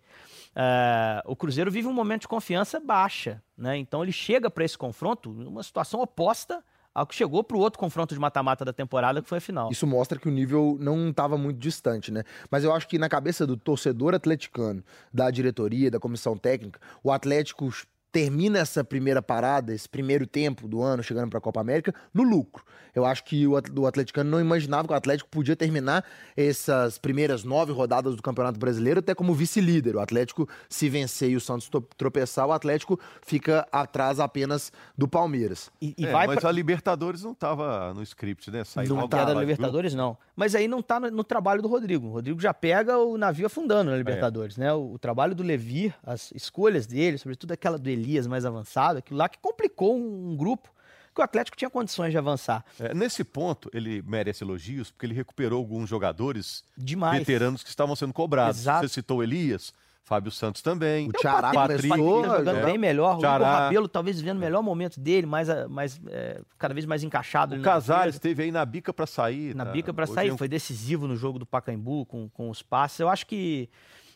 Uh, 0.55 1.27
o 1.27 1.35
Cruzeiro 1.35 1.73
vive 1.73 1.89
um 1.89 1.93
momento 1.93 2.21
de 2.21 2.29
confiança 2.29 2.79
baixa, 2.79 3.43
né? 3.59 3.77
Então 3.77 4.01
ele 4.01 4.13
chega 4.13 4.49
para 4.49 4.65
esse 4.65 4.79
confronto 4.79 5.33
numa 5.33 5.65
situação 5.65 6.01
oposta 6.01 6.63
ao 6.95 7.07
que 7.07 7.15
chegou 7.15 7.43
para 7.43 7.57
o 7.57 7.61
outro 7.61 7.79
confronto 7.79 8.15
de 8.15 8.21
mata-mata 8.21 8.65
da 8.65 8.73
temporada, 8.73 9.23
que 9.23 9.29
foi 9.29 9.39
a 9.39 9.41
final. 9.41 9.71
Isso 9.71 9.87
mostra 9.87 10.19
que 10.19 10.29
o 10.29 10.33
nível 10.33 10.77
não 10.81 11.11
estava 11.11 11.39
muito 11.39 11.59
distante, 11.59 12.11
né? 12.11 12.25
Mas 12.51 12.65
eu 12.65 12.73
acho 12.73 12.87
que 12.89 12.99
na 12.99 13.09
cabeça 13.09 13.47
do 13.47 13.57
torcedor 13.57 14.15
atleticano, 14.15 14.83
da 15.13 15.31
diretoria, 15.31 15.91
da 15.91 15.99
comissão 15.99 16.37
técnica, 16.37 16.81
o 17.03 17.11
Atlético 17.11 17.71
termina 18.13 18.59
essa 18.59 18.85
primeira 18.85 19.23
parada, 19.23 19.75
esse 19.75 19.89
primeiro 19.89 20.27
tempo 20.27 20.69
do 20.69 20.83
ano, 20.83 21.03
chegando 21.03 21.31
para 21.31 21.39
a 21.39 21.43
Copa 21.43 21.61
América, 21.61 21.95
no 22.13 22.23
lucro. 22.23 22.63
Eu 22.95 23.07
acho 23.07 23.25
que 23.25 23.47
o 23.47 23.87
atleticano 23.87 24.31
não 24.31 24.39
imaginava 24.39 24.87
que 24.87 24.93
o 24.93 24.97
Atlético 24.97 25.31
podia 25.31 25.57
terminar 25.57 26.05
essas 26.37 26.99
primeiras 26.99 27.43
nove 27.43 27.73
rodadas 27.73 28.15
do 28.15 28.23
Campeonato 28.23 28.59
Brasileiro 28.59 29.01
até 29.01 29.15
como 29.15 29.33
vice-líder. 29.33 29.97
O 29.97 30.01
Atlético, 30.01 30.47
se 30.69 30.91
vencer 30.91 31.31
e 31.31 31.37
o 31.37 31.41
Santos 31.41 31.71
tropeçar, 31.97 32.47
o 32.47 32.53
Atlético 32.53 33.01
fica 33.23 33.67
atrás 33.73 34.21
apenas 34.21 34.71
do 34.97 35.09
Palmeiras. 35.09 35.71
E, 35.81 35.95
e 35.97 36.05
é, 36.05 36.13
vai 36.13 36.27
mas 36.27 36.41
pra... 36.41 36.51
a 36.51 36.53
Libertadores 36.53 37.23
não 37.23 37.33
estava 37.33 37.95
no 37.95 38.03
script, 38.03 38.51
né? 38.51 38.63
Saiu 38.63 38.95
não 38.95 39.07
estava 39.07 39.35
da 39.35 39.41
Libertadores, 39.41 39.95
não. 39.95 40.19
Mas 40.37 40.55
aí 40.55 40.69
não 40.69 40.81
está 40.81 41.01
no, 41.01 41.11
no, 41.11 41.25
trabalho 41.25 41.63
do 41.63 41.69
Rodrigo. 41.69 42.09
O 42.09 42.13
Rodrigo 42.13 42.41
já 42.41 42.53
pega 42.53 42.99
o 42.99 43.17
navio 43.17 43.47
afundando 43.47 43.91
na 43.91 43.97
Libertadores, 43.97 44.59
é. 44.59 44.65
né? 44.65 44.73
O, 44.75 44.95
o, 44.95 44.99
trabalho 44.99 45.35
do 45.35 45.43
Levi, 45.43 45.95
as 46.05 46.31
escolhas 46.33 46.87
dele, 46.87 47.17
sobretudo 47.17 47.53
aquela 47.53 47.79
do 47.79 47.89
Elias 48.03 48.27
mais 48.27 48.45
avançado, 48.45 48.99
aquilo 48.99 49.19
lá 49.19 49.29
que 49.29 49.39
complicou 49.39 49.97
um, 49.97 50.31
um 50.33 50.37
grupo 50.37 50.71
que 51.15 51.21
o 51.21 51.25
Atlético 51.25 51.57
tinha 51.57 51.71
condições 51.71 52.11
de 52.11 52.19
avançar. 52.19 52.65
É, 52.81 52.95
nesse 52.95 53.23
ponto, 53.23 53.71
ele 53.73 54.03
merece 54.07 54.43
elogios, 54.43 54.91
porque 54.91 55.07
ele 55.07 55.15
recuperou 55.15 55.59
alguns 55.59 55.89
jogadores 55.89 56.65
Demais. 56.77 57.19
veteranos 57.19 57.63
que 57.63 57.69
estavam 57.69 57.95
sendo 57.95 58.13
cobrados. 58.13 58.61
Exato. 58.61 58.89
Você 58.89 58.95
citou 58.95 59.23
Elias, 59.23 59.75
Fábio 60.05 60.31
Santos 60.31 60.63
também. 60.63 61.09
O 61.09 61.13
Tiará 61.13 61.53
começou 61.53 62.23
tá 62.23 62.39
jogando 62.39 62.59
é. 62.59 62.65
bem 62.65 62.79
melhor. 62.79 63.19
O 63.19 63.21
Rabelo 63.21 63.89
talvez 63.89 64.19
vivendo 64.19 64.39
o 64.39 64.41
melhor 64.41 64.63
momento 64.63 64.99
dele, 64.99 65.27
mais, 65.27 65.49
mais, 65.69 66.01
é, 66.09 66.41
cada 66.59 66.73
vez 66.73 66.87
mais 66.87 67.03
encaixado. 67.03 67.57
O 67.57 67.63
Casares 67.63 68.15
esteve 68.15 68.45
aí 68.45 68.51
na 68.51 68.65
bica 68.65 68.93
para 68.93 69.07
sair. 69.07 69.55
Na 69.55 69.67
tá? 69.67 69.71
bica 69.71 69.93
para 69.93 70.07
sair, 70.07 70.31
é 70.31 70.37
foi 70.37 70.49
decisivo 70.49 71.07
no 71.07 71.17
jogo 71.17 71.39
do 71.39 71.47
Pacaembu 71.47 72.07
com, 72.07 72.29
com 72.31 72.49
os 72.49 72.63
passes. 72.63 73.01
Eu 73.01 73.09
acho 73.09 73.27
que 73.27 73.69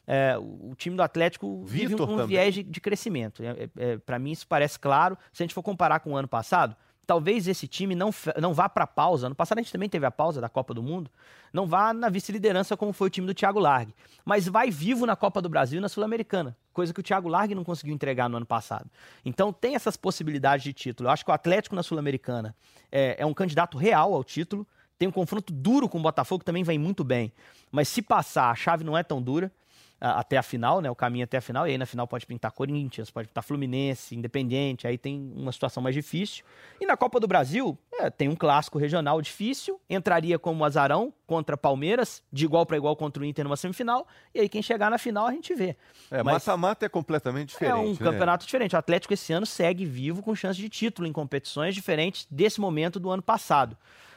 é, 0.06 0.36
o 0.38 0.74
time 0.76 0.96
do 0.96 1.02
Atlético 1.02 1.64
vive 1.64 1.94
um, 1.94 2.02
um 2.02 2.26
viés 2.26 2.54
de, 2.54 2.62
de, 2.62 2.80
crescimento. 2.80 3.42
É, 3.42 3.48
é, 3.48 3.70
é 3.76 3.98
para 3.98 4.18
mim 4.18 4.30
isso 4.30 4.46
parece 4.46 4.78
claro. 4.78 5.18
Se 5.32 5.42
a 5.42 5.44
gente 5.44 5.54
for 5.54 5.62
comparar 5.62 6.00
com 6.00 6.12
o 6.12 6.16
ano 6.16 6.28
passado, 6.28 6.76
talvez 7.06 7.48
esse 7.48 7.66
time 7.66 7.94
não, 7.94 8.10
não 8.40 8.54
vá 8.54 8.68
para 8.68 8.84
a 8.84 8.86
pausa. 8.86 9.28
No 9.28 9.34
passado 9.34 9.58
a 9.58 9.62
gente 9.62 9.72
também 9.72 9.88
teve 9.88 10.06
a 10.06 10.10
pausa 10.10 10.40
da 10.40 10.48
Copa 10.48 10.72
do 10.72 10.82
Mundo. 10.82 11.10
Não 11.52 11.66
vá 11.66 11.92
na 11.92 12.08
vice-liderança 12.08 12.76
como 12.76 12.92
foi 12.92 13.08
o 13.08 13.10
time 13.10 13.26
do 13.26 13.34
Thiago 13.34 13.58
Largue. 13.58 13.94
Mas 14.24 14.46
vai 14.46 14.70
vivo 14.70 15.06
na 15.06 15.16
Copa 15.16 15.40
do 15.42 15.48
Brasil 15.48 15.78
e 15.78 15.80
na 15.80 15.88
Sul-Americana. 15.88 16.56
Coisa 16.72 16.92
que 16.92 17.00
o 17.00 17.02
Thiago 17.02 17.28
Largue 17.28 17.54
não 17.54 17.64
conseguiu 17.64 17.94
entregar 17.94 18.28
no 18.28 18.36
ano 18.36 18.46
passado. 18.46 18.88
Então 19.24 19.52
tem 19.52 19.74
essas 19.74 19.96
possibilidades 19.96 20.64
de 20.64 20.72
título. 20.72 21.08
Eu 21.08 21.12
acho 21.12 21.24
que 21.24 21.30
o 21.30 21.34
Atlético 21.34 21.74
na 21.74 21.82
Sul-Americana 21.82 22.54
é, 22.92 23.16
é 23.18 23.26
um 23.26 23.34
candidato 23.34 23.76
real 23.78 24.14
ao 24.14 24.22
título. 24.22 24.66
Tem 24.98 25.08
um 25.08 25.12
confronto 25.12 25.52
duro 25.52 25.88
com 25.88 25.98
o 25.98 26.02
Botafogo, 26.02 26.40
que 26.40 26.44
também 26.44 26.64
vem 26.64 26.78
muito 26.78 27.04
bem. 27.04 27.32
Mas 27.70 27.88
se 27.88 28.02
passar, 28.02 28.50
a 28.50 28.54
chave 28.54 28.84
não 28.84 28.96
é 28.96 29.02
tão 29.02 29.20
dura 29.20 29.52
até 30.00 30.36
a 30.36 30.42
final, 30.42 30.80
né? 30.80 30.90
O 30.90 30.94
caminho 30.94 31.24
até 31.24 31.38
a 31.38 31.40
final, 31.40 31.66
e 31.66 31.70
aí 31.70 31.78
na 31.78 31.86
final 31.86 32.06
pode 32.06 32.26
pintar 32.26 32.52
Corinthians, 32.52 33.10
pode 33.10 33.28
pintar 33.28 33.42
Fluminense, 33.42 34.14
Independente, 34.14 34.86
aí 34.86 34.98
tem 34.98 35.32
uma 35.34 35.50
situação 35.52 35.82
mais 35.82 35.94
difícil. 35.94 36.44
E 36.80 36.86
na 36.86 36.96
Copa 36.96 37.18
do 37.18 37.26
Brasil, 37.26 37.78
é, 37.94 38.10
tem 38.10 38.28
um 38.28 38.36
clássico 38.36 38.78
regional 38.78 39.20
difícil, 39.22 39.80
entraria 39.88 40.38
como 40.38 40.64
azarão 40.64 41.12
contra 41.26 41.56
Palmeiras, 41.56 42.22
de 42.30 42.44
igual 42.44 42.66
para 42.66 42.76
igual 42.76 42.94
contra 42.94 43.22
o 43.22 43.26
Inter 43.26 43.44
numa 43.44 43.56
semifinal, 43.56 44.06
e 44.34 44.40
aí 44.40 44.48
quem 44.48 44.62
chegar 44.62 44.90
na 44.90 44.98
final 44.98 45.26
a 45.26 45.32
gente 45.32 45.54
vê. 45.54 45.76
É, 46.10 46.22
mata-mata 46.22 46.84
é 46.84 46.88
completamente 46.88 47.50
diferente. 47.50 47.72
É 47.72 47.76
um 47.76 47.90
né? 47.90 47.96
campeonato 47.98 48.44
diferente. 48.44 48.76
O 48.76 48.78
Atlético 48.78 49.14
esse 49.14 49.32
ano 49.32 49.46
segue 49.46 49.86
vivo 49.86 50.22
com 50.22 50.34
chance 50.34 50.60
de 50.60 50.68
título 50.68 51.08
em 51.08 51.12
competições 51.12 51.74
diferentes 51.74 52.26
desse 52.30 52.60
momento 52.60 53.00
do 53.00 53.10
ano 53.10 53.22
passado. 53.22 53.76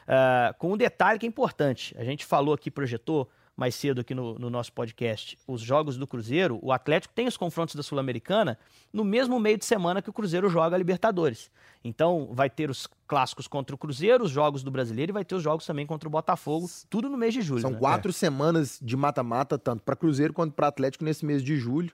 Uh, 0.10 0.58
com 0.58 0.74
um 0.74 0.78
detalhe 0.78 1.20
que 1.20 1.26
é 1.26 1.30
importante, 1.30 1.96
a 1.98 2.04
gente 2.04 2.26
falou 2.26 2.54
aqui, 2.54 2.72
projetou 2.72 3.30
mais 3.60 3.76
cedo 3.76 4.00
aqui 4.02 4.16
no, 4.16 4.40
no, 4.40 4.50
nosso 4.50 4.72
podcast, 4.72 5.38
os 5.46 5.62
jogos 5.62 5.98
do 5.98 6.08
Cruzeiro, 6.08 6.58
o 6.62 6.72
Atlético 6.72 7.14
tem 7.14 7.28
os 7.28 7.36
confrontos 7.36 7.76
da 7.76 7.84
Sul-Americana 7.84 8.58
no 8.92 9.04
mesmo 9.04 9.38
meio 9.40 9.58
de 9.58 9.66
semana 9.66 10.02
que 10.02 10.10
o 10.10 10.14
Cruzeiro 10.14 10.50
joga 10.50 10.76
a 10.76 10.80
Libertadores. 10.80 11.52
Então, 11.84 12.30
vai 12.32 12.50
ter 12.50 12.70
os 12.70 12.88
clássicos 13.06 13.48
contra 13.48 13.76
o 13.76 13.78
Cruzeiro, 13.78 14.24
os 14.24 14.32
jogos 14.32 14.64
do 14.64 14.72
Brasileiro 14.72 15.12
e 15.12 15.14
vai 15.14 15.26
ter 15.26 15.36
os 15.36 15.44
jogos 15.44 15.66
também 15.66 15.86
contra 15.86 16.08
o 16.08 16.12
Botafogo, 16.12 16.68
tudo 16.90 17.10
no 17.10 17.18
mês 17.18 17.34
de 17.34 17.42
julho. 17.42 17.62
São 17.62 17.72
né? 17.72 17.78
quatro 17.78 18.10
é. 18.10 18.14
semanas 18.14 18.80
de 18.82 18.96
mata-mata, 18.96 19.58
tanto 19.58 19.84
para 19.84 19.96
Cruzeiro 19.96 20.34
quanto 20.34 20.54
para 20.54 20.68
Atlético 20.68 21.04
nesse 21.04 21.26
mês 21.26 21.44
de 21.44 21.58
julho. 21.58 21.92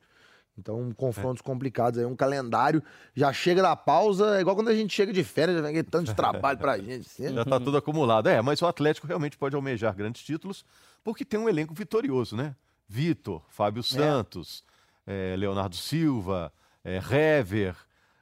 Então, 0.58 0.91
confrontos 0.95 1.41
é. 1.41 1.43
complicados 1.43 1.99
aí, 1.99 2.06
um 2.06 2.15
calendário 2.15 2.82
já 3.13 3.32
chega 3.34 3.62
da 3.62 3.75
pausa, 3.75 4.38
é 4.38 4.41
igual 4.41 4.56
quando 4.56 4.69
a 4.69 4.75
gente 4.75 4.93
chega 4.93 5.12
de 5.12 5.23
férias, 5.23 5.58
já 5.58 5.63
vem 5.63 5.84
tanto 5.84 6.06
de 6.06 6.13
trabalho 6.15 6.58
pra 6.58 6.78
gente. 6.78 7.08
Assim. 7.08 7.34
Já 7.34 7.43
tá 7.43 7.60
tudo 7.60 7.78
acumulado. 7.78 8.28
É, 8.28 8.41
mas 8.41 8.62
o 8.62 8.65
Atlético 8.65 9.06
realmente 9.06 9.38
pode 9.38 9.56
almejar 9.56 9.93
grandes 9.93 10.23
títulos, 10.23 10.63
porque 11.06 11.24
tem 11.24 11.39
um 11.39 11.48
elenco 11.48 11.74
vitorioso, 11.76 12.36
né? 12.36 12.56
Vitor, 12.89 13.44
Fábio 13.48 13.82
é. 13.82 13.84
Santos, 13.84 14.63
é. 15.06 15.34
É, 15.34 15.36
Leonardo 15.38 15.76
Silva, 15.76 16.52
é, 16.84 16.98
Hever, 16.98 17.76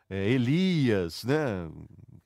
é, 0.09 0.29
Elias, 0.29 1.23
né? 1.23 1.69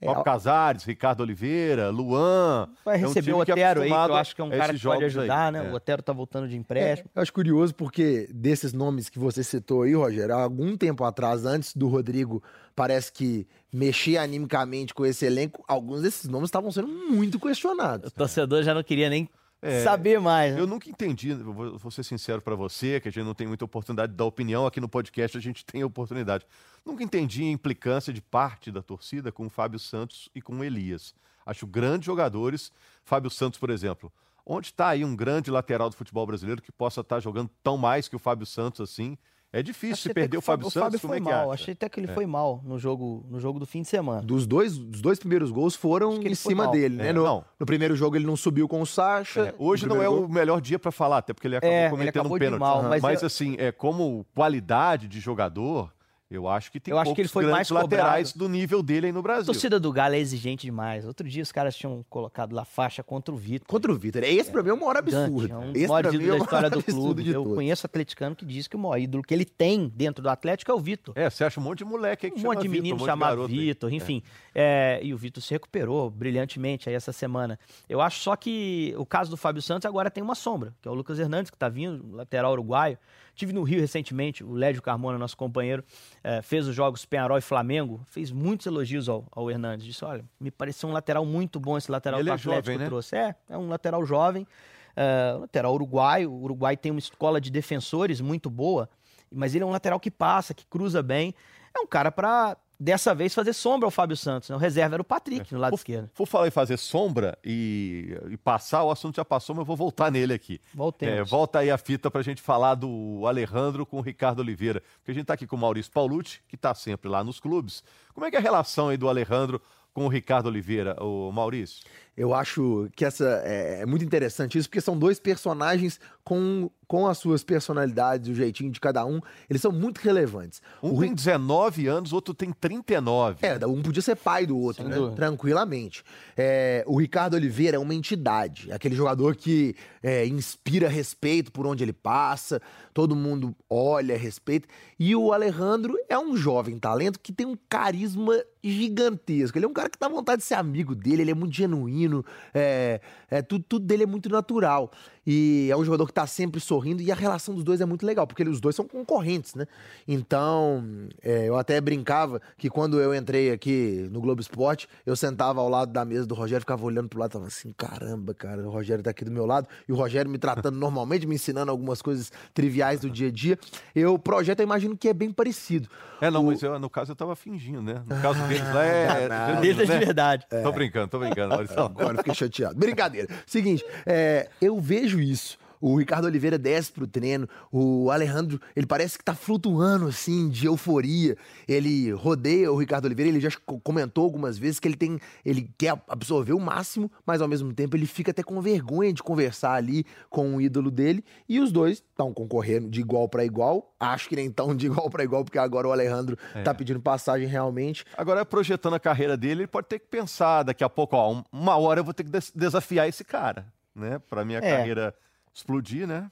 Paulo 0.04 0.22
é, 0.22 0.24
Casares, 0.24 0.84
Ricardo 0.84 1.22
Oliveira, 1.22 1.89
Luan. 1.89 2.70
Vai 2.84 2.98
receber 2.98 3.32
é 3.32 3.34
um 3.34 3.38
o 3.38 3.41
Otero 3.41 3.82
aí, 3.82 3.89
que 3.89 3.96
eu 3.96 4.15
acho 4.15 4.36
que 4.36 4.41
é 4.41 4.43
um 4.43 4.50
cara 4.50 4.74
que 4.74 4.80
pode 4.80 5.06
ajudar, 5.06 5.46
aí. 5.48 5.52
né? 5.52 5.67
É. 5.67 5.72
O 5.72 5.76
Otero 5.76 6.02
tá 6.02 6.13
voltando 6.13 6.48
de 6.48 6.56
empréstimo. 6.56 7.10
É, 7.13 7.20
eu 7.20 7.22
acho 7.22 7.34
curioso 7.34 7.74
porque 7.74 8.28
desses 8.34 8.74
nomes 8.74 9.10
que 9.10 9.17
você 9.17 9.43
citou 9.43 9.84
aí, 9.84 9.93
Rogério, 9.93 10.36
há 10.36 10.41
algum 10.41 10.76
tempo 10.76 11.04
atrás, 11.04 11.46
antes 11.46 11.76
do 11.76 11.88
Rodrigo, 11.88 12.43
parece 12.76 13.12
que 13.12 13.48
mexer 13.72 14.17
animicamente 14.17 14.93
com 14.93 15.06
esse 15.06 15.26
elenco, 15.26 15.63
alguns 15.67 16.02
desses 16.02 16.28
nomes 16.28 16.48
estavam 16.48 16.72
sendo 16.72 16.88
muito 16.88 17.39
questionados. 17.39 18.12
O 18.12 18.13
torcedor 18.13 18.63
já 18.63 18.74
não 18.74 18.84
queria 18.84 19.10
nem 19.10 19.30
é, 19.62 19.84
saber 19.84 20.20
mais. 20.20 20.54
Né? 20.54 20.62
Eu 20.62 20.67
nunca 20.67 20.89
entendi, 20.89 21.34
vou, 21.34 21.78
vou 21.78 21.91
ser 21.91 22.04
sincero 22.04 22.41
para 22.41 22.56
você, 22.56 23.00
que 23.00 23.08
a 23.08 23.12
gente 23.12 23.26
não 23.26 23.34
tem 23.34 23.48
muita 23.48 23.65
oportunidade 23.65 24.12
de 24.12 24.17
dar 24.17 24.26
opinião, 24.26 24.65
aqui 24.65 24.80
no 24.80 24.89
podcast 24.89 25.38
a 25.38 25.41
gente 25.41 25.63
tem 25.65 25.82
a 25.82 25.86
oportunidade. 25.86 26.46
Nunca 26.86 27.04
entendi 27.04 27.43
a 27.43 27.52
implicância 27.52 28.13
de 28.13 28.22
parte 28.22 28.72
da 28.72 28.82
torcida 28.82 29.32
com 29.32 29.48
o 29.48 29.50
Fábio 29.50 29.80
Santos 29.80 30.30
e 30.34 30.41
com 30.41 30.58
o 30.58 30.63
Elias. 30.63 31.13
Acho 31.46 31.65
grandes 31.65 32.06
jogadores. 32.06 32.72
Fábio 33.04 33.32
Santos, 33.32 33.58
por 33.58 33.70
exemplo. 33.70 34.12
Onde 34.46 34.67
está 34.67 34.89
aí 34.89 35.04
um 35.04 35.15
grande 35.15 35.50
lateral 35.50 35.89
do 35.89 35.96
futebol 35.96 36.26
brasileiro 36.26 36.62
que 36.62 36.72
possa 36.72 37.02
estar 37.02 37.17
tá 37.17 37.20
jogando 37.20 37.50
tão 37.63 37.78
mais 37.78 38.08
que 38.08 38.15
o 38.15 38.20
Fábio 38.20 38.46
Santos 38.46 38.82
assim? 38.82 39.17
É 39.51 39.63
difícil 39.63 39.93
Achei 39.93 40.10
se 40.10 40.13
perder 40.13 40.38
o 40.38 40.41
Fábio, 40.41 40.67
o 40.67 40.69
Santos. 40.69 40.86
Fábio 40.86 40.99
foi 40.99 41.17
é 41.17 41.19
mal. 41.21 41.51
Achei 41.51 41.73
até 41.73 41.88
que 41.88 41.99
ele 41.99 42.12
é. 42.12 42.13
foi 42.13 42.25
mal 42.25 42.62
no 42.65 42.77
jogo, 42.77 43.25
no 43.29 43.39
jogo 43.39 43.60
do 43.60 43.65
fim 43.65 43.81
de 43.81 43.88
semana. 43.88 44.21
Dos 44.21 44.45
dois, 44.45 44.77
dos 44.77 45.01
dois 45.01 45.19
primeiros 45.19 45.51
gols 45.51 45.73
foram 45.73 46.21
em 46.21 46.36
cima 46.36 46.67
dele, 46.67 46.97
né? 46.97 47.10
É, 47.10 47.13
no, 47.13 47.43
no, 47.60 47.65
primeiro 47.65 47.95
jogo 47.95 48.17
ele 48.17 48.25
não 48.25 48.36
subiu 48.36 48.67
com 48.67 48.81
o 48.81 48.86
Sacha. 48.86 49.47
É, 49.47 49.55
hoje 49.57 49.88
não 49.88 50.01
é 50.01 50.07
gol... 50.07 50.25
o 50.25 50.29
melhor 50.29 50.60
dia 50.60 50.77
para 50.77 50.91
falar, 50.91 51.19
até 51.19 51.33
porque 51.33 51.47
ele 51.47 51.55
acabou 51.55 51.75
é, 51.75 51.89
cometendo 51.89 52.25
ele 52.25 52.33
um 52.33 52.38
pênalti. 52.38 52.60
Mal, 52.60 52.83
mas, 52.83 53.01
mas 53.01 53.23
assim, 53.23 53.55
é 53.57 53.71
como 53.71 54.25
qualidade 54.36 55.07
de 55.07 55.19
jogador, 55.19 55.93
Eu 56.29 56.45
acho 56.47 56.69
que 56.71 56.77
tem 56.79 56.91
Eu 56.91 56.99
acho 56.99 57.13
que 57.15 57.21
ele 57.21 57.29
foi 57.29 57.45
mais 57.45 57.69
laterais 57.69 58.33
cobrado. 58.33 58.49
do 58.51 58.53
nível 58.53 58.83
dele 58.83 59.05
aí 59.07 59.11
no 59.13 59.19
A 59.19 59.21
Brasil. 59.21 59.45
torcida 59.45 59.79
do 59.79 59.91
Galo 59.93 60.13
é 60.15 60.19
exigente 60.19 60.65
demais. 60.67 61.05
Outro 61.05 61.25
dia 61.27 61.41
os 61.41 61.53
caras 61.53 61.73
tinham 61.75 62.05
colocado 62.09 62.53
lá 62.53 62.65
faixa 62.65 63.01
contra 63.01 63.33
o 63.33 63.37
Vitor. 63.37 63.65
Contra 63.65 63.89
o 63.89 63.95
Vitor. 63.97 64.23
Esse 64.23 64.51
pra 64.51 64.61
mim 64.61 64.69
é 64.69 64.73
o 64.73 64.77
maior 64.77 64.97
absurdo. 64.97 65.41
Gigante, 65.41 65.51
É 65.53 65.57
um 65.57 65.71
Esse 65.71 65.87
maior 65.87 66.01
pra 66.01 66.11
mim 66.11 66.17
ídolo 66.17 66.31
é 66.31 66.35
o 66.35 66.37
da 66.39 66.43
história 66.43 66.69
maior 66.69 66.69
do 66.69 66.79
absurdo 66.79 67.15
clube. 67.15 67.29
Eu 67.29 67.43
todos. 67.43 67.55
conheço 67.55 67.85
atleticano 67.85 68.35
que 68.35 68.45
diz 68.45 68.67
que 68.67 68.75
o 68.75 68.79
maior 68.79 68.97
ídolo 68.99 69.23
que 69.23 69.33
ele 69.33 69.45
tem 69.45 69.87
dentro 69.87 70.21
do 70.21 70.29
Atlético 70.29 70.69
é 70.69 70.73
o 70.75 70.79
Vitor. 70.79 71.13
É, 71.17 71.29
você 71.29 71.45
acha 71.45 71.59
um 71.61 71.63
monte 71.63 71.77
de 71.79 71.85
moleque 71.85 72.25
aí 72.25 72.31
que 72.31 72.37
Um 72.39 72.41
chama 72.41 72.53
monte 72.55 72.63
de 72.63 72.67
Vitor, 72.67 72.81
menino 72.83 72.95
um 72.95 72.99
monte 72.99 73.05
de 73.07 73.11
chamado. 73.11 73.47
Vitor, 73.47 73.93
enfim. 73.93 74.21
É, 74.53 74.99
e 75.01 75.13
o 75.13 75.17
Vitor 75.17 75.41
se 75.41 75.51
recuperou 75.53 76.09
brilhantemente 76.09 76.89
aí 76.89 76.95
essa 76.95 77.13
semana. 77.13 77.57
Eu 77.87 78.01
acho 78.01 78.19
só 78.19 78.35
que 78.35 78.93
o 78.97 79.05
caso 79.05 79.29
do 79.31 79.37
Fábio 79.37 79.61
Santos 79.61 79.85
agora 79.85 80.11
tem 80.11 80.21
uma 80.21 80.35
sombra, 80.35 80.73
que 80.81 80.89
é 80.89 80.91
o 80.91 80.93
Lucas 80.93 81.17
Hernandes, 81.19 81.49
que 81.49 81.57
tá 81.57 81.69
vindo, 81.69 82.05
lateral 82.13 82.51
uruguaio. 82.51 82.97
Tive 83.38 83.54
no 83.54 83.62
Rio 83.62 83.80
recentemente, 83.80 84.43
o 84.43 84.52
Lédio 84.52 84.82
Carmona, 84.82 85.15
nosso 85.15 85.38
companheiro, 85.38 85.84
é, 86.23 86.41
fez 86.41 86.67
os 86.67 86.76
jogos 86.76 87.06
Penharol 87.06 87.38
e 87.38 87.41
Flamengo, 87.41 88.02
fez 88.08 88.32
muitos 88.32 88.65
elogios 88.65 89.07
ao, 89.07 89.28
ao 89.32 89.51
Hernandes. 89.51 89.86
Disse: 89.86 90.03
olha, 90.03 90.26
me 90.39 90.49
pareceu 90.49 90.89
um 90.89 90.91
lateral 90.91 91.24
muito 91.24 91.59
bom 91.59 91.78
esse 91.78 91.91
lateral 91.91 92.20
ele 92.20 92.30
que 92.30 92.32
o 92.32 92.34
é 92.34 92.36
Atlético 92.36 92.66
jovem, 92.66 92.78
né? 92.80 92.86
trouxe. 92.88 93.16
É, 93.16 93.36
é 93.47 93.55
um 93.55 93.70
lateral 93.70 94.03
jovem, 94.03 94.47
é, 94.95 95.36
um 95.36 95.41
lateral 95.41 95.72
uruguaio. 95.72 96.32
O 96.32 96.41
Uruguai 96.41 96.76
tem 96.76 96.91
uma 96.91 96.97
escola 96.97 97.39
de 97.39 97.51
defensores 97.51 98.20
muito 98.20 98.49
boa, 98.49 98.89
mas 99.32 99.53
ele 99.53 99.64
é 99.64 99.68
um 99.68 99.72
lateral 99.72 99.99
que 99.99 100.09
passa, 100.09 100.55
que 100.55 100.66
cruza 100.66 101.03
bem. 101.03 101.36
É 101.76 101.80
um 101.80 101.86
cara 101.86 102.11
para 102.11 102.57
dessa 102.80 103.15
vez 103.15 103.34
fazer 103.34 103.53
sombra 103.53 103.88
ao 103.88 103.91
Fábio 103.91 104.15
Santos. 104.15 104.49
Né? 104.49 104.55
O 104.55 104.59
reserva 104.59 104.95
era 104.95 105.01
o 105.01 105.05
Patrick 105.05 105.53
no 105.53 105.59
lado 105.59 105.71
Por- 105.71 105.78
esquerdo. 105.78 106.09
Por 106.13 106.28
falar 106.28 106.47
em 106.47 106.51
fazer 106.51 106.78
sombra 106.78 107.38
e, 107.43 108.15
e 108.30 108.38
passar, 108.38 108.84
o 108.84 108.91
assunto 108.91 109.15
já 109.15 109.25
passou, 109.25 109.55
mas 109.55 109.61
eu 109.61 109.65
vou 109.65 109.75
voltar 109.75 110.11
nele 110.11 110.34
aqui. 110.34 110.61
Voltemos. 110.73 111.15
É, 111.15 111.23
volta 111.23 111.59
aí 111.59 111.71
a 111.71 111.78
fita 111.78 112.11
pra 112.11 112.21
gente 112.21 112.41
falar 112.41 112.75
do 112.75 113.23
Alejandro 113.25 113.86
com 113.86 113.97
o 113.97 114.01
Ricardo 114.01 114.39
Oliveira. 114.39 114.82
Porque 114.99 115.11
a 115.11 115.13
gente 115.13 115.25
tá 115.25 115.34
aqui 115.34 115.47
com 115.47 115.55
o 115.55 115.59
Maurício 115.59 115.91
Paulucci, 115.91 116.41
que 116.47 116.55
tá 116.57 116.73
sempre 116.75 117.09
lá 117.09 117.23
nos 117.23 117.39
clubes. 117.39 117.84
Como 118.13 118.25
é 118.25 118.30
que 118.30 118.36
é 118.36 118.39
a 118.39 118.41
relação 118.41 118.89
aí 118.89 118.97
do 118.97 119.09
Alejandro 119.09 119.61
com 119.93 120.05
o 120.05 120.09
Ricardo 120.09 120.45
Oliveira, 120.45 120.95
o 121.03 121.32
Maurício? 121.32 121.84
Eu 122.18 122.34
acho 122.34 122.89
que 122.95 123.05
essa 123.05 123.43
é, 123.45 123.82
é 123.82 123.86
muito 123.86 124.03
interessante 124.03 124.57
isso, 124.57 124.68
porque 124.68 124.82
são 124.82 124.97
dois 124.97 125.20
personagens 125.20 125.99
com, 126.24 126.70
com 126.88 127.07
as 127.07 127.20
suas 127.20 127.43
personalidades, 127.43 128.28
o 128.28 128.34
jeitinho 128.34 128.72
de 128.72 128.82
cada 128.82 129.05
um. 129.05 129.22
Eles 129.49 129.61
são 129.61 129.72
muito 129.72 129.99
relevantes. 129.99 130.61
Um 130.82 130.95
o 130.95 130.99
tem 130.99 131.13
19 131.13 131.88
anos, 131.88 132.11
o 132.11 132.15
outro 132.15 132.34
tem 132.34 132.51
39. 132.51 133.45
É, 133.45 133.65
um 133.68 133.82
podia 133.84 134.01
ser 134.01 134.15
pai 134.15 134.45
do 134.45 134.57
outro, 134.57 134.86
né? 134.89 134.95
dúvida. 134.95 135.15
Tranquilamente. 135.15 136.03
É, 136.36 136.84
o 136.88 136.99
Ricardo 136.99 137.36
Oliveira 137.36 137.78
é 137.78 137.80
uma 137.80 137.93
entidade, 137.93 138.72
é 138.72 138.76
aquele 138.76 138.95
jogador 138.95 139.36
que 139.36 139.76
é, 140.01 140.26
inspira 140.26 140.89
respeito 140.89 141.51
por 141.51 141.68
onde 141.68 141.84
ele 141.84 141.93
passa, 141.93 142.61
todo 142.93 143.15
mundo 143.15 143.55
olha, 143.70 144.18
respeita. 144.18 144.68
E 144.99 145.15
o 145.15 145.32
Alejandro 145.32 145.95
é 146.09 146.18
um 146.18 146.36
jovem 146.36 146.80
talento 146.80 147.20
que 147.20 147.32
tem 147.32 147.45
um 147.45 147.57
carisma 147.70 148.34
gigantesco. 148.63 149.57
Ele 149.57 149.65
é 149.65 149.70
um 149.70 149.74
cara 149.74 149.89
que 149.89 149.99
dá 149.99 150.07
vontade 150.07 150.41
de 150.41 150.47
ser 150.47 150.55
amigo 150.55 150.95
dele, 150.95 151.22
ele 151.22 151.32
é 151.32 151.36
muito 151.36 151.53
genuíno, 151.53 152.07
é, 152.53 152.99
é, 153.30 153.41
tudo, 153.41 153.64
tudo 153.68 153.86
dele 153.86 154.03
é 154.03 154.08
muito 154.08 154.30
natural. 154.30 154.91
E 155.30 155.68
é 155.70 155.76
um 155.76 155.84
jogador 155.84 156.05
que 156.08 156.14
tá 156.14 156.26
sempre 156.26 156.62
sorrindo 156.62 157.01
e 157.01 157.12
a 157.12 157.16
relação 157.16 157.53
dos 157.53 157.62
dois 157.64 157.82
é 157.82 157.86
muito 157.86 158.05
legal, 158.05 158.26
porque 158.26 158.43
os 158.43 158.62
dois 158.62 158.76
são 158.78 158.88
concorrentes, 158.88 159.55
né? 159.55 159.66
Então, 160.08 160.84
é, 161.22 161.49
eu 161.49 161.58
até 161.58 161.80
brincava 161.82 162.41
que 162.58 162.70
quando 162.70 162.99
eu 162.99 163.14
entrei 163.14 163.51
aqui 163.51 164.08
no 164.10 164.22
Globo 164.22 164.39
Esporte, 164.41 164.88
eu 165.05 165.16
sentava 165.18 165.60
ao 165.60 165.68
lado 165.68 165.91
da 165.91 166.05
mesa 166.05 166.26
do 166.26 166.34
Rogério, 166.34 166.62
ficava 166.62 166.84
olhando 166.86 167.10
pro 167.10 167.20
lado 167.20 167.32
e 167.32 167.34
falava 167.34 167.47
assim: 167.49 167.74
caramba, 167.78 168.34
cara, 168.34 168.62
o 168.66 168.70
Rogério 168.72 169.03
tá 169.03 169.12
aqui 169.12 169.26
do 169.26 169.32
meu 169.32 169.45
lado, 169.45 169.68
e 169.88 169.91
o 169.91 169.95
Rogério 169.95 170.32
me 170.32 170.38
tratando 170.38 170.80
normalmente, 170.80 171.28
me 171.28 171.36
ensinando 171.36 171.70
algumas 171.72 172.01
coisas 172.01 172.32
triviais 172.53 173.01
do 173.01 173.10
dia 173.10 173.28
a 173.28 173.32
dia. 173.32 173.60
Eu, 173.93 174.14
o 174.14 174.20
projeto, 174.20 174.62
eu 174.62 174.64
imagino 174.64 174.95
que 174.97 175.10
é 175.10 175.14
bem 175.14 175.32
parecido. 175.32 175.89
É, 176.22 176.32
não, 176.32 176.41
O- 176.41 176.45
mas 176.47 176.64
eu, 176.64 176.80
no 176.80 176.89
caso 176.89 177.12
eu 177.12 177.16
tava 177.16 177.36
fingindo, 177.36 177.82
né? 177.82 178.01
No 178.08 178.22
caso 178.22 178.41
deles 178.47 178.74
lá 178.74 178.84
é. 178.86 179.28
não. 179.53 179.62
Desde 179.62 179.86
né? 179.86 179.99
de 179.99 180.05
verdade. 180.05 180.47
Tô 180.64 180.72
brincando, 180.72 181.08
tô 181.10 181.20
brincando, 181.20 181.49
Maurício. 181.49 181.76
Agora 182.00 182.18
fiquei 182.18 182.34
chateado. 182.34 182.76
Brincadeira. 182.76 183.28
Seguinte, 183.45 183.84
é, 184.06 184.50
eu 184.62 184.80
vejo 184.80 185.20
isso. 185.20 185.58
O 185.80 185.95
Ricardo 185.97 186.25
Oliveira 186.25 186.57
desce 186.57 186.91
pro 186.91 187.05
treino, 187.07 187.47
o 187.71 188.09
Alejandro, 188.11 188.59
ele 188.75 188.86
parece 188.86 189.17
que 189.17 189.23
tá 189.23 189.34
flutuando, 189.36 190.07
assim, 190.07 190.49
de 190.49 190.65
euforia. 190.67 191.38
Ele 191.67 192.11
rodeia 192.11 192.71
o 192.71 192.78
Ricardo 192.78 193.05
Oliveira, 193.05 193.30
ele 193.30 193.39
já 193.39 193.49
co- 193.65 193.80
comentou 193.80 194.23
algumas 194.23 194.57
vezes 194.57 194.80
que 194.80 194.88
ele 194.88 194.95
tem, 194.95 195.19
ele 195.45 195.69
quer 195.78 195.99
absorver 196.07 196.53
o 196.53 196.59
máximo, 196.59 197.11
mas 197.25 197.41
ao 197.41 197.47
mesmo 197.47 197.73
tempo 197.73 197.95
ele 197.95 198.05
fica 198.05 198.32
até 198.32 198.41
com 198.43 198.59
vergonha 198.61 199.13
de 199.13 199.21
conversar 199.21 199.73
ali 199.73 200.05
com 200.30 200.55
o 200.55 200.61
ídolo 200.61 200.89
dele. 200.89 201.23
E 201.47 201.59
os 201.59 201.71
dois 201.71 201.97
estão 201.97 202.34
concorrendo 202.34 202.89
de 202.89 202.99
igual 202.99 203.28
para 203.30 203.45
igual. 203.45 203.93
Acho 203.99 204.30
que 204.30 204.36
nem 204.36 204.49
tão 204.51 204.75
de 204.75 204.86
igual 204.88 205.09
para 205.09 205.23
igual, 205.23 205.43
porque 205.43 205.59
agora 205.59 205.88
o 205.88 205.91
Alejandro 205.91 206.38
tá 206.63 206.73
pedindo 206.73 206.99
passagem 206.99 207.47
realmente. 207.47 208.05
Agora, 208.17 208.45
projetando 208.45 208.93
a 208.95 208.99
carreira 208.99 209.38
dele, 209.38 209.61
ele 209.61 209.67
pode 209.67 209.88
ter 209.88 209.99
que 209.99 210.07
pensar 210.07 210.63
daqui 210.63 210.84
a 210.84 210.89
pouco, 210.89 211.15
ó, 211.15 211.34
um- 211.34 211.43
uma 211.51 211.75
hora 211.78 211.99
eu 211.99 212.03
vou 212.03 212.13
ter 212.13 212.23
que 212.23 212.30
des- 212.30 212.51
desafiar 212.55 213.07
esse 213.07 213.23
cara, 213.23 213.65
né? 213.95 214.19
Pra 214.30 214.43
minha 214.45 214.59
É. 214.59 214.78
carreira 214.78 215.13
explodir, 215.58 216.08
né? 216.08 216.32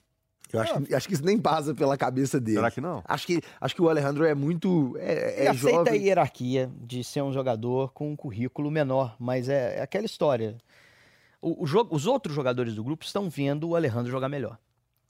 Eu 0.54 0.62
acho, 0.62 0.80
que, 0.82 0.94
acho 0.96 1.08
que 1.08 1.14
isso 1.16 1.26
nem 1.26 1.40
passa 1.40 1.74
pela 1.74 1.98
cabeça 1.98 2.40
dele. 2.40 2.58
Será 2.58 2.70
que 2.72 2.80
não? 2.80 3.04
Acho 3.06 3.26
que, 3.26 3.42
acho 3.60 3.76
que 3.76 3.82
o 3.82 3.90
Alejandro 3.90 4.24
é 4.24 4.36
muito. 4.36 4.96
É, 5.00 5.40
Ele 5.40 5.48
é 5.48 5.50
aceita 5.50 5.90
a 5.90 5.94
hierarquia 5.96 6.72
de 6.82 7.04
ser 7.04 7.24
um 7.24 7.34
jogador 7.34 7.92
com 7.94 8.12
um 8.12 8.16
currículo 8.16 8.70
menor, 8.70 9.16
mas 9.20 9.50
é, 9.50 9.78
é 9.80 9.82
aquela 9.82 10.06
história. 10.06 10.56
O, 11.42 11.64
o 11.64 11.68
jogo, 11.68 11.94
os 11.96 12.06
outros 12.06 12.34
jogadores 12.36 12.76
do 12.76 12.84
grupo 12.84 13.04
estão 13.04 13.30
vendo 13.30 13.68
o 13.70 13.76
Alejandro 13.76 14.12
jogar 14.12 14.30
melhor. 14.30 14.58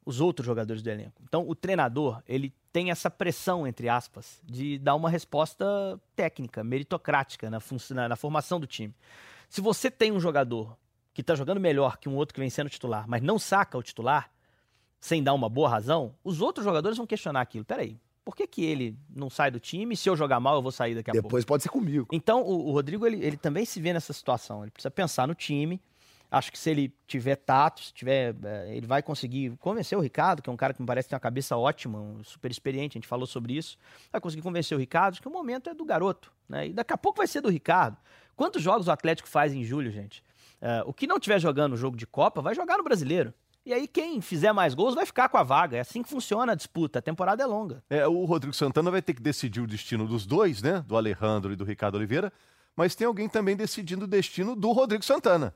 Os 0.06 0.22
outros 0.22 0.46
jogadores 0.46 0.82
do 0.82 0.90
elenco. 0.90 1.22
Então, 1.28 1.44
o 1.48 1.54
treinador, 1.56 2.22
ele 2.28 2.54
tem 2.72 2.90
essa 2.92 3.10
pressão, 3.10 3.68
entre 3.68 3.90
aspas, 3.90 4.40
de 4.44 4.78
dar 4.80 4.96
uma 4.96 5.10
resposta 5.10 5.66
técnica, 6.16 6.64
meritocrática 6.64 7.50
na, 7.50 7.60
na- 7.92 8.10
na 8.10 8.16
formação 8.16 8.60
do 8.60 8.68
time. 8.68 8.94
Se 9.50 9.62
você 9.62 9.90
tem 9.92 10.12
um 10.12 10.20
jogador 10.20 10.78
que 11.16 11.22
está 11.22 11.34
jogando 11.34 11.62
melhor 11.62 11.98
que 11.98 12.10
um 12.10 12.16
outro 12.16 12.34
que 12.34 12.42
vem 12.42 12.50
sendo 12.50 12.70
titular, 12.70 13.06
mas 13.08 13.22
não 13.22 13.40
saca 13.40 13.78
o 13.78 13.82
titular, 13.82 14.30
sem 15.00 15.24
dar 15.24 15.34
uma 15.34 15.48
boa 15.48 15.70
razão, 15.70 16.14
os 16.26 16.42
outros 16.42 16.66
jogadores 16.66 16.98
vão 16.98 17.08
questionar 17.08 17.40
aquilo. 17.40 17.64
Peraí, 17.64 17.98
por 18.26 18.36
que, 18.36 18.46
que 18.46 18.66
ele 18.66 18.98
não 19.16 19.30
sai 19.30 19.50
do 19.50 19.58
time? 19.58 19.96
Se 19.96 20.10
eu 20.10 20.16
jogar 20.18 20.42
mal, 20.42 20.56
eu 20.56 20.62
vou 20.62 20.74
sair 20.74 20.94
daqui 20.94 21.12
a 21.12 21.14
pouco. 21.14 21.30
Depois 21.30 21.46
pode 21.46 21.64
ser 21.64 21.70
comigo. 21.70 22.06
Então, 22.12 22.42
o, 22.44 22.68
o 22.68 22.72
Rodrigo, 22.74 23.08
ele, 23.08 23.24
ele 23.24 23.38
também 23.38 23.64
se 23.64 23.80
vê 23.80 23.94
nessa 23.94 24.12
situação. 24.12 24.64
Ele 24.64 24.72
precisa 24.72 24.92
pensar 24.92 25.26
no 25.26 25.34
time. 25.34 25.82
Acho 26.30 26.52
que 26.52 26.60
se 26.60 26.70
ele 26.70 26.94
tiver 27.08 27.38
tato, 27.38 27.82
se 27.82 27.94
tiver, 27.94 28.36
eh, 28.44 28.76
ele 28.76 28.86
vai 28.86 29.02
conseguir 29.02 29.56
convencer 29.58 29.98
o 29.98 30.02
Ricardo, 30.02 30.42
que 30.42 30.50
é 30.50 30.54
um 30.54 30.58
cara 30.58 30.74
que 30.74 30.82
me 30.82 30.88
parece 30.88 31.08
ter 31.08 31.16
uma 31.16 31.20
cabeça 31.22 31.56
ótima, 31.56 31.98
um 31.98 32.24
super 32.26 32.52
experiente, 32.52 32.98
a 32.98 33.00
gente 33.00 33.08
falou 33.08 33.26
sobre 33.26 33.56
isso. 33.56 33.78
Vai 34.12 34.20
conseguir 34.20 34.42
convencer 34.42 34.76
o 34.76 34.80
Ricardo 34.80 35.22
que 35.22 35.28
o 35.30 35.32
momento 35.32 35.70
é 35.70 35.74
do 35.74 35.86
garoto. 35.86 36.34
Né? 36.50 36.68
E 36.68 36.74
daqui 36.74 36.92
a 36.92 36.98
pouco 36.98 37.20
vai 37.20 37.28
ser 37.28 37.40
do 37.40 37.50
Ricardo. 37.50 37.96
Quantos 38.36 38.62
jogos 38.62 38.88
o 38.88 38.92
Atlético 38.92 39.30
faz 39.30 39.54
em 39.54 39.64
julho, 39.64 39.90
gente? 39.92 40.22
Eh, 40.68 40.84
o 40.88 40.92
que 40.92 41.06
não 41.06 41.20
tiver 41.20 41.38
jogando 41.40 41.74
o 41.74 41.78
jogo 41.78 41.96
de 41.96 42.08
Copa, 42.08 42.42
vai 42.42 42.56
jogar 42.56 42.76
no 42.80 42.84
brasileiro. 42.84 43.32
E 43.64 43.72
aí, 43.72 43.88
quem 43.88 44.20
fizer 44.20 44.52
mais 44.52 44.74
gols 44.74 44.96
vai 44.96 45.06
ficar 45.06 45.30
com 45.30 45.38
a 45.38 45.44
vaga. 45.44 45.78
É 45.78 45.80
assim 45.80 46.02
que 46.02 46.10
funciona 46.10 46.54
a 46.54 46.56
disputa. 46.56 46.98
A 46.98 47.02
temporada 47.04 47.44
é 47.44 47.46
longa. 47.46 47.84
É, 47.88 48.08
o 48.08 48.26
Rodrigo 48.26 48.56
Santana 48.56 48.90
vai 48.90 49.02
ter 49.02 49.14
que 49.14 49.22
decidir 49.22 49.62
o 49.62 49.68
destino 49.68 50.08
dos 50.08 50.26
dois, 50.26 50.64
né? 50.64 50.84
Do 50.88 50.98
Alejandro 50.98 51.54
e 51.54 51.56
do 51.56 51.64
Ricardo 51.64 51.96
Oliveira. 51.96 52.34
Mas 52.76 52.96
tem 52.96 53.06
alguém 53.06 53.30
também 53.30 53.56
decidindo 53.56 54.06
o 54.06 54.08
destino 54.08 54.56
do 54.56 54.72
Rodrigo 54.72 55.06
Santana. 55.06 55.54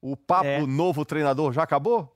O 0.00 0.16
papo 0.16 0.46
É. 0.46 0.64
novo 0.64 1.04
treinador 1.04 1.52
já 1.52 1.64
acabou? 1.64 2.15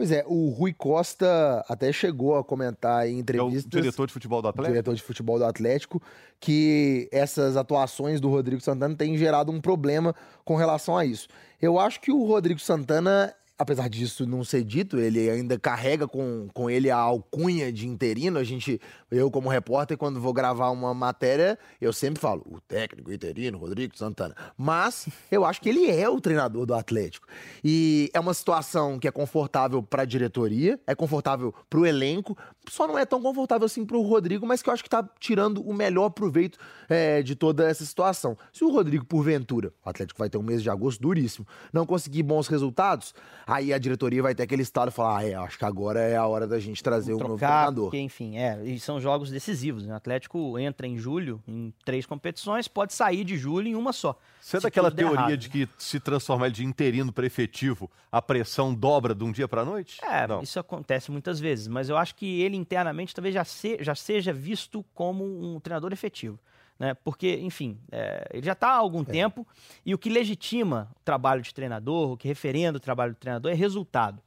Pois 0.00 0.10
é, 0.10 0.24
o 0.26 0.48
Rui 0.48 0.72
Costa 0.72 1.62
até 1.68 1.92
chegou 1.92 2.34
a 2.38 2.42
comentar 2.42 3.06
em 3.06 3.10
É 3.12 3.16
o 3.16 3.20
entrevistas. 3.20 3.70
diretor 3.70 4.06
de 4.06 4.12
futebol 4.14 4.40
do 4.40 4.48
Atlético? 4.48 4.72
diretor 4.72 4.94
de 4.94 5.02
futebol 5.02 5.38
do 5.38 5.44
Atlético, 5.44 6.00
que 6.40 7.06
essas 7.12 7.54
atuações 7.54 8.18
do 8.18 8.30
Rodrigo 8.30 8.62
Santana 8.62 8.96
têm 8.96 9.18
gerado 9.18 9.52
um 9.52 9.60
problema 9.60 10.14
com 10.42 10.56
relação 10.56 10.96
a 10.96 11.04
isso. 11.04 11.28
Eu 11.60 11.78
acho 11.78 12.00
que 12.00 12.10
o 12.10 12.24
Rodrigo 12.24 12.58
Santana, 12.58 13.34
apesar 13.60 13.90
disso 13.90 14.26
não 14.26 14.42
ser 14.42 14.64
dito, 14.64 14.98
ele 14.98 15.28
ainda 15.28 15.58
carrega 15.58 16.08
com, 16.08 16.48
com 16.54 16.70
ele 16.70 16.90
a 16.90 16.96
alcunha 16.96 17.70
de 17.70 17.86
interino. 17.86 18.38
A 18.38 18.44
gente, 18.44 18.80
eu 19.10 19.30
como 19.30 19.50
repórter, 19.50 19.98
quando 19.98 20.18
vou 20.18 20.32
gravar 20.32 20.70
uma 20.70 20.94
matéria, 20.94 21.58
eu 21.78 21.92
sempre 21.92 22.18
falo, 22.18 22.42
o 22.46 22.58
técnico 22.58 23.12
interino, 23.12 23.58
Rodrigo 23.58 23.94
Santana. 23.98 24.34
Mas 24.56 25.06
eu 25.30 25.44
acho 25.44 25.60
que 25.60 25.68
ele 25.68 25.90
é 25.90 26.08
o 26.08 26.18
treinador 26.22 26.64
do 26.64 26.72
Atlético. 26.72 27.26
E 27.62 28.10
é 28.14 28.18
uma 28.18 28.32
situação 28.32 28.98
que 28.98 29.06
é 29.06 29.10
confortável 29.10 29.82
para 29.82 30.02
a 30.02 30.06
diretoria, 30.06 30.80
é 30.86 30.94
confortável 30.94 31.54
para 31.68 31.80
o 31.80 31.84
elenco, 31.84 32.34
só 32.70 32.86
não 32.86 32.96
é 32.96 33.04
tão 33.04 33.20
confortável 33.20 33.66
assim 33.66 33.84
para 33.84 33.96
o 33.96 34.02
Rodrigo, 34.02 34.46
mas 34.46 34.62
que 34.62 34.68
eu 34.68 34.72
acho 34.72 34.82
que 34.82 34.86
está 34.86 35.06
tirando 35.18 35.60
o 35.60 35.74
melhor 35.74 36.10
proveito 36.10 36.58
é, 36.88 37.20
de 37.20 37.34
toda 37.34 37.68
essa 37.68 37.84
situação. 37.84 38.38
Se 38.52 38.64
o 38.64 38.70
Rodrigo, 38.70 39.04
porventura, 39.04 39.72
o 39.84 39.90
Atlético 39.90 40.18
vai 40.18 40.30
ter 40.30 40.38
um 40.38 40.42
mês 40.42 40.62
de 40.62 40.70
agosto 40.70 41.00
duríssimo, 41.00 41.46
não 41.72 41.84
conseguir 41.84 42.22
bons 42.22 42.46
resultados, 42.46 43.12
aí 43.46 43.72
a 43.72 43.78
diretoria 43.78 44.22
vai 44.22 44.34
ter 44.34 44.44
aquele 44.44 44.62
estado 44.62 44.88
e 44.88 44.92
falar: 44.92 45.18
ah, 45.18 45.28
é, 45.28 45.34
acho 45.34 45.58
que 45.58 45.64
agora 45.64 46.00
é 46.00 46.16
a 46.16 46.26
hora 46.26 46.46
da 46.46 46.60
gente 46.60 46.82
trazer 46.82 47.16
Trocar, 47.16 47.24
um 47.24 47.28
novo 47.28 47.38
treinador. 47.38 47.84
Porque, 47.86 47.98
enfim, 47.98 48.36
é, 48.36 48.62
e 48.64 48.78
são 48.78 49.00
jogos 49.00 49.30
decisivos. 49.30 49.84
Né? 49.84 49.92
O 49.92 49.96
Atlético 49.96 50.58
entra 50.58 50.86
em 50.86 50.96
julho 50.96 51.42
em 51.48 51.74
três 51.84 52.06
competições, 52.06 52.68
pode 52.68 52.92
sair 52.92 53.24
de 53.24 53.36
julho 53.36 53.66
em 53.66 53.74
uma 53.74 53.92
só. 53.92 54.16
Você 54.40 54.56
é 54.56 54.60
daquela 54.60 54.90
teoria 54.90 55.16
errado. 55.16 55.36
de 55.36 55.48
que 55.48 55.68
se 55.76 56.00
transformar 56.00 56.50
de 56.50 56.64
interino 56.64 57.12
para 57.12 57.26
efetivo, 57.26 57.90
a 58.10 58.22
pressão 58.22 58.74
dobra 58.74 59.14
de 59.14 59.22
um 59.22 59.30
dia 59.30 59.46
para 59.46 59.62
a 59.62 59.64
noite? 59.64 59.98
É, 60.02 60.26
Não. 60.26 60.42
isso 60.42 60.58
acontece 60.58 61.10
muitas 61.10 61.38
vezes, 61.38 61.68
mas 61.68 61.88
eu 61.88 61.96
acho 61.96 62.14
que 62.14 62.40
ele 62.40 62.56
internamente 62.60 63.14
talvez 63.14 63.34
já, 63.34 63.44
se, 63.44 63.78
já 63.80 63.94
seja 63.94 64.32
visto 64.32 64.84
como 64.94 65.24
um 65.24 65.58
treinador 65.58 65.92
efetivo. 65.92 66.38
Né? 66.78 66.94
Porque, 66.94 67.36
enfim, 67.36 67.78
é, 67.92 68.26
ele 68.32 68.46
já 68.46 68.52
está 68.52 68.68
há 68.68 68.76
algum 68.76 69.02
é. 69.02 69.04
tempo 69.04 69.46
e 69.84 69.94
o 69.94 69.98
que 69.98 70.08
legitima 70.08 70.90
o 70.96 71.04
trabalho 71.04 71.42
de 71.42 71.52
treinador, 71.52 72.12
o 72.12 72.16
que 72.16 72.26
referenda 72.26 72.78
o 72.78 72.80
trabalho 72.80 73.12
do 73.12 73.18
treinador 73.18 73.50
é 73.50 73.54
resultado. 73.54 74.22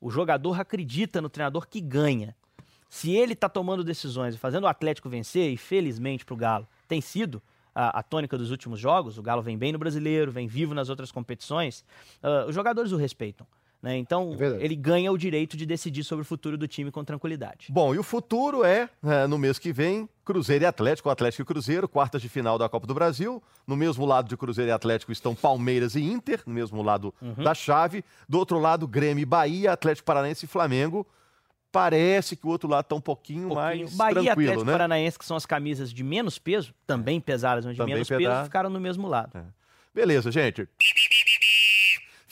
O 0.00 0.10
jogador 0.10 0.60
acredita 0.60 1.20
no 1.20 1.28
treinador 1.28 1.68
que 1.68 1.80
ganha. 1.80 2.34
Se 2.88 3.12
ele 3.14 3.34
está 3.34 3.48
tomando 3.48 3.84
decisões 3.84 4.34
e 4.34 4.38
fazendo 4.38 4.64
o 4.64 4.66
Atlético 4.66 5.08
vencer, 5.08 5.50
e 5.50 5.56
felizmente 5.56 6.24
para 6.24 6.34
o 6.34 6.36
Galo 6.36 6.68
tem 6.88 7.00
sido, 7.00 7.40
a, 7.74 8.00
a, 8.00 8.02
tônica 8.02 8.36
dos 8.36 8.50
últimos 8.50 8.78
jogos, 8.78 9.16
o 9.16 9.22
Galo 9.22 9.40
vem 9.40 9.56
bem 9.56 9.72
no 9.72 9.78
brasileiro, 9.78 10.30
vem 10.30 10.46
vivo 10.46 10.74
nas 10.74 10.88
outras 10.88 11.10
competições, 11.10 11.84
uh, 12.22 12.48
os 12.48 12.54
jogadores 12.54 12.92
o 12.92 12.96
respeitam. 12.96 13.46
Né? 13.82 13.96
Então, 13.96 14.36
é 14.38 14.64
ele 14.64 14.76
ganha 14.76 15.10
o 15.10 15.18
direito 15.18 15.56
de 15.56 15.66
decidir 15.66 16.04
sobre 16.04 16.22
o 16.22 16.24
futuro 16.24 16.56
do 16.56 16.68
time 16.68 16.92
com 16.92 17.02
tranquilidade. 17.02 17.66
Bom, 17.68 17.92
e 17.92 17.98
o 17.98 18.02
futuro 18.04 18.64
é, 18.64 18.88
é, 19.02 19.26
no 19.26 19.36
mês 19.36 19.58
que 19.58 19.72
vem, 19.72 20.08
Cruzeiro 20.24 20.62
e 20.62 20.66
Atlético, 20.66 21.10
Atlético 21.10 21.42
e 21.42 21.44
Cruzeiro, 21.44 21.88
quartas 21.88 22.22
de 22.22 22.28
final 22.28 22.56
da 22.56 22.68
Copa 22.68 22.86
do 22.86 22.94
Brasil. 22.94 23.42
No 23.66 23.74
mesmo 23.74 24.06
lado 24.06 24.28
de 24.28 24.36
Cruzeiro 24.36 24.70
e 24.70 24.72
Atlético 24.72 25.10
estão 25.10 25.34
Palmeiras 25.34 25.96
e 25.96 26.02
Inter, 26.02 26.42
no 26.46 26.54
mesmo 26.54 26.80
lado 26.80 27.12
uhum. 27.20 27.42
da 27.42 27.54
chave. 27.54 28.04
Do 28.28 28.38
outro 28.38 28.60
lado, 28.60 28.86
Grêmio 28.86 29.22
e 29.22 29.26
Bahia, 29.26 29.72
Atlético 29.72 30.06
Paranaense 30.06 30.44
e 30.44 30.48
Flamengo 30.48 31.04
parece 31.72 32.36
que 32.36 32.46
o 32.46 32.50
outro 32.50 32.68
lado 32.68 32.84
está 32.84 32.94
um 32.94 33.00
pouquinho, 33.00 33.48
pouquinho. 33.48 33.86
mais 33.86 33.96
Bahia 33.96 34.12
tranquilo, 34.12 34.32
Atlético 34.32 34.64
né? 34.66 34.72
Paranaense, 34.72 35.18
que 35.18 35.24
são 35.24 35.36
as 35.36 35.46
camisas 35.46 35.90
de 35.90 36.04
menos 36.04 36.38
peso, 36.38 36.74
também 36.86 37.18
pesadas, 37.18 37.64
mas 37.64 37.74
de 37.74 37.78
também 37.78 37.94
menos 37.94 38.08
peso, 38.08 38.44
ficaram 38.44 38.68
no 38.68 38.78
mesmo 38.78 39.08
lado. 39.08 39.38
É. 39.38 39.42
Beleza, 39.94 40.30
gente. 40.30 40.66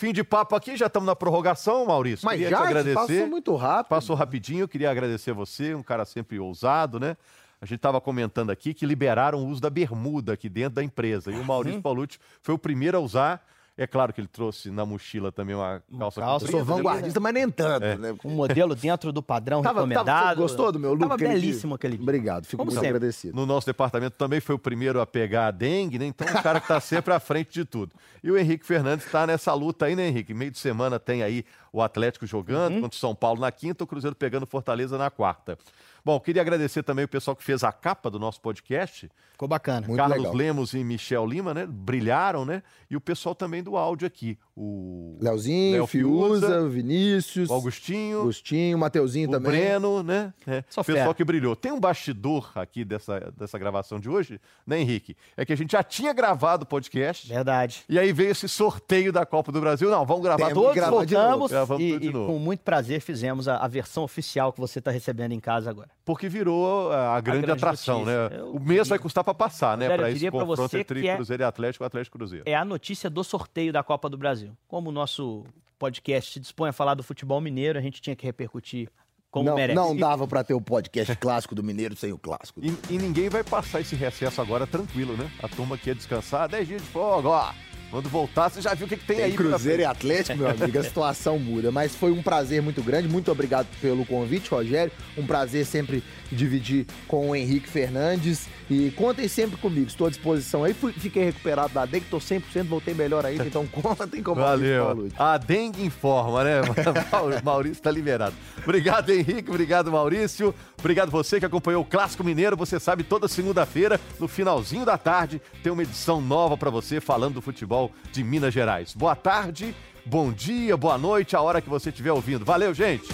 Fim 0.01 0.15
de 0.15 0.25
papo 0.25 0.57
aqui, 0.57 0.79
já 0.79 0.87
estamos 0.87 1.07
na 1.07 1.15
prorrogação, 1.15 1.85
Maurício. 1.85 2.25
Mas 2.25 2.39
queria 2.39 2.49
já 2.49 2.57
te 2.57 2.69
agradecer. 2.69 2.95
passou 2.95 3.27
muito 3.27 3.55
rápido. 3.55 3.91
Passou 3.91 4.17
rapidinho, 4.17 4.67
queria 4.67 4.91
agradecer 4.91 5.35
você, 5.35 5.75
um 5.75 5.83
cara 5.83 6.07
sempre 6.07 6.39
ousado, 6.39 6.99
né? 6.99 7.19
A 7.61 7.67
gente 7.67 7.77
estava 7.77 8.01
comentando 8.01 8.49
aqui 8.49 8.73
que 8.73 8.87
liberaram 8.87 9.41
o 9.41 9.47
uso 9.47 9.61
da 9.61 9.69
bermuda 9.69 10.33
aqui 10.33 10.49
dentro 10.49 10.77
da 10.77 10.83
empresa. 10.83 11.31
E 11.31 11.35
o 11.35 11.45
Maurício. 11.45 11.83
Paulucci 11.83 12.19
foi 12.41 12.55
o 12.55 12.59
primeiro 12.59 12.97
a 12.97 13.01
usar. 13.01 13.47
É 13.81 13.87
claro 13.87 14.13
que 14.13 14.21
ele 14.21 14.29
trouxe 14.29 14.71
na 14.71 14.85
mochila 14.85 15.33
também 15.33 15.57
uma 15.57 15.83
calça, 15.99 16.21
calça 16.21 16.45
Eu 16.45 16.51
sou 16.51 16.63
vanguardista, 16.63 17.19
mas 17.19 17.33
nem 17.33 17.49
tanto, 17.49 17.83
é. 17.83 17.97
né? 17.97 18.15
Um 18.23 18.33
modelo 18.33 18.75
dentro 18.75 19.11
do 19.11 19.23
padrão 19.23 19.63
tava, 19.63 19.81
recomendado. 19.81 20.05
Tava, 20.05 20.35
gostou 20.35 20.71
do 20.71 20.79
meu 20.79 20.91
look? 20.91 21.01
Tava 21.01 21.17
belíssimo 21.17 21.77
aquele 21.77 21.97
dia. 21.97 22.03
Obrigado, 22.03 22.45
fico 22.45 22.59
Como 22.59 22.71
muito 22.71 22.75
sempre. 22.75 22.99
agradecido. 22.99 23.35
No 23.35 23.47
nosso 23.47 23.67
departamento 23.67 24.19
também 24.19 24.39
foi 24.39 24.55
o 24.55 24.59
primeiro 24.59 25.01
a 25.01 25.07
pegar 25.07 25.47
a 25.47 25.51
dengue, 25.51 25.99
né? 25.99 26.05
Então 26.05 26.29
o 26.29 26.43
cara 26.43 26.61
que 26.61 26.65
está 26.65 26.79
sempre 26.79 27.15
à 27.15 27.19
frente 27.19 27.55
de 27.55 27.65
tudo. 27.65 27.95
E 28.23 28.31
o 28.31 28.37
Henrique 28.37 28.67
Fernandes 28.67 29.07
está 29.07 29.27
nessa 29.27 29.55
luta 29.55 29.87
aí, 29.87 29.97
né, 29.97 30.09
Henrique? 30.09 30.35
Meio 30.35 30.51
de 30.51 30.59
semana 30.59 31.01
tem 31.01 31.23
aí 31.23 31.43
o 31.73 31.81
Atlético 31.81 32.27
jogando 32.27 32.75
uhum. 32.75 32.81
contra 32.83 32.97
o 32.97 33.01
São 33.01 33.15
Paulo 33.15 33.41
na 33.41 33.51
quinta, 33.51 33.83
o 33.83 33.87
Cruzeiro 33.87 34.15
pegando 34.15 34.47
Fortaleza 34.47 34.99
na 34.99 35.09
quarta. 35.09 35.57
Bom, 36.05 36.21
queria 36.21 36.43
agradecer 36.43 36.83
também 36.83 37.07
o 37.07 37.09
pessoal 37.09 37.35
que 37.35 37.43
fez 37.43 37.65
a 37.65 37.73
capa 37.73 38.11
do 38.11 38.19
nosso 38.19 38.43
podcast. 38.43 39.11
Ficou 39.41 39.49
bacana. 39.49 39.87
Muito 39.87 39.97
Carlos 39.97 40.19
legal. 40.19 40.35
Lemos 40.35 40.75
e 40.75 40.85
Michel 40.85 41.25
Lima, 41.25 41.55
né? 41.55 41.67
Brilharam, 41.67 42.45
né? 42.45 42.63
E 42.91 42.97
o 42.97 43.01
pessoal 43.01 43.35
também 43.35 43.63
do 43.63 43.75
áudio 43.75 44.07
aqui. 44.07 44.37
O 44.55 45.17
Leozinho, 45.19 45.77
Léo 45.77 45.87
Fiuza, 45.87 46.47
Fiuza, 46.47 46.69
Vinícius, 46.69 47.49
o 47.49 47.55
Augustinho, 47.55 48.21
Agostinho, 48.21 48.79
Mateuzinho 48.79 49.31
o 49.31 49.33
também. 49.33 49.53
Breno, 49.53 50.03
né? 50.03 50.35
É. 50.47 50.63
Só 50.69 50.83
o 50.83 50.85
pessoal 50.85 51.05
fera. 51.05 51.15
que 51.15 51.25
brilhou. 51.25 51.57
Tem 51.57 51.73
um 51.73 51.81
bastidor 51.81 52.53
aqui 52.55 52.85
dessa, 52.85 53.33
dessa 53.35 53.59
gravação 53.59 53.99
de 53.99 54.11
hoje, 54.11 54.39
né, 54.67 54.79
Henrique? 54.79 55.17
É 55.35 55.47
que 55.47 55.55
a 55.55 55.57
gente 55.57 55.73
já 55.73 55.83
tinha 55.83 56.13
gravado 56.13 56.65
o 56.65 56.67
podcast. 56.67 57.27
Verdade. 57.27 57.85
E 57.89 57.99
aí 57.99 58.13
veio 58.13 58.33
esse 58.33 58.47
sorteio 58.47 59.11
da 59.11 59.25
Copa 59.25 59.51
do 59.51 59.61
Brasil. 59.61 59.89
Não, 59.89 60.05
vamos 60.05 60.23
gravar 60.23 60.49
Temos 60.49 60.63
todos. 60.63 60.75
Gravar 60.75 60.91
voltamos 60.91 61.53
e, 61.81 61.95
e 61.95 62.13
com 62.13 62.39
muito 62.39 62.61
prazer 62.61 63.01
fizemos 63.01 63.49
a, 63.49 63.57
a 63.57 63.69
versão 63.69 64.03
oficial 64.03 64.53
que 64.53 64.61
você 64.61 64.81
está 64.81 64.91
recebendo 64.91 65.33
em 65.33 65.41
casa 65.41 65.71
agora. 65.71 65.89
Porque 66.05 66.29
virou 66.29 66.93
a, 66.93 67.17
a, 67.17 67.21
grande, 67.23 67.47
grande, 67.47 67.59
atração, 67.59 68.01
notícia. 68.01 68.29
né? 68.29 68.41
Eu 68.41 68.51
o 68.51 68.61
mês 68.61 68.89
vai 68.89 68.99
custar 68.99 69.25
para 69.35 69.49
passar, 69.49 69.77
né? 69.77 69.89
Para 69.89 70.11
esse 70.11 70.31
confronto 70.31 70.77
entre 70.77 71.07
é 71.07 71.17
Cruzeiro 71.17 71.43
e 71.43 71.47
Atlético, 71.47 71.85
Atlético 71.85 72.19
Cruzeiro. 72.19 72.45
É 72.47 72.55
a 72.55 72.65
notícia 72.65 73.09
do 73.09 73.25
sorteio 73.25 73.73
da 73.73 73.83
Copa 73.83 74.09
do 74.09 74.17
Brasil. 74.17 74.57
Como 74.69 74.91
o 74.91 74.93
nosso 74.93 75.45
podcast 75.79 76.33
se 76.33 76.41
dispõe 76.41 76.71
a 76.71 76.73
falar 76.73 76.95
do 76.95 77.03
futebol 77.03 77.41
mineiro, 77.41 77.79
a 77.79 77.83
gente 77.83 78.01
tinha 78.01 78.15
que 78.15 78.27
repercutir 78.27 78.91
como 79.31 79.47
não, 79.47 79.55
merece. 79.55 79.75
Não 79.75 79.97
dava 79.97 80.27
para 80.27 80.43
ter 80.43 80.55
o 80.55 80.61
podcast 80.61 81.15
clássico 81.17 81.55
do 81.55 81.63
Mineiro 81.63 81.95
sem 81.95 82.13
o 82.13 82.19
clássico. 82.19 82.61
E, 82.61 82.77
e, 82.91 82.99
ninguém 82.99 83.29
vai 83.29 83.45
passar 83.45 83.81
esse 83.81 83.95
recesso 83.95 84.41
agora 84.41 84.67
tranquilo, 84.67 85.17
né? 85.17 85.31
A 85.41 85.49
turma 85.49 85.79
quer 85.79 85.95
descansar, 85.95 86.49
10 86.49 86.69
dias 86.69 86.83
de 86.83 86.89
fogo, 86.89 87.29
ó. 87.29 87.53
Quando 87.91 88.09
voltar, 88.09 88.49
você 88.49 88.63
já 88.63 88.73
viu 88.73 88.87
o 88.87 88.89
que, 88.89 88.97
que 88.97 89.05
tem, 89.05 89.17
tem 89.17 89.25
aí. 89.27 89.33
Cruzeiro 89.33 89.83
e 89.83 89.85
Atlético, 89.85 90.39
meu 90.39 90.49
amigo, 90.49 90.79
a 90.79 90.83
situação 90.83 91.39
muda. 91.41 91.73
Mas 91.73 91.95
foi 91.95 92.13
um 92.13 92.23
prazer 92.23 92.63
muito 92.63 92.83
grande. 92.83 93.09
Muito 93.09 93.31
obrigado 93.33 93.67
pelo 93.81 94.07
convite, 94.07 94.49
Rogério. 94.49 94.93
Um 95.19 95.27
prazer 95.27 95.67
sempre 95.67 96.03
dividir 96.31 96.87
com 97.09 97.31
o 97.31 97.37
Henrique 97.37 97.69
Fernandes. 97.69 98.49
E 98.71 98.93
contem 98.93 99.27
sempre 99.27 99.57
comigo, 99.57 99.89
estou 99.89 100.07
à 100.07 100.11
disposição 100.11 100.63
aí. 100.63 100.73
Fui, 100.73 100.93
fiquei 100.93 101.25
recuperado 101.25 101.75
da 101.75 101.85
dengue, 101.85 102.05
estou 102.05 102.21
100%, 102.21 102.65
voltei 102.65 102.95
melhor 102.95 103.27
ainda, 103.27 103.45
então 103.45 103.67
contem 103.83 104.23
como 104.23 104.41
Valeu. 104.41 105.09
A 105.19 105.37
dengue 105.39 105.85
informa, 105.85 106.45
né? 106.45 106.61
Maurício 107.43 107.73
está 107.73 107.91
liberado. 107.91 108.35
Obrigado, 108.63 109.11
Henrique, 109.11 109.51
obrigado, 109.51 109.91
Maurício. 109.91 110.55
Obrigado 110.79 111.11
você 111.11 111.41
que 111.41 111.47
acompanhou 111.47 111.83
o 111.83 111.85
Clássico 111.85 112.23
Mineiro. 112.23 112.57
Você 112.57 112.79
sabe, 112.79 113.03
toda 113.03 113.27
segunda-feira, 113.27 114.01
no 114.21 114.29
finalzinho 114.29 114.85
da 114.85 114.97
tarde, 114.97 115.43
tem 115.65 115.73
uma 115.73 115.83
edição 115.83 116.21
nova 116.21 116.57
para 116.57 116.71
você 116.71 117.01
falando 117.01 117.35
do 117.35 117.43
futebol 117.81 117.93
de 118.13 118.23
Minas 118.23 118.53
Gerais. 118.53 118.95
Boa 118.95 119.15
tarde, 119.17 119.75
bom 120.05 120.33
dia, 120.33 120.77
boa 120.77 120.99
noite, 120.99 121.35
a 121.35 121.41
hora 121.41 121.61
que 121.61 121.69
você 121.69 121.89
estiver 121.89 122.13
ouvindo. 122.13 122.45
Valeu, 122.45 122.75
gente! 122.75 123.09